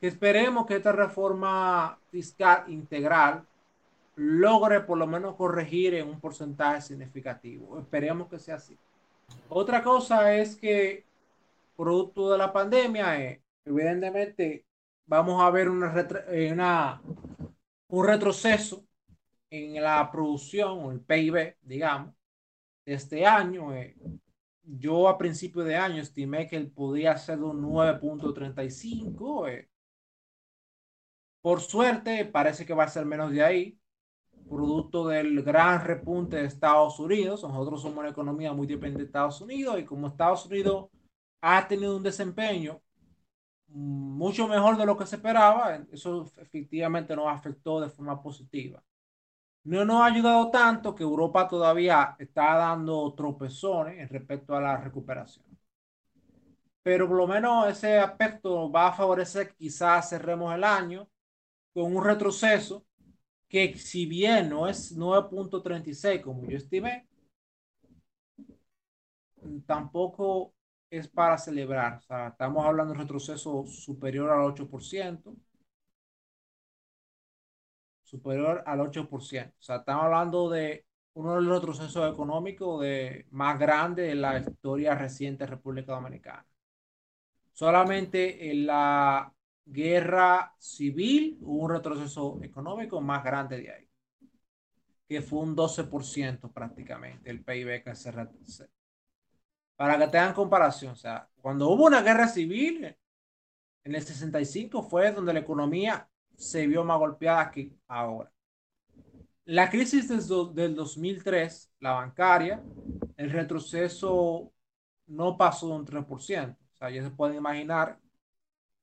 que 0.00 0.08
esperemos 0.08 0.66
que 0.66 0.76
esta 0.76 0.92
reforma 0.92 1.98
fiscal 2.10 2.64
integral 2.68 3.44
logre 4.18 4.80
por 4.80 4.98
lo 4.98 5.06
menos 5.06 5.36
corregir 5.36 5.94
en 5.94 6.08
un 6.08 6.20
porcentaje 6.20 6.82
significativo. 6.82 7.78
Esperemos 7.78 8.28
que 8.28 8.38
sea 8.38 8.56
así. 8.56 8.76
Otra 9.48 9.82
cosa 9.82 10.34
es 10.34 10.56
que, 10.56 11.04
producto 11.76 12.30
de 12.32 12.38
la 12.38 12.52
pandemia, 12.52 13.20
eh, 13.22 13.42
evidentemente 13.64 14.66
vamos 15.06 15.40
a 15.42 15.50
ver 15.50 15.68
una, 15.68 15.94
eh, 16.30 16.52
una, 16.52 17.00
un 17.88 18.06
retroceso 18.06 18.84
en 19.50 19.80
la 19.82 20.10
producción 20.10 20.84
o 20.84 20.90
el 20.90 21.00
PIB, 21.00 21.56
digamos, 21.62 22.14
de 22.84 22.94
este 22.94 23.24
año. 23.24 23.72
Eh. 23.74 23.96
Yo 24.62 25.08
a 25.08 25.16
principio 25.16 25.62
de 25.62 25.76
año 25.76 26.02
estimé 26.02 26.48
que 26.48 26.56
él 26.56 26.70
podía 26.70 27.16
ser 27.16 27.40
un 27.42 27.62
9.35. 27.62 29.48
Eh 29.48 29.68
por 31.40 31.60
suerte, 31.60 32.24
parece 32.24 32.66
que 32.66 32.74
va 32.74 32.84
a 32.84 32.88
ser 32.88 33.06
menos 33.06 33.32
de 33.32 33.42
ahí, 33.42 33.78
producto 34.48 35.06
del 35.08 35.42
gran 35.42 35.84
repunte 35.84 36.36
de 36.36 36.46
Estados 36.46 36.98
Unidos. 37.00 37.42
Nosotros 37.42 37.82
somos 37.82 37.98
una 37.98 38.10
economía 38.10 38.52
muy 38.52 38.66
dependiente 38.66 39.02
de 39.02 39.06
Estados 39.06 39.40
Unidos 39.40 39.78
y 39.80 39.84
como 39.84 40.08
Estados 40.08 40.46
Unidos 40.46 40.88
ha 41.42 41.66
tenido 41.68 41.96
un 41.96 42.02
desempeño 42.02 42.80
mucho 43.68 44.48
mejor 44.48 44.76
de 44.76 44.86
lo 44.86 44.96
que 44.96 45.06
se 45.06 45.16
esperaba, 45.16 45.76
eso 45.92 46.24
efectivamente 46.38 47.14
nos 47.14 47.28
afectó 47.28 47.80
de 47.80 47.90
forma 47.90 48.20
positiva. 48.22 48.82
No 49.64 49.84
nos 49.84 50.02
ha 50.02 50.06
ayudado 50.06 50.50
tanto 50.50 50.94
que 50.94 51.02
Europa 51.04 51.46
todavía 51.48 52.16
está 52.18 52.56
dando 52.56 53.14
tropezones 53.14 54.08
respecto 54.10 54.54
a 54.56 54.60
la 54.60 54.76
recuperación. 54.78 55.44
pero 56.82 57.06
por 57.08 57.16
lo 57.18 57.26
menos 57.26 57.68
ese 57.68 57.98
aspecto 57.98 58.70
va 58.70 58.88
a 58.88 58.92
favorecer 58.92 59.54
quizás 59.54 60.08
cerremos 60.10 60.54
el 60.54 60.64
año 60.64 61.08
con 61.74 61.94
un 61.94 62.04
retroceso 62.04 62.84
que 63.48 63.76
si 63.78 64.06
bien 64.06 64.50
no 64.50 64.68
es 64.68 64.96
9.36 64.96 66.22
como 66.22 66.44
yo 66.46 66.56
estimé, 66.56 67.08
tampoco 69.66 70.54
es 70.90 71.08
para 71.08 71.38
celebrar. 71.38 71.98
O 71.98 72.00
sea, 72.02 72.28
estamos 72.28 72.64
hablando 72.66 72.92
de 72.92 72.98
un 72.98 73.04
retroceso 73.04 73.66
superior 73.66 74.30
al 74.30 74.40
8%. 74.40 75.36
Superior 78.02 78.62
al 78.66 78.80
8%. 78.80 79.52
O 79.58 79.62
sea, 79.62 79.76
estamos 79.76 80.04
hablando 80.04 80.48
de 80.48 80.86
uno 81.14 81.34
de 81.34 81.42
los 81.42 81.56
retrocesos 81.60 82.10
económicos 82.12 82.80
de, 82.82 83.26
más 83.30 83.58
grandes 83.58 84.08
de 84.08 84.14
la 84.14 84.38
historia 84.38 84.94
reciente 84.94 85.44
de 85.44 85.50
República 85.50 85.92
Dominicana. 85.92 86.46
Solamente 87.52 88.50
en 88.50 88.66
la 88.66 89.32
guerra 89.70 90.54
civil 90.58 91.38
hubo 91.42 91.64
un 91.64 91.70
retroceso 91.70 92.40
económico 92.42 93.00
más 93.00 93.22
grande 93.22 93.60
de 93.60 93.70
ahí, 93.70 93.88
que 95.06 95.20
fue 95.22 95.40
un 95.40 95.54
12% 95.54 96.52
prácticamente 96.52 97.30
el 97.30 97.44
PIB 97.44 97.82
que 97.84 97.94
se, 97.94 98.12
para 99.76 99.98
que 99.98 100.08
tengan 100.08 100.34
comparación. 100.34 100.92
O 100.92 100.96
sea, 100.96 101.28
cuando 101.40 101.68
hubo 101.68 101.86
una 101.86 102.02
guerra 102.02 102.28
civil 102.28 102.96
en 103.84 103.94
el 103.94 104.02
65 104.02 104.82
fue 104.82 105.12
donde 105.12 105.32
la 105.32 105.40
economía 105.40 106.08
se 106.36 106.66
vio 106.66 106.84
más 106.84 106.98
golpeada 106.98 107.50
que 107.50 107.72
ahora. 107.88 108.32
La 109.44 109.70
crisis 109.70 110.08
del 110.08 110.74
2003, 110.74 111.72
la 111.80 111.92
bancaria, 111.92 112.62
el 113.16 113.30
retroceso 113.30 114.52
no 115.06 115.36
pasó 115.36 115.68
de 115.68 115.74
un 115.74 115.86
3%. 115.86 116.56
O 116.72 116.76
sea, 116.76 116.90
ya 116.90 117.02
se 117.02 117.10
pueden 117.10 117.36
imaginar 117.36 117.98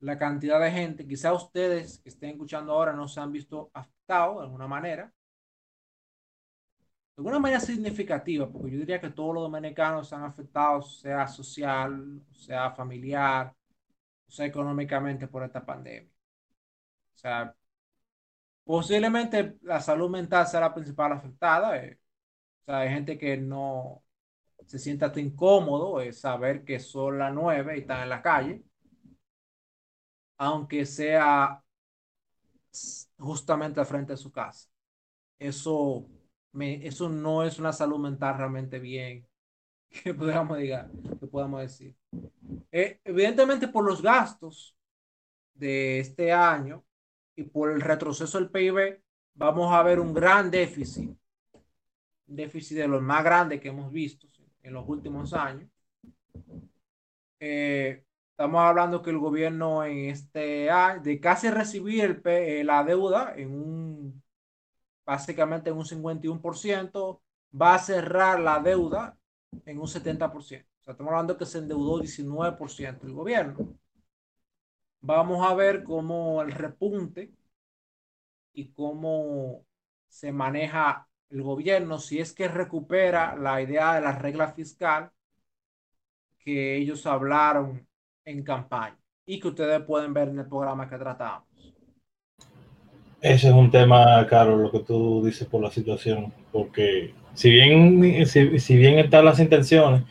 la 0.00 0.18
cantidad 0.18 0.60
de 0.60 0.70
gente, 0.70 1.06
quizá 1.06 1.32
ustedes 1.32 1.98
que 2.00 2.10
estén 2.10 2.30
escuchando 2.30 2.72
ahora 2.72 2.92
no 2.92 3.08
se 3.08 3.20
han 3.20 3.32
visto 3.32 3.70
afectados 3.74 4.38
de 4.38 4.42
alguna 4.44 4.66
manera, 4.68 5.12
de 7.16 7.20
alguna 7.20 7.38
manera 7.38 7.60
significativa, 7.60 8.48
porque 8.50 8.70
yo 8.72 8.78
diría 8.80 9.00
que 9.00 9.10
todos 9.10 9.34
los 9.34 9.42
dominicanos 9.44 10.08
se 10.08 10.14
han 10.14 10.24
afectado, 10.24 10.82
sea 10.82 11.26
social, 11.26 12.20
sea 12.32 12.70
familiar, 12.72 13.54
sea 14.28 14.46
económicamente 14.46 15.28
por 15.28 15.44
esta 15.44 15.64
pandemia. 15.64 16.10
O 17.14 17.18
sea, 17.18 17.54
posiblemente 18.64 19.56
la 19.62 19.80
salud 19.80 20.10
mental 20.10 20.46
sea 20.46 20.60
la 20.60 20.74
principal 20.74 21.12
afectada. 21.12 21.78
Eh. 21.82 21.98
O 22.62 22.64
sea, 22.66 22.80
hay 22.80 22.90
gente 22.90 23.18
que 23.18 23.36
no 23.38 24.02
se 24.66 24.78
siente 24.78 25.04
hasta 25.04 25.20
incómodo 25.20 26.00
es 26.00 26.20
saber 26.20 26.64
que 26.64 26.80
son 26.80 27.18
las 27.18 27.32
nueve 27.32 27.76
y 27.76 27.80
están 27.82 28.02
en 28.02 28.08
la 28.10 28.22
calle, 28.22 28.64
aunque 30.36 30.84
sea 30.86 31.62
justamente 33.18 33.80
al 33.80 33.86
frente 33.86 34.12
de 34.12 34.16
su 34.18 34.30
casa. 34.30 34.68
Eso 35.38 36.06
eso 36.60 37.08
no 37.08 37.42
es 37.42 37.58
una 37.58 37.72
salud 37.72 37.98
mental 37.98 38.36
realmente 38.36 38.78
bien, 38.78 39.26
que 39.90 40.14
podamos, 40.14 40.58
diga, 40.58 40.90
que 41.20 41.26
podamos 41.26 41.60
decir. 41.60 41.94
Eh, 42.72 43.00
evidentemente 43.04 43.68
por 43.68 43.84
los 43.84 44.02
gastos 44.02 44.74
de 45.54 46.00
este 46.00 46.32
año 46.32 46.84
y 47.34 47.44
por 47.44 47.70
el 47.70 47.80
retroceso 47.80 48.38
del 48.38 48.50
PIB, 48.50 49.02
vamos 49.34 49.72
a 49.72 49.82
ver 49.82 50.00
un 50.00 50.14
gran 50.14 50.50
déficit, 50.50 51.10
un 52.28 52.36
déficit 52.36 52.78
de 52.78 52.88
los 52.88 53.02
más 53.02 53.22
grandes 53.22 53.60
que 53.60 53.68
hemos 53.68 53.92
visto 53.92 54.26
en 54.62 54.72
los 54.72 54.88
últimos 54.88 55.32
años. 55.32 55.70
Eh, 57.38 58.05
estamos 58.36 58.60
hablando 58.60 59.00
que 59.02 59.08
el 59.10 59.18
gobierno 59.18 59.82
en 59.84 60.10
este 60.10 60.70
año, 60.70 61.02
de 61.02 61.18
casi 61.20 61.48
recibir 61.48 62.04
el, 62.04 62.22
eh, 62.26 62.64
la 62.64 62.84
deuda 62.84 63.32
en 63.34 63.50
un 63.50 64.22
básicamente 65.06 65.70
en 65.70 65.76
un 65.78 65.84
51%, 65.86 67.22
va 67.60 67.74
a 67.76 67.78
cerrar 67.78 68.40
la 68.40 68.60
deuda 68.60 69.16
en 69.64 69.78
un 69.80 69.86
70%. 69.86 70.34
O 70.36 70.40
sea, 70.42 70.92
estamos 70.92 71.10
hablando 71.12 71.38
que 71.38 71.46
se 71.46 71.58
endeudó 71.58 72.00
19% 72.00 73.04
el 73.06 73.12
gobierno. 73.14 73.74
Vamos 75.00 75.46
a 75.46 75.54
ver 75.54 75.82
cómo 75.84 76.42
el 76.42 76.52
repunte 76.52 77.32
y 78.52 78.72
cómo 78.72 79.64
se 80.08 80.32
maneja 80.32 81.08
el 81.30 81.42
gobierno, 81.42 81.98
si 81.98 82.20
es 82.20 82.32
que 82.34 82.48
recupera 82.48 83.36
la 83.36 83.62
idea 83.62 83.94
de 83.94 84.00
la 84.02 84.12
regla 84.12 84.52
fiscal 84.52 85.10
que 86.38 86.76
ellos 86.76 87.06
hablaron 87.06 87.86
en 88.26 88.42
campaña 88.42 88.98
y 89.24 89.40
que 89.40 89.48
ustedes 89.48 89.80
pueden 89.82 90.12
ver 90.12 90.28
en 90.28 90.40
el 90.40 90.46
programa 90.46 90.88
que 90.88 90.98
tratamos. 90.98 91.44
Ese 93.20 93.48
es 93.48 93.54
un 93.54 93.70
tema, 93.70 94.26
caro, 94.26 94.56
lo 94.56 94.70
que 94.70 94.80
tú 94.80 95.24
dices 95.24 95.48
por 95.48 95.62
la 95.62 95.70
situación, 95.70 96.32
porque 96.52 97.14
si 97.34 97.50
bien, 97.50 98.26
si, 98.26 98.76
bien 98.76 98.98
están 98.98 99.24
las 99.24 99.40
intenciones, 99.40 100.02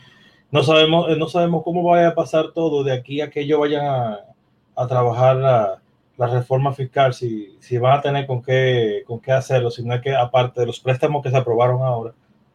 no 0.50 0.62
sabemos, 0.62 1.16
no 1.16 1.28
sabemos 1.28 1.62
cómo 1.62 1.82
vaya 1.82 2.08
a 2.08 2.14
pasar 2.14 2.52
todo 2.52 2.82
de 2.82 2.92
aquí 2.92 3.20
a 3.20 3.30
que 3.30 3.40
ellos 3.40 3.60
vayan 3.60 3.86
a, 3.86 4.86
trabajar 4.88 5.36
la, 5.36 5.82
reforma 6.18 6.72
fiscal, 6.72 7.14
si, 7.14 7.56
si 7.60 7.78
van 7.78 7.98
a 7.98 8.02
tener 8.02 8.26
con 8.26 8.42
qué, 8.42 9.02
con 9.06 9.20
qué 9.20 9.32
hacerlo, 9.32 9.70
si 9.70 9.84
no 9.84 9.94
es 9.94 10.00
que 10.00 10.14
aparte 10.14 10.60
de 10.60 10.66
los 10.66 10.80
préstamos 10.80 11.22
que 11.22 11.30
se 11.30 11.36
aprobaron 11.36 11.82
ahora, 11.82 12.14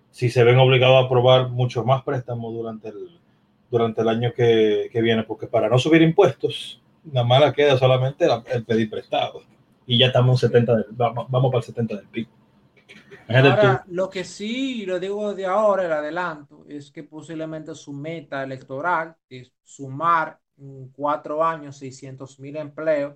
si 0.10 0.30
se 0.30 0.44
ven 0.44 0.58
obligados 0.58 1.02
a 1.02 1.06
aprobar 1.06 1.50
muchos 1.50 1.86
más 1.86 2.04
préstamos 2.04 2.54
durante 2.54 2.90
el, 2.90 3.21
durante 3.72 4.02
el 4.02 4.10
año 4.10 4.34
que, 4.34 4.90
viene, 5.02 5.24
porque 5.24 5.48
para 5.48 5.70
no 5.70 5.80
subir 5.80 6.02
impuestos, 6.02 6.84
nada 7.06 7.26
más 7.26 7.54
queda 7.54 7.78
solamente 7.78 8.28
el 8.52 8.66
pedir 8.66 8.90
prestado 8.90 9.42
y 9.88 9.98
ya 9.98 10.08
estamos 10.08 10.40
70 10.40 10.86
vamos, 10.92 11.28
para 11.30 11.58
el 11.58 11.64
70 11.64 11.96
del 11.96 12.08
pico. 12.08 12.32
Ahora, 13.28 13.84
lo 13.88 14.10
que 14.10 14.26
sí, 14.26 14.86
lo 14.86 15.00
digo 15.00 15.34
de 15.34 15.46
ahora, 15.46 15.86
el 15.86 15.94
adelanto, 15.94 16.66
es 16.68 16.92
que 16.92 17.04
posiblemente 17.04 17.74
su 17.74 17.94
meta 17.94 18.44
electoral 18.44 19.16
es 19.30 19.54
sumar 19.64 20.38
en 20.58 20.90
cuatro 20.90 21.44
años 21.44 21.78
600 21.78 22.40
mil 22.42 22.58
empleos, 22.58 23.16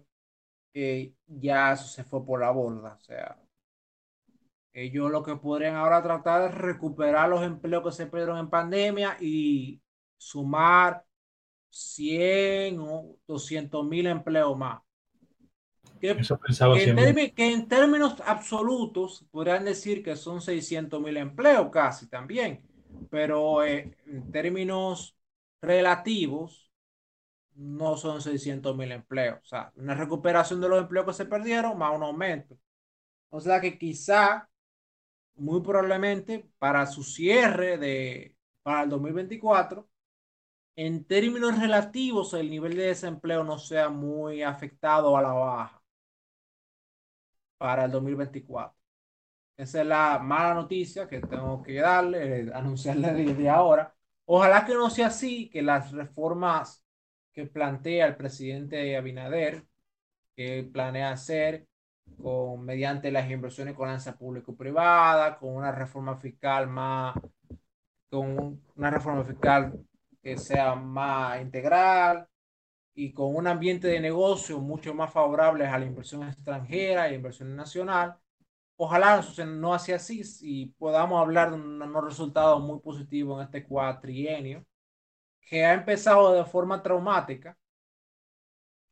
eh, 0.74 1.14
ya 1.28 1.74
eso 1.74 1.86
se 1.86 2.06
fue 2.06 2.26
por 2.26 2.40
la 2.40 2.52
borda. 2.52 2.98
O 3.00 3.04
sea, 3.04 3.38
ellos 4.74 5.12
lo 5.12 5.22
que 5.22 5.36
podrían 5.36 5.76
ahora 5.76 6.02
tratar 6.02 6.50
es 6.50 6.56
recuperar 6.56 7.30
los 7.30 7.44
empleos 7.44 7.84
que 7.84 7.92
se 7.92 8.08
perdieron 8.08 8.38
en 8.38 8.50
pandemia 8.50 9.18
y 9.20 9.82
sumar 10.18 11.06
100 11.70 12.80
o 12.80 13.18
200 13.28 13.86
mil 13.86 14.08
empleos 14.08 14.58
más. 14.58 14.82
Que, 16.00 16.12
en 17.38 17.68
términos 17.68 18.22
absolutos 18.26 19.26
podrían 19.32 19.66
decir 19.66 20.04
que 20.04 20.16
son 20.16 20.42
600 20.42 21.02
mil 21.02 21.18
empleos 21.18 21.70
casi 21.72 22.08
también, 22.08 22.62
pero 23.10 23.64
eh, 23.64 23.96
en 24.06 24.32
términos 24.32 25.18
relativos 25.62 26.72
no 27.56 27.98
son 27.98 28.22
600 28.22 28.76
mil 28.76 28.92
empleos. 28.92 29.40
O 29.42 29.46
sea, 29.46 29.72
una 29.76 29.96
recuperación 29.96 30.62
de 30.62 30.70
los 30.70 30.80
empleos 30.80 31.06
que 31.06 31.14
se 31.14 31.26
perdieron 31.26 31.78
más 31.78 31.96
un 31.96 32.04
aumento. 32.04 32.58
O 33.30 33.40
sea 33.40 33.60
que 33.60 33.78
quizá, 33.78 34.50
muy 35.36 35.62
probablemente, 35.62 36.50
para 36.60 36.86
su 36.86 37.04
cierre 37.04 37.78
de, 37.78 38.36
para 38.64 38.84
el 38.84 38.90
2024, 38.90 39.90
en 40.76 41.06
términos 41.06 41.60
relativos, 41.60 42.34
el 42.34 42.50
nivel 42.50 42.76
de 42.76 42.88
desempleo 42.88 43.44
no 43.44 43.58
sea 43.58 43.90
muy 43.90 44.44
afectado 44.44 45.16
a 45.18 45.22
la 45.22 45.34
baja 45.34 45.82
para 47.58 47.86
el 47.86 47.92
2024. 47.92 48.76
Esa 49.58 49.82
es 49.82 49.88
la 49.88 50.20
mala 50.20 50.54
noticia 50.54 51.08
que 51.08 51.22
tengo 51.22 51.64
que 51.64 51.76
darle, 51.76 52.42
eh, 52.42 52.52
anunciarle 52.54 53.14
desde 53.14 53.50
ahora. 53.50 53.96
Ojalá 54.26 54.66
que 54.66 54.74
no 54.74 54.90
sea 54.90 55.08
así, 55.08 55.50
que 55.50 55.62
las 55.62 55.92
reformas 55.92 56.84
que 57.34 57.46
plantea 57.46 58.08
el 58.08 58.16
presidente 58.18 58.98
Abinader, 58.98 59.66
que 60.36 60.64
planea 60.72 61.12
hacer 61.12 61.68
con, 62.22 62.66
mediante 62.66 63.12
las 63.12 63.30
inversiones 63.32 63.76
con 63.76 63.88
alianza 63.88 64.18
público-privada, 64.18 65.38
con 65.38 65.56
una 65.56 65.72
reforma 65.72 66.18
fiscal 66.18 66.68
más, 66.68 67.16
con 68.10 68.62
una 68.76 68.90
reforma 68.92 69.24
fiscal 69.26 69.86
que 70.26 70.40
sea 70.40 70.74
más 70.74 71.40
integral, 71.40 72.28
y 72.96 73.14
con 73.14 73.36
un 73.36 73.46
ambiente 73.46 73.88
de 73.88 74.00
negocio 74.00 74.60
mucho 74.60 74.94
más 74.96 75.14
favorable 75.14 75.68
a 75.68 75.78
la 75.78 75.86
inversión 75.86 76.24
extranjera 76.28 77.12
y 77.12 77.16
inversión 77.16 77.56
nacional. 77.56 78.18
Ojalá 78.78 79.24
no 79.46 79.78
sea 79.80 79.98
así 79.98 80.24
y 80.42 80.68
podamos 80.68 81.22
hablar 81.22 81.52
de 81.52 81.58
unos 81.58 82.04
resultados 82.04 82.60
muy 82.64 82.80
positivos 82.80 83.38
en 83.40 83.46
este 83.46 83.66
cuatrienio, 83.66 84.66
que 85.42 85.64
ha 85.64 85.74
empezado 85.76 86.34
de 86.34 86.46
forma 86.46 86.82
traumática. 86.82 87.56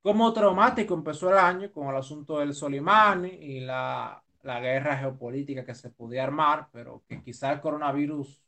Como 0.03 0.33
traumático 0.33 0.93
empezó 0.93 1.31
el 1.31 1.37
año 1.39 1.71
con 1.71 1.87
el 1.87 1.95
asunto 1.95 2.39
del 2.39 2.53
Solimani 2.53 3.29
y 3.29 3.59
la, 3.61 4.23
la 4.43 4.59
guerra 4.59 4.97
geopolítica 4.97 5.65
que 5.65 5.73
se 5.73 5.89
podía 5.89 6.25
armar, 6.25 6.69
pero 6.71 7.03
que 7.07 7.23
quizás 7.23 7.53
el 7.53 7.61
coronavirus 7.61 8.39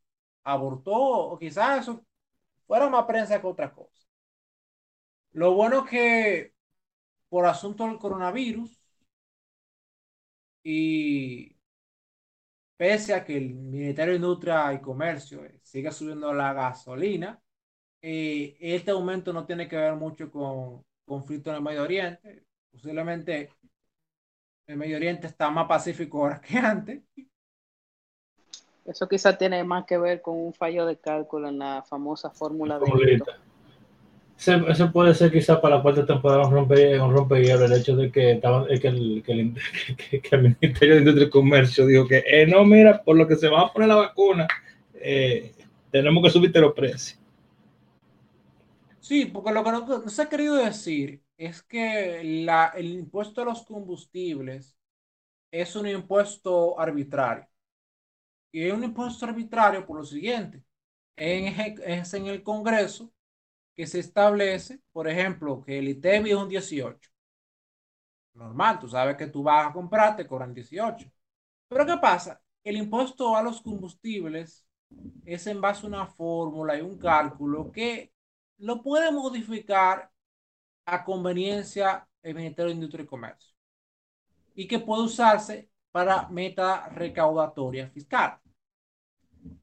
abortó 0.43 0.93
o 0.93 1.39
quizás 1.39 1.81
eso 1.81 2.05
fuera 2.67 2.89
más 2.89 3.05
prensa 3.05 3.39
que 3.41 3.47
otra 3.47 3.73
cosa. 3.73 4.05
Lo 5.33 5.53
bueno 5.53 5.85
que 5.85 6.53
por 7.29 7.45
asunto 7.45 7.85
del 7.87 7.97
coronavirus 7.99 8.81
y 10.63 11.55
pese 12.77 13.13
a 13.13 13.23
que 13.25 13.37
el 13.37 13.53
Ministerio 13.53 14.13
de 14.13 14.17
Industria 14.17 14.73
y 14.73 14.81
Comercio 14.81 15.41
siga 15.61 15.91
subiendo 15.91 16.33
la 16.33 16.53
gasolina, 16.53 17.41
eh, 18.01 18.57
este 18.59 18.91
aumento 18.91 19.33
no 19.33 19.45
tiene 19.45 19.67
que 19.67 19.77
ver 19.77 19.95
mucho 19.95 20.31
con 20.31 20.85
conflicto 21.05 21.49
en 21.51 21.57
el 21.57 21.61
Medio 21.63 21.83
Oriente. 21.83 22.45
Posiblemente 22.71 23.51
el 24.67 24.77
Medio 24.77 24.97
Oriente 24.97 25.27
está 25.27 25.49
más 25.49 25.67
pacífico 25.67 26.19
ahora 26.23 26.41
que 26.41 26.57
antes. 26.57 27.03
Eso 28.85 29.07
quizá 29.07 29.35
tiene 29.35 29.63
más 29.63 29.85
que 29.85 29.97
ver 29.97 30.21
con 30.21 30.37
un 30.37 30.53
fallo 30.53 30.85
de 30.85 30.97
cálculo 30.97 31.49
en 31.49 31.57
la 31.57 31.83
famosa 31.83 32.29
fórmula 32.29 32.77
de 32.77 33.19
Eso 34.37 34.91
puede 34.91 35.15
ser 35.15 35.31
quizá 35.31 35.59
para 35.59 35.77
la 35.77 35.81
cuarta 35.81 36.05
temporada 36.05 36.47
un 36.47 36.53
rompe, 36.53 36.99
un 36.99 37.11
rompe 37.11 37.51
el 37.51 37.73
hecho 37.73 37.95
de 37.95 38.11
que, 38.11 38.33
estaba, 38.33 38.67
que, 38.67 38.87
el, 38.87 39.23
que, 39.25 39.31
el, 39.31 39.55
que, 40.21 40.35
el, 40.35 40.55
Ministerio 40.61 40.93
de 40.93 40.99
Industria 40.99 41.27
y 41.27 41.29
Comercio 41.31 41.87
dijo 41.87 42.07
que 42.07 42.23
eh, 42.27 42.45
no, 42.45 42.63
mira, 42.63 43.01
por 43.01 43.17
lo 43.17 43.27
que 43.27 43.35
se 43.35 43.49
va 43.49 43.61
a 43.61 43.73
poner 43.73 43.89
la 43.89 43.95
vacuna, 43.95 44.47
eh, 44.93 45.51
tenemos 45.89 46.23
que 46.23 46.29
subirte 46.29 46.61
los 46.61 46.73
precios. 46.73 47.19
Sí, 48.99 49.25
porque 49.25 49.51
lo 49.51 49.63
que 49.63 49.71
no, 49.71 50.09
se 50.09 50.21
ha 50.21 50.29
querido 50.29 50.55
decir 50.55 51.23
es 51.37 51.63
que 51.63 52.21
la, 52.23 52.71
el 52.75 52.91
impuesto 52.91 53.41
a 53.41 53.45
los 53.45 53.63
combustibles 53.63 54.77
es 55.51 55.75
un 55.75 55.87
impuesto 55.87 56.79
arbitrario. 56.79 57.47
Y 58.55 58.65
es 58.65 58.73
un 58.73 58.85
impuesto 58.85 59.25
arbitrario 59.25 59.85
por 59.85 59.97
lo 59.97 60.05
siguiente. 60.05 60.63
es 61.17 62.13
en 62.13 62.27
el 62.27 62.41
Congreso 62.41 63.11
que 63.75 63.85
se 63.85 63.99
establece, 63.99 64.79
por 64.93 65.09
ejemplo, 65.09 65.61
que 65.61 65.79
el 65.79 65.89
ITEVI 65.89 66.29
es 66.29 66.37
un 66.37 66.47
18. 66.47 67.11
Normal, 68.33 68.79
tú 68.79 68.87
sabes 68.87 69.17
que 69.17 69.27
tú 69.27 69.43
vas 69.43 69.67
a 69.67 69.73
comprar, 69.73 70.15
te 70.15 70.25
cobran 70.25 70.53
18. 70.53 71.05
Pero 71.67 71.85
¿qué 71.85 71.97
pasa? 71.97 72.41
El 72.63 72.77
impuesto 72.77 73.35
a 73.35 73.43
los 73.43 73.61
combustibles 73.61 74.65
es 75.25 75.47
en 75.47 75.59
base 75.59 75.85
a 75.85 75.89
una 75.89 76.07
fórmula 76.07 76.77
y 76.77 76.81
un 76.81 76.97
cálculo 76.97 77.69
que 77.73 78.13
lo 78.59 78.81
puede 78.81 79.11
modificar 79.11 80.09
a 80.85 81.03
conveniencia 81.03 82.07
el 82.23 82.35
Ministerio 82.35 82.69
de 82.69 82.75
Industria 82.75 83.03
y 83.03 83.07
Comercio 83.07 83.53
y 84.53 84.65
que 84.65 84.79
puede 84.79 85.03
usarse 85.03 85.69
para 85.91 86.29
meta 86.29 86.87
recaudatoria 86.87 87.89
fiscal. 87.89 88.39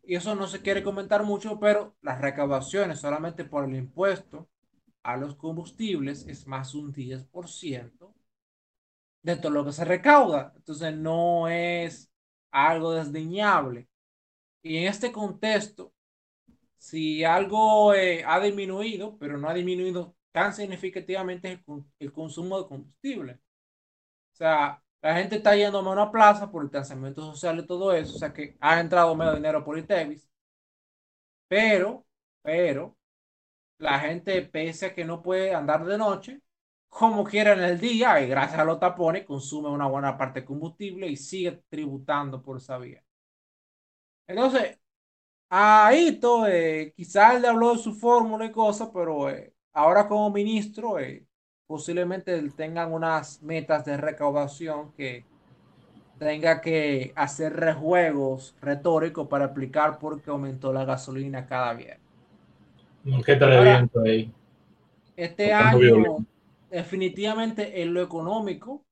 Y 0.03 0.15
eso 0.17 0.35
no 0.35 0.47
se 0.47 0.63
quiere 0.63 0.83
comentar 0.83 1.25
mucho, 1.25 1.59
pero 1.59 1.97
las 2.03 2.21
recaudaciones 2.21 3.01
solamente 3.01 3.45
por 3.45 3.65
el 3.65 3.77
impuesto 3.77 4.49
a 5.03 5.17
los 5.17 5.35
combustibles 5.37 6.27
es 6.29 6.47
más 6.47 6.75
un 6.75 6.93
10% 6.93 8.15
de 9.23 9.37
todo 9.37 9.53
lo 9.53 9.65
que 9.65 9.73
se 9.73 9.85
recauda. 9.85 10.53
Entonces 10.57 10.95
no 10.97 11.49
es 11.49 12.11
algo 12.51 12.93
desdeñable. 12.93 13.89
Y 14.63 14.79
en 14.79 14.89
este 14.89 15.13
contexto, 15.13 15.93
si 16.77 17.25
algo 17.25 17.95
eh, 17.95 18.25
ha 18.27 18.41
disminuido, 18.41 19.17
pero 19.19 19.39
no 19.39 19.49
ha 19.49 19.55
disminuido 19.55 20.17
tan 20.33 20.55
significativamente 20.55 21.63
el, 21.99 22.13
consumo 22.13 22.61
de 22.61 22.69
combustible. 22.69 23.35
O 24.33 24.35
sea, 24.35 24.82
la 25.03 25.17
gente 25.17 25.37
está 25.37 25.57
yendo 25.57 25.79
a 25.79 25.93
una 25.93 26.11
plaza 26.11 26.51
por 26.51 26.63
el 26.63 26.69
distanciamiento 26.69 27.23
social 27.23 27.59
y 27.59 27.67
todo 27.67 27.93
eso, 27.93 28.17
o 28.17 28.19
sea 28.19 28.33
que 28.33 28.57
ha 28.61 28.81
entrado 28.81 29.15
medio 29.17 29.35
dinero 29.35 29.65
por 29.65 29.79
ITEVIS, 29.79 30.29
pero, 31.49 32.05
pero, 32.43 32.97
la 33.79 33.99
gente, 34.01 34.43
pese 34.43 34.87
a 34.87 34.95
que 34.95 35.05
no 35.05 35.23
puede 35.23 35.55
andar 35.55 35.85
de 35.85 35.99
noche, 35.99 36.43
como 36.89 37.25
quiera 37.25 37.53
en 37.55 37.61
el 37.65 37.81
día, 37.81 38.21
y 38.23 38.29
gracias 38.29 38.61
a 38.61 38.65
los 38.65 38.81
tapones, 38.81 39.25
consume 39.27 39.69
una 39.71 39.87
buena 39.89 40.17
parte 40.19 40.41
de 40.41 40.47
combustible 40.47 41.09
y 41.09 41.17
sigue 41.17 41.63
tributando 41.69 42.43
por 42.43 42.59
esa 42.59 42.79
vía. 42.79 43.03
Entonces, 44.27 44.79
ahí 45.51 46.19
todo, 46.21 46.47
eh, 46.49 46.93
quizás 46.97 47.41
le 47.41 47.49
habló 47.49 47.75
de 47.75 47.79
su 47.79 47.95
fórmula 47.95 48.47
y 48.47 48.53
cosas, 48.53 48.91
pero 48.93 49.31
eh, 49.31 49.55
ahora 49.73 50.09
como 50.09 50.31
ministro, 50.31 50.99
eh, 50.99 51.27
posiblemente 51.73 52.39
tengan 52.51 52.93
unas 52.93 53.43
metas 53.43 53.83
de 53.87 53.97
recaudación 53.97 54.93
que 54.93 55.25
tenga 56.19 56.61
que 56.61 57.15
hacer 57.17 57.55
rejuegos 57.55 58.55
retóricos 58.61 59.27
para 59.27 59.47
explicar 59.47 59.99
por 59.99 60.21
qué 60.21 60.29
aumentó 60.29 60.71
la 60.71 60.85
gasolina 60.85 61.47
cada 61.47 61.73
viernes. 61.73 62.07
¿Qué 63.25 63.37
tal 63.37 63.89
ahí? 64.05 64.31
Este 65.17 65.55
año, 65.55 66.27
definitivamente 66.69 67.81
en 67.81 67.95
lo 67.95 68.03
económico, 68.03 68.85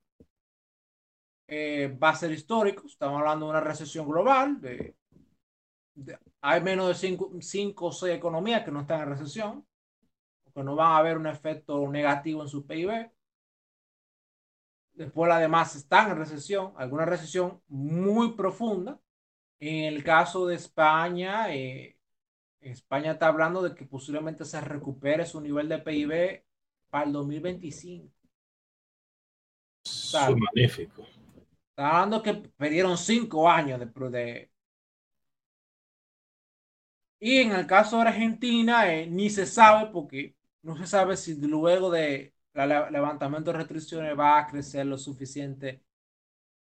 va 1.51 2.09
a 2.09 2.15
ser 2.15 2.31
histórico. 2.31 2.87
Estamos 2.87 3.19
hablando 3.19 3.45
de 3.45 3.51
una 3.51 3.61
recesión 3.61 4.09
global, 4.09 4.59
de 4.59 4.95
hay 6.41 6.61
menos 6.61 6.99
de 6.99 7.15
5 7.41 7.85
o 7.85 7.91
6 7.91 8.15
economías 8.15 8.63
que 8.63 8.71
no 8.71 8.81
están 8.81 9.01
en 9.01 9.09
recesión, 9.09 9.67
porque 10.53 10.65
no 10.65 10.75
van 10.75 10.91
a 10.91 10.97
haber 10.97 11.17
un 11.17 11.27
efecto 11.27 11.87
negativo 11.87 12.41
en 12.41 12.47
su 12.47 12.65
PIB. 12.65 13.11
Después, 14.93 15.31
además, 15.31 15.75
están 15.75 16.11
en 16.11 16.17
recesión, 16.17 16.73
alguna 16.77 17.05
recesión 17.05 17.61
muy 17.67 18.33
profunda. 18.33 18.99
En 19.59 19.93
el 19.93 20.03
caso 20.03 20.45
de 20.47 20.55
España, 20.55 21.53
eh, 21.53 21.97
España 22.59 23.13
está 23.13 23.27
hablando 23.27 23.61
de 23.61 23.73
que 23.75 23.85
posiblemente 23.85 24.45
se 24.45 24.59
recupere 24.61 25.25
su 25.25 25.39
nivel 25.39 25.69
de 25.69 25.79
PIB 25.79 26.43
para 26.89 27.05
el 27.05 27.13
2025. 27.13 28.13
magnífico. 30.35 31.05
Está 31.69 31.89
hablando 31.89 32.21
que 32.21 32.33
perdieron 32.33 32.97
cinco 32.97 33.49
años 33.49 33.79
de, 33.79 34.09
de, 34.09 34.51
y 37.21 37.37
en 37.37 37.51
el 37.51 37.67
caso 37.67 37.97
de 37.97 38.09
Argentina, 38.09 38.91
eh, 38.91 39.05
ni 39.05 39.29
se 39.29 39.45
sabe 39.45 39.91
porque 39.91 40.35
no 40.63 40.77
se 40.77 40.87
sabe 40.87 41.17
si 41.17 41.35
luego 41.35 41.89
de 41.91 42.33
levantamiento 42.53 43.51
de 43.51 43.57
restricciones 43.59 44.17
va 44.17 44.39
a 44.39 44.47
crecer 44.47 44.85
lo 44.85 44.97
suficiente 44.97 45.83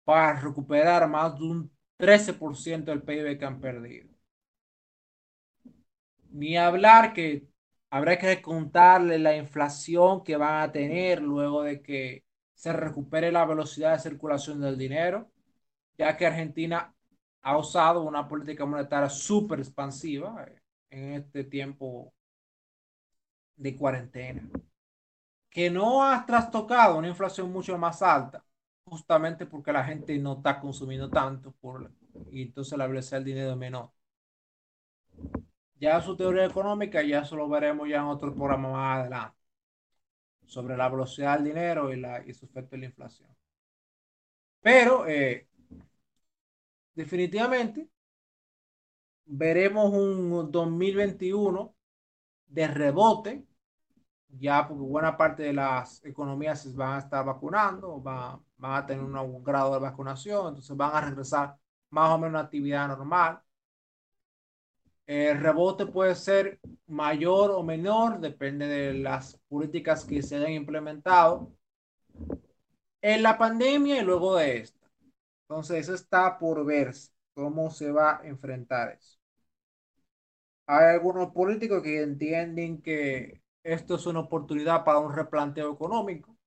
para 0.03 0.39
recuperar 0.39 1.07
más 1.09 1.37
de 1.37 1.43
un 1.45 1.71
13% 1.97 2.91
del 2.91 3.03
PIB 3.03 3.37
que 3.37 3.45
han 3.45 3.59
perdido. 3.59 4.09
Ni 6.31 6.57
hablar 6.57 7.13
que 7.13 7.47
habrá 7.89 8.17
que 8.17 8.41
contarle 8.41 9.19
la 9.19 9.35
inflación 9.35 10.23
que 10.23 10.37
van 10.37 10.63
a 10.63 10.71
tener 10.71 11.21
luego 11.21 11.63
de 11.63 11.81
que 11.81 12.23
se 12.53 12.73
recupere 12.73 13.31
la 13.31 13.45
velocidad 13.45 13.93
de 13.93 13.99
circulación 13.99 14.61
del 14.61 14.77
dinero, 14.77 15.31
ya 15.97 16.15
que 16.17 16.27
Argentina 16.27 16.93
ha 17.41 17.57
usado 17.57 18.03
una 18.03 18.27
política 18.27 18.65
monetaria 18.65 19.09
súper 19.09 19.59
expansiva 19.59 20.45
eh, 20.47 20.61
en 20.89 21.13
este 21.13 21.43
tiempo 21.43 22.13
de 23.59 23.75
cuarentena, 23.77 24.49
que 25.49 25.69
no 25.69 26.03
ha 26.03 26.25
trastocado 26.25 26.97
una 26.97 27.07
inflación 27.09 27.51
mucho 27.51 27.77
más 27.77 28.01
alta, 28.01 28.43
justamente 28.85 29.45
porque 29.45 29.71
la 29.73 29.83
gente 29.83 30.17
no 30.19 30.33
está 30.37 30.59
consumiendo 30.59 31.09
tanto 31.09 31.53
y 32.31 32.43
entonces 32.43 32.77
la 32.77 32.87
velocidad 32.87 33.17
del 33.19 33.25
dinero 33.25 33.51
es 33.51 33.57
menor. 33.57 33.91
Ya 35.79 35.99
su 36.01 36.15
teoría 36.15 36.45
económica, 36.45 37.01
ya 37.01 37.21
eso 37.21 37.35
lo 37.35 37.49
veremos 37.49 37.87
ya 37.89 37.97
en 37.97 38.03
otro 38.03 38.33
programa 38.35 38.71
más 38.71 38.99
adelante, 38.99 39.37
sobre 40.45 40.75
la 40.75 40.89
velocidad 40.89 41.35
del 41.37 41.45
dinero 41.45 41.93
y, 41.93 41.97
la, 41.99 42.25
y 42.25 42.33
su 42.33 42.45
efecto 42.45 42.75
en 42.75 42.81
la 42.81 42.87
inflación. 42.87 43.29
Pero 44.61 45.05
eh, 45.07 45.47
definitivamente 46.93 47.89
veremos 49.25 49.93
un 49.93 50.51
2021 50.51 51.75
de 52.47 52.67
rebote, 52.67 53.45
ya 54.29 54.67
porque 54.67 54.83
buena 54.83 55.17
parte 55.17 55.43
de 55.43 55.53
las 55.53 56.03
economías 56.05 56.61
se 56.61 56.71
van 56.73 56.95
a 56.95 56.99
estar 56.99 57.25
vacunando, 57.25 57.99
van, 57.99 58.39
van 58.57 58.73
a 58.83 58.85
tener 58.85 59.03
un 59.03 59.43
grado 59.43 59.73
de 59.73 59.79
vacunación, 59.79 60.49
entonces 60.49 60.75
van 60.77 60.95
a 60.95 61.01
regresar 61.01 61.57
más 61.89 62.11
o 62.11 62.17
menos 62.17 62.35
a 62.35 62.39
una 62.39 62.39
actividad 62.41 62.87
normal. 62.87 63.41
El 65.05 65.39
rebote 65.39 65.87
puede 65.87 66.13
ser 66.15 66.59
mayor 66.87 67.51
o 67.51 67.63
menor, 67.63 68.19
depende 68.19 68.67
de 68.67 68.93
las 68.93 69.37
políticas 69.47 70.05
que 70.05 70.21
se 70.21 70.35
hayan 70.35 70.51
implementado 70.51 71.51
en 73.01 73.23
la 73.23 73.37
pandemia 73.37 74.01
y 74.01 74.05
luego 74.05 74.35
de 74.35 74.59
esta. 74.59 74.87
Entonces, 75.47 75.79
eso 75.79 75.95
está 75.95 76.37
por 76.37 76.63
verse, 76.65 77.11
cómo 77.33 77.71
se 77.71 77.91
va 77.91 78.19
a 78.19 78.27
enfrentar 78.27 78.91
eso. 78.91 79.17
Hay 80.67 80.93
algunos 80.95 81.31
políticos 81.31 81.81
que 81.81 82.01
entienden 82.03 82.81
que 82.81 83.41
esto 83.63 83.95
es 83.95 84.05
una 84.05 84.19
oportunidad 84.21 84.83
para 84.83 84.99
un 84.99 85.13
replanteo 85.15 85.73
económico. 85.73 86.37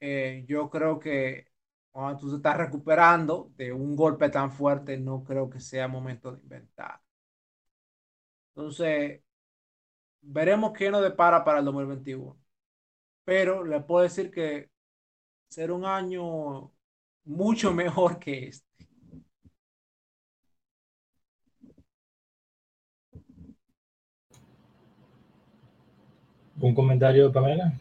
Eh, 0.00 0.44
yo 0.48 0.68
creo 0.70 0.98
que 0.98 1.46
cuando 1.90 2.18
tú 2.20 2.30
te 2.30 2.36
estás 2.36 2.56
recuperando 2.56 3.52
de 3.56 3.72
un 3.72 3.94
golpe 3.96 4.28
tan 4.30 4.50
fuerte, 4.52 4.98
no 4.98 5.22
creo 5.24 5.48
que 5.50 5.60
sea 5.60 5.88
momento 5.88 6.32
de 6.32 6.40
inventar. 6.42 7.00
Entonces, 8.54 9.22
veremos 10.22 10.72
qué 10.72 10.90
nos 10.90 11.02
depara 11.02 11.44
para 11.44 11.58
el 11.60 11.64
2021. 11.64 12.38
pero 13.24 13.64
le 13.64 13.80
puedo 13.82 14.04
decir 14.04 14.30
que 14.30 14.70
será 15.48 15.74
un 15.74 15.86
año 15.86 16.72
mucho 17.24 17.72
mejor 17.74 18.18
que 18.20 18.48
este. 18.48 18.71
¿Un 26.62 26.76
comentario, 26.76 27.32
Pamela? 27.32 27.72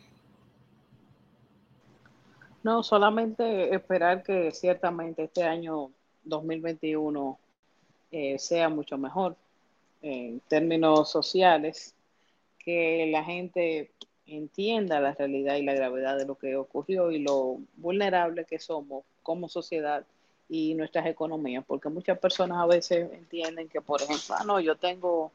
No, 2.64 2.82
solamente 2.82 3.76
esperar 3.76 4.24
que 4.24 4.52
ciertamente 4.52 5.26
este 5.26 5.44
año 5.44 5.92
2021 6.24 7.38
eh, 8.12 8.40
sea 8.40 8.70
mucho 8.70 8.98
mejor 8.98 9.36
en 10.02 10.40
términos 10.48 11.12
sociales, 11.12 11.94
que 12.58 13.08
la 13.12 13.24
gente 13.24 13.92
entienda 14.26 15.00
la 15.00 15.14
realidad 15.14 15.58
y 15.58 15.62
la 15.62 15.76
gravedad 15.76 16.18
de 16.18 16.26
lo 16.26 16.34
que 16.34 16.56
ocurrió 16.56 17.12
y 17.12 17.20
lo 17.20 17.60
vulnerable 17.78 18.46
que 18.46 18.58
somos 18.58 19.04
como 19.22 19.48
sociedad 19.48 20.04
y 20.50 20.74
nuestras 20.74 21.06
economías, 21.06 21.64
porque 21.68 21.90
muchas 21.90 22.18
personas 22.18 22.58
a 22.58 22.66
veces 22.66 23.12
entienden 23.14 23.70
que, 23.70 23.80
por 23.80 24.02
ejemplo, 24.02 24.36
ah, 24.40 24.44
no, 24.44 24.60
yo 24.60 24.76
tengo 24.76 25.32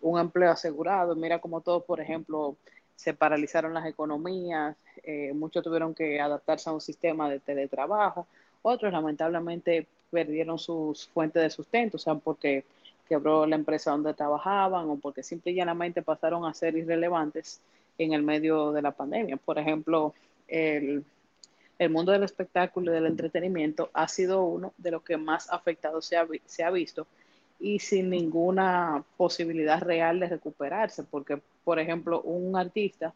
un 0.00 0.20
empleo 0.20 0.52
asegurado, 0.52 1.16
mira 1.16 1.40
como 1.40 1.60
todos, 1.60 1.82
por 1.82 2.00
ejemplo, 2.00 2.56
se 2.96 3.14
paralizaron 3.14 3.74
las 3.74 3.86
economías, 3.86 4.76
eh, 5.02 5.32
muchos 5.34 5.62
tuvieron 5.62 5.94
que 5.94 6.20
adaptarse 6.20 6.70
a 6.70 6.72
un 6.72 6.80
sistema 6.80 7.28
de 7.28 7.40
teletrabajo, 7.40 8.26
otros 8.62 8.92
lamentablemente 8.92 9.86
perdieron 10.10 10.58
sus 10.58 11.08
fuentes 11.08 11.42
de 11.42 11.50
sustento, 11.50 11.96
o 11.96 12.00
sea, 12.00 12.14
porque 12.14 12.64
quebró 13.08 13.46
la 13.46 13.56
empresa 13.56 13.90
donde 13.90 14.14
trabajaban 14.14 14.88
o 14.88 14.96
porque 14.96 15.22
simple 15.22 15.52
y 15.52 15.56
llanamente 15.56 16.02
pasaron 16.02 16.46
a 16.46 16.54
ser 16.54 16.76
irrelevantes 16.76 17.60
en 17.98 18.12
el 18.12 18.22
medio 18.22 18.72
de 18.72 18.82
la 18.82 18.92
pandemia. 18.92 19.36
Por 19.36 19.58
ejemplo, 19.58 20.14
el, 20.48 21.04
el 21.78 21.90
mundo 21.90 22.12
del 22.12 22.22
espectáculo 22.22 22.90
y 22.90 22.94
del 22.94 23.06
entretenimiento 23.06 23.90
ha 23.92 24.08
sido 24.08 24.44
uno 24.44 24.72
de 24.78 24.92
los 24.92 25.02
que 25.02 25.16
más 25.16 25.50
afectados 25.50 26.06
se 26.06 26.16
ha, 26.16 26.26
se 26.46 26.64
ha 26.64 26.70
visto 26.70 27.06
y 27.58 27.78
sin 27.78 28.10
ninguna 28.10 29.04
posibilidad 29.16 29.80
real 29.80 30.20
de 30.20 30.28
recuperarse, 30.28 31.02
porque, 31.04 31.40
por 31.64 31.78
ejemplo, 31.78 32.20
un 32.22 32.56
artista, 32.56 33.14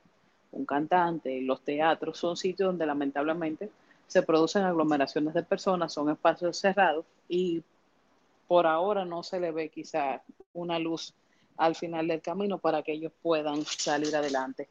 un 0.52 0.64
cantante, 0.64 1.40
los 1.42 1.62
teatros 1.62 2.18
son 2.18 2.36
sitios 2.36 2.68
donde 2.68 2.86
lamentablemente 2.86 3.70
se 4.06 4.22
producen 4.22 4.64
aglomeraciones 4.64 5.34
de 5.34 5.42
personas, 5.42 5.92
son 5.92 6.10
espacios 6.10 6.56
cerrados 6.58 7.04
y 7.28 7.62
por 8.46 8.66
ahora 8.66 9.04
no 9.04 9.22
se 9.22 9.38
le 9.38 9.52
ve 9.52 9.68
quizá 9.68 10.22
una 10.54 10.78
luz 10.78 11.14
al 11.58 11.74
final 11.74 12.08
del 12.08 12.22
camino 12.22 12.58
para 12.58 12.82
que 12.82 12.92
ellos 12.92 13.12
puedan 13.22 13.64
salir 13.64 14.16
adelante. 14.16 14.68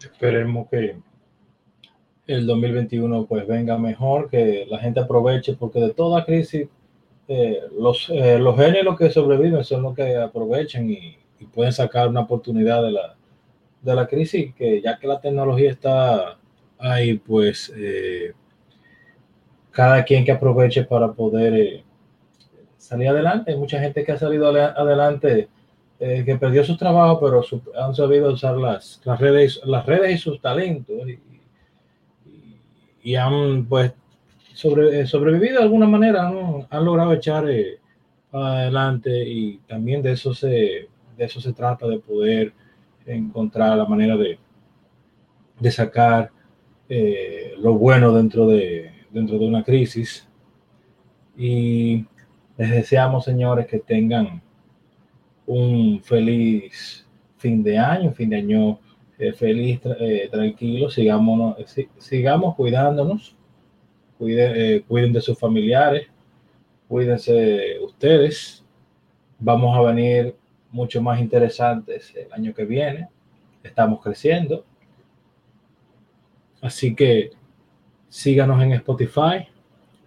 Esperemos 0.00 0.68
que 0.70 0.96
el 2.26 2.46
2021 2.46 3.26
pues 3.26 3.46
venga 3.46 3.78
mejor, 3.78 4.30
que 4.30 4.66
la 4.68 4.78
gente 4.78 5.00
aproveche, 5.00 5.54
porque 5.54 5.80
de 5.80 5.94
toda 5.94 6.24
crisis 6.24 6.68
eh, 7.28 7.60
los, 7.78 8.10
eh, 8.10 8.38
los 8.38 8.56
genios 8.56 8.98
que 8.98 9.10
sobreviven 9.10 9.64
son 9.64 9.82
los 9.82 9.94
que 9.94 10.16
aprovechan 10.16 10.90
y, 10.90 11.18
pueden 11.52 11.72
sacar 11.72 12.06
una 12.06 12.20
oportunidad 12.20 12.84
de 12.84 12.92
la, 12.92 13.16
de 13.82 13.94
la 13.96 14.06
crisis, 14.06 14.54
que 14.54 14.80
ya 14.80 14.96
que 14.96 15.08
la 15.08 15.20
tecnología 15.20 15.72
está 15.72 16.38
ahí, 16.78 17.14
pues 17.18 17.72
eh, 17.76 18.32
cada 19.72 20.04
quien 20.04 20.24
que 20.24 20.30
aproveche 20.30 20.84
para 20.84 21.12
poder 21.12 21.82
salir 22.76 23.08
adelante. 23.08 23.52
Hay 23.52 23.58
mucha 23.58 23.80
gente 23.80 24.04
que 24.04 24.12
ha 24.12 24.18
salido 24.18 24.48
adelante, 24.48 25.48
eh, 25.98 26.22
que 26.24 26.36
perdió 26.36 26.64
su 26.64 26.76
trabajo, 26.76 27.20
pero 27.20 27.42
han 27.76 27.94
sabido 27.94 28.32
usar 28.32 28.56
las, 28.56 29.00
las, 29.04 29.20
redes, 29.20 29.60
las 29.64 29.86
redes 29.86 30.14
y 30.14 30.18
sus 30.18 30.40
talentos 30.40 30.96
y, 31.08 31.18
han 33.16 33.66
pues 33.66 33.92
eh, 34.64 35.06
sobrevivido 35.06 35.58
de 35.58 35.62
alguna 35.62 35.86
manera, 35.86 36.28
han 36.70 36.84
logrado 36.84 37.12
echar 37.12 37.48
eh, 37.50 37.78
adelante 38.30 39.28
y 39.28 39.58
también 39.66 40.02
de 40.02 40.12
eso, 40.12 40.34
se, 40.34 40.48
de 41.16 41.24
eso 41.24 41.40
se 41.40 41.52
trata, 41.52 41.86
de 41.86 41.98
poder 41.98 42.52
encontrar 43.06 43.76
la 43.76 43.86
manera 43.86 44.16
de, 44.16 44.38
de 45.58 45.70
sacar 45.70 46.30
lo 47.58 47.74
bueno 47.78 48.12
dentro 48.12 48.46
de, 48.46 48.92
dentro 49.10 49.38
de 49.38 49.46
una 49.46 49.62
crisis. 49.62 50.28
Y 51.36 52.04
les 52.56 52.70
deseamos, 52.70 53.24
señores, 53.24 53.66
que 53.66 53.78
tengan 53.78 54.42
un 55.46 56.00
feliz 56.02 57.06
fin 57.36 57.62
de 57.62 57.78
año, 57.78 58.12
fin 58.12 58.30
de 58.30 58.36
año 58.36 58.78
eh, 59.22 59.32
feliz, 59.32 59.80
eh, 60.00 60.28
tranquilo, 60.32 60.90
sigamos, 60.90 61.56
sigamos 61.98 62.56
cuidándonos, 62.56 63.36
cuiden, 64.18 64.52
eh, 64.56 64.84
cuiden 64.88 65.12
de 65.12 65.20
sus 65.20 65.38
familiares, 65.38 66.08
cuídense 66.88 67.78
ustedes, 67.84 68.64
vamos 69.38 69.78
a 69.78 69.82
venir 69.82 70.34
mucho 70.72 71.00
más 71.00 71.20
interesantes 71.20 72.12
el 72.16 72.32
año 72.32 72.52
que 72.52 72.64
viene, 72.64 73.10
estamos 73.62 74.02
creciendo, 74.02 74.64
así 76.60 76.92
que 76.92 77.30
síganos 78.08 78.60
en 78.60 78.72
Spotify, 78.72 79.46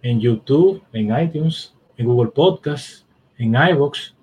en 0.02 0.20
YouTube, 0.20 0.82
en 0.92 1.18
iTunes, 1.18 1.74
en 1.96 2.04
Google 2.04 2.32
Podcast, 2.32 3.06
en 3.38 3.54
iVoox. 3.54 4.14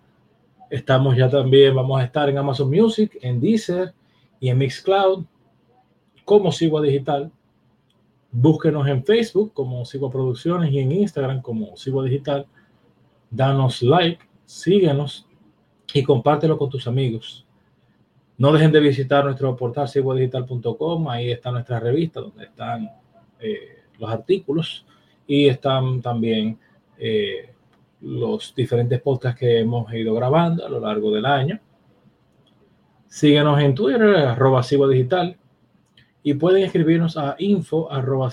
Estamos 0.70 1.18
ya 1.18 1.28
también, 1.32 1.74
vamos 1.74 2.00
a 2.00 2.04
estar 2.04 2.30
en 2.30 2.38
Amazon 2.38 2.70
Music, 2.70 3.18
en 3.24 3.41
Deezer 3.41 3.91
y 4.44 4.50
en 4.50 4.58
Mixcloud 4.58 5.24
como 6.26 6.52
Sigua 6.52 6.82
Digital. 6.82 7.32
Búsquenos 8.30 8.86
en 8.89 9.06
Facebook 9.06 9.54
como 9.54 9.86
Sigua 9.86 10.12
Producciones 10.12 10.70
y 10.70 10.80
en 10.80 10.91
Instagram 10.91 11.41
como 11.41 11.78
Sigua 11.78 12.04
Digital. 12.04 12.46
Danos 13.32 13.82
like, 13.82 14.20
síguenos 14.44 15.26
y 15.94 16.04
compártelo 16.04 16.58
con 16.58 16.70
tus 16.70 16.88
amigos. 16.88 17.48
No 18.38 18.52
dejen 18.52 18.74
de 18.74 18.82
visitar 18.82 19.24
nuestro 19.24 19.56
portal 19.56 19.88
siguadigital.com. 19.88 21.08
Ahí 21.08 21.32
está 21.32 21.50
nuestra 21.50 21.80
revista 21.80 22.20
donde 22.20 22.44
están 22.44 22.91
eh, 23.39 23.84
los 23.98 24.10
artículos 24.10 24.86
y 25.26 25.48
están 25.48 26.02
también 26.02 26.60
eh, 26.98 27.50
los 28.02 28.54
diferentes 28.54 29.02
podcasts 29.02 29.39
que 29.39 29.60
hemos 29.62 29.94
ido 29.94 30.14
grabando 30.14 30.66
a 30.66 30.70
lo 30.70 30.82
largo 30.82 31.12
del 31.12 31.26
año. 31.26 31.62
Síguenos 33.14 33.61
en 33.61 33.76
Twitter, 33.76 34.16
arroba 34.16 34.64
Digital, 34.89 35.38
y 36.24 36.34
pueden 36.34 36.64
escribirnos 36.64 37.16
a 37.16 37.36
info 37.38 37.91
arroba 37.91 38.32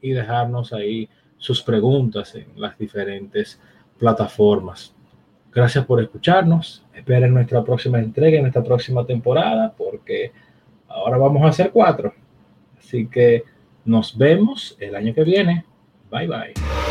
y 0.00 0.10
dejarnos 0.10 0.72
ahí 0.72 1.08
sus 1.38 1.62
preguntas 1.62 2.34
en 2.34 2.48
las 2.56 2.76
diferentes 2.76 3.60
plataformas. 3.96 4.92
Gracias 5.52 5.84
por 5.84 6.02
escucharnos. 6.02 6.84
Esperen 6.92 7.32
nuestra 7.32 7.62
próxima 7.62 8.00
entrega, 8.00 8.38
en 8.38 8.42
nuestra 8.42 8.64
próxima 8.64 9.06
temporada, 9.06 9.72
porque 9.78 10.32
ahora 10.88 11.16
vamos 11.16 11.44
a 11.44 11.50
hacer 11.50 11.70
cuatro. 11.70 12.12
Así 12.76 13.06
que 13.06 13.44
nos 13.84 14.18
vemos 14.18 14.76
el 14.80 14.96
año 14.96 15.14
que 15.14 15.22
viene. 15.22 15.64
Bye 16.10 16.26
bye. 16.26 16.83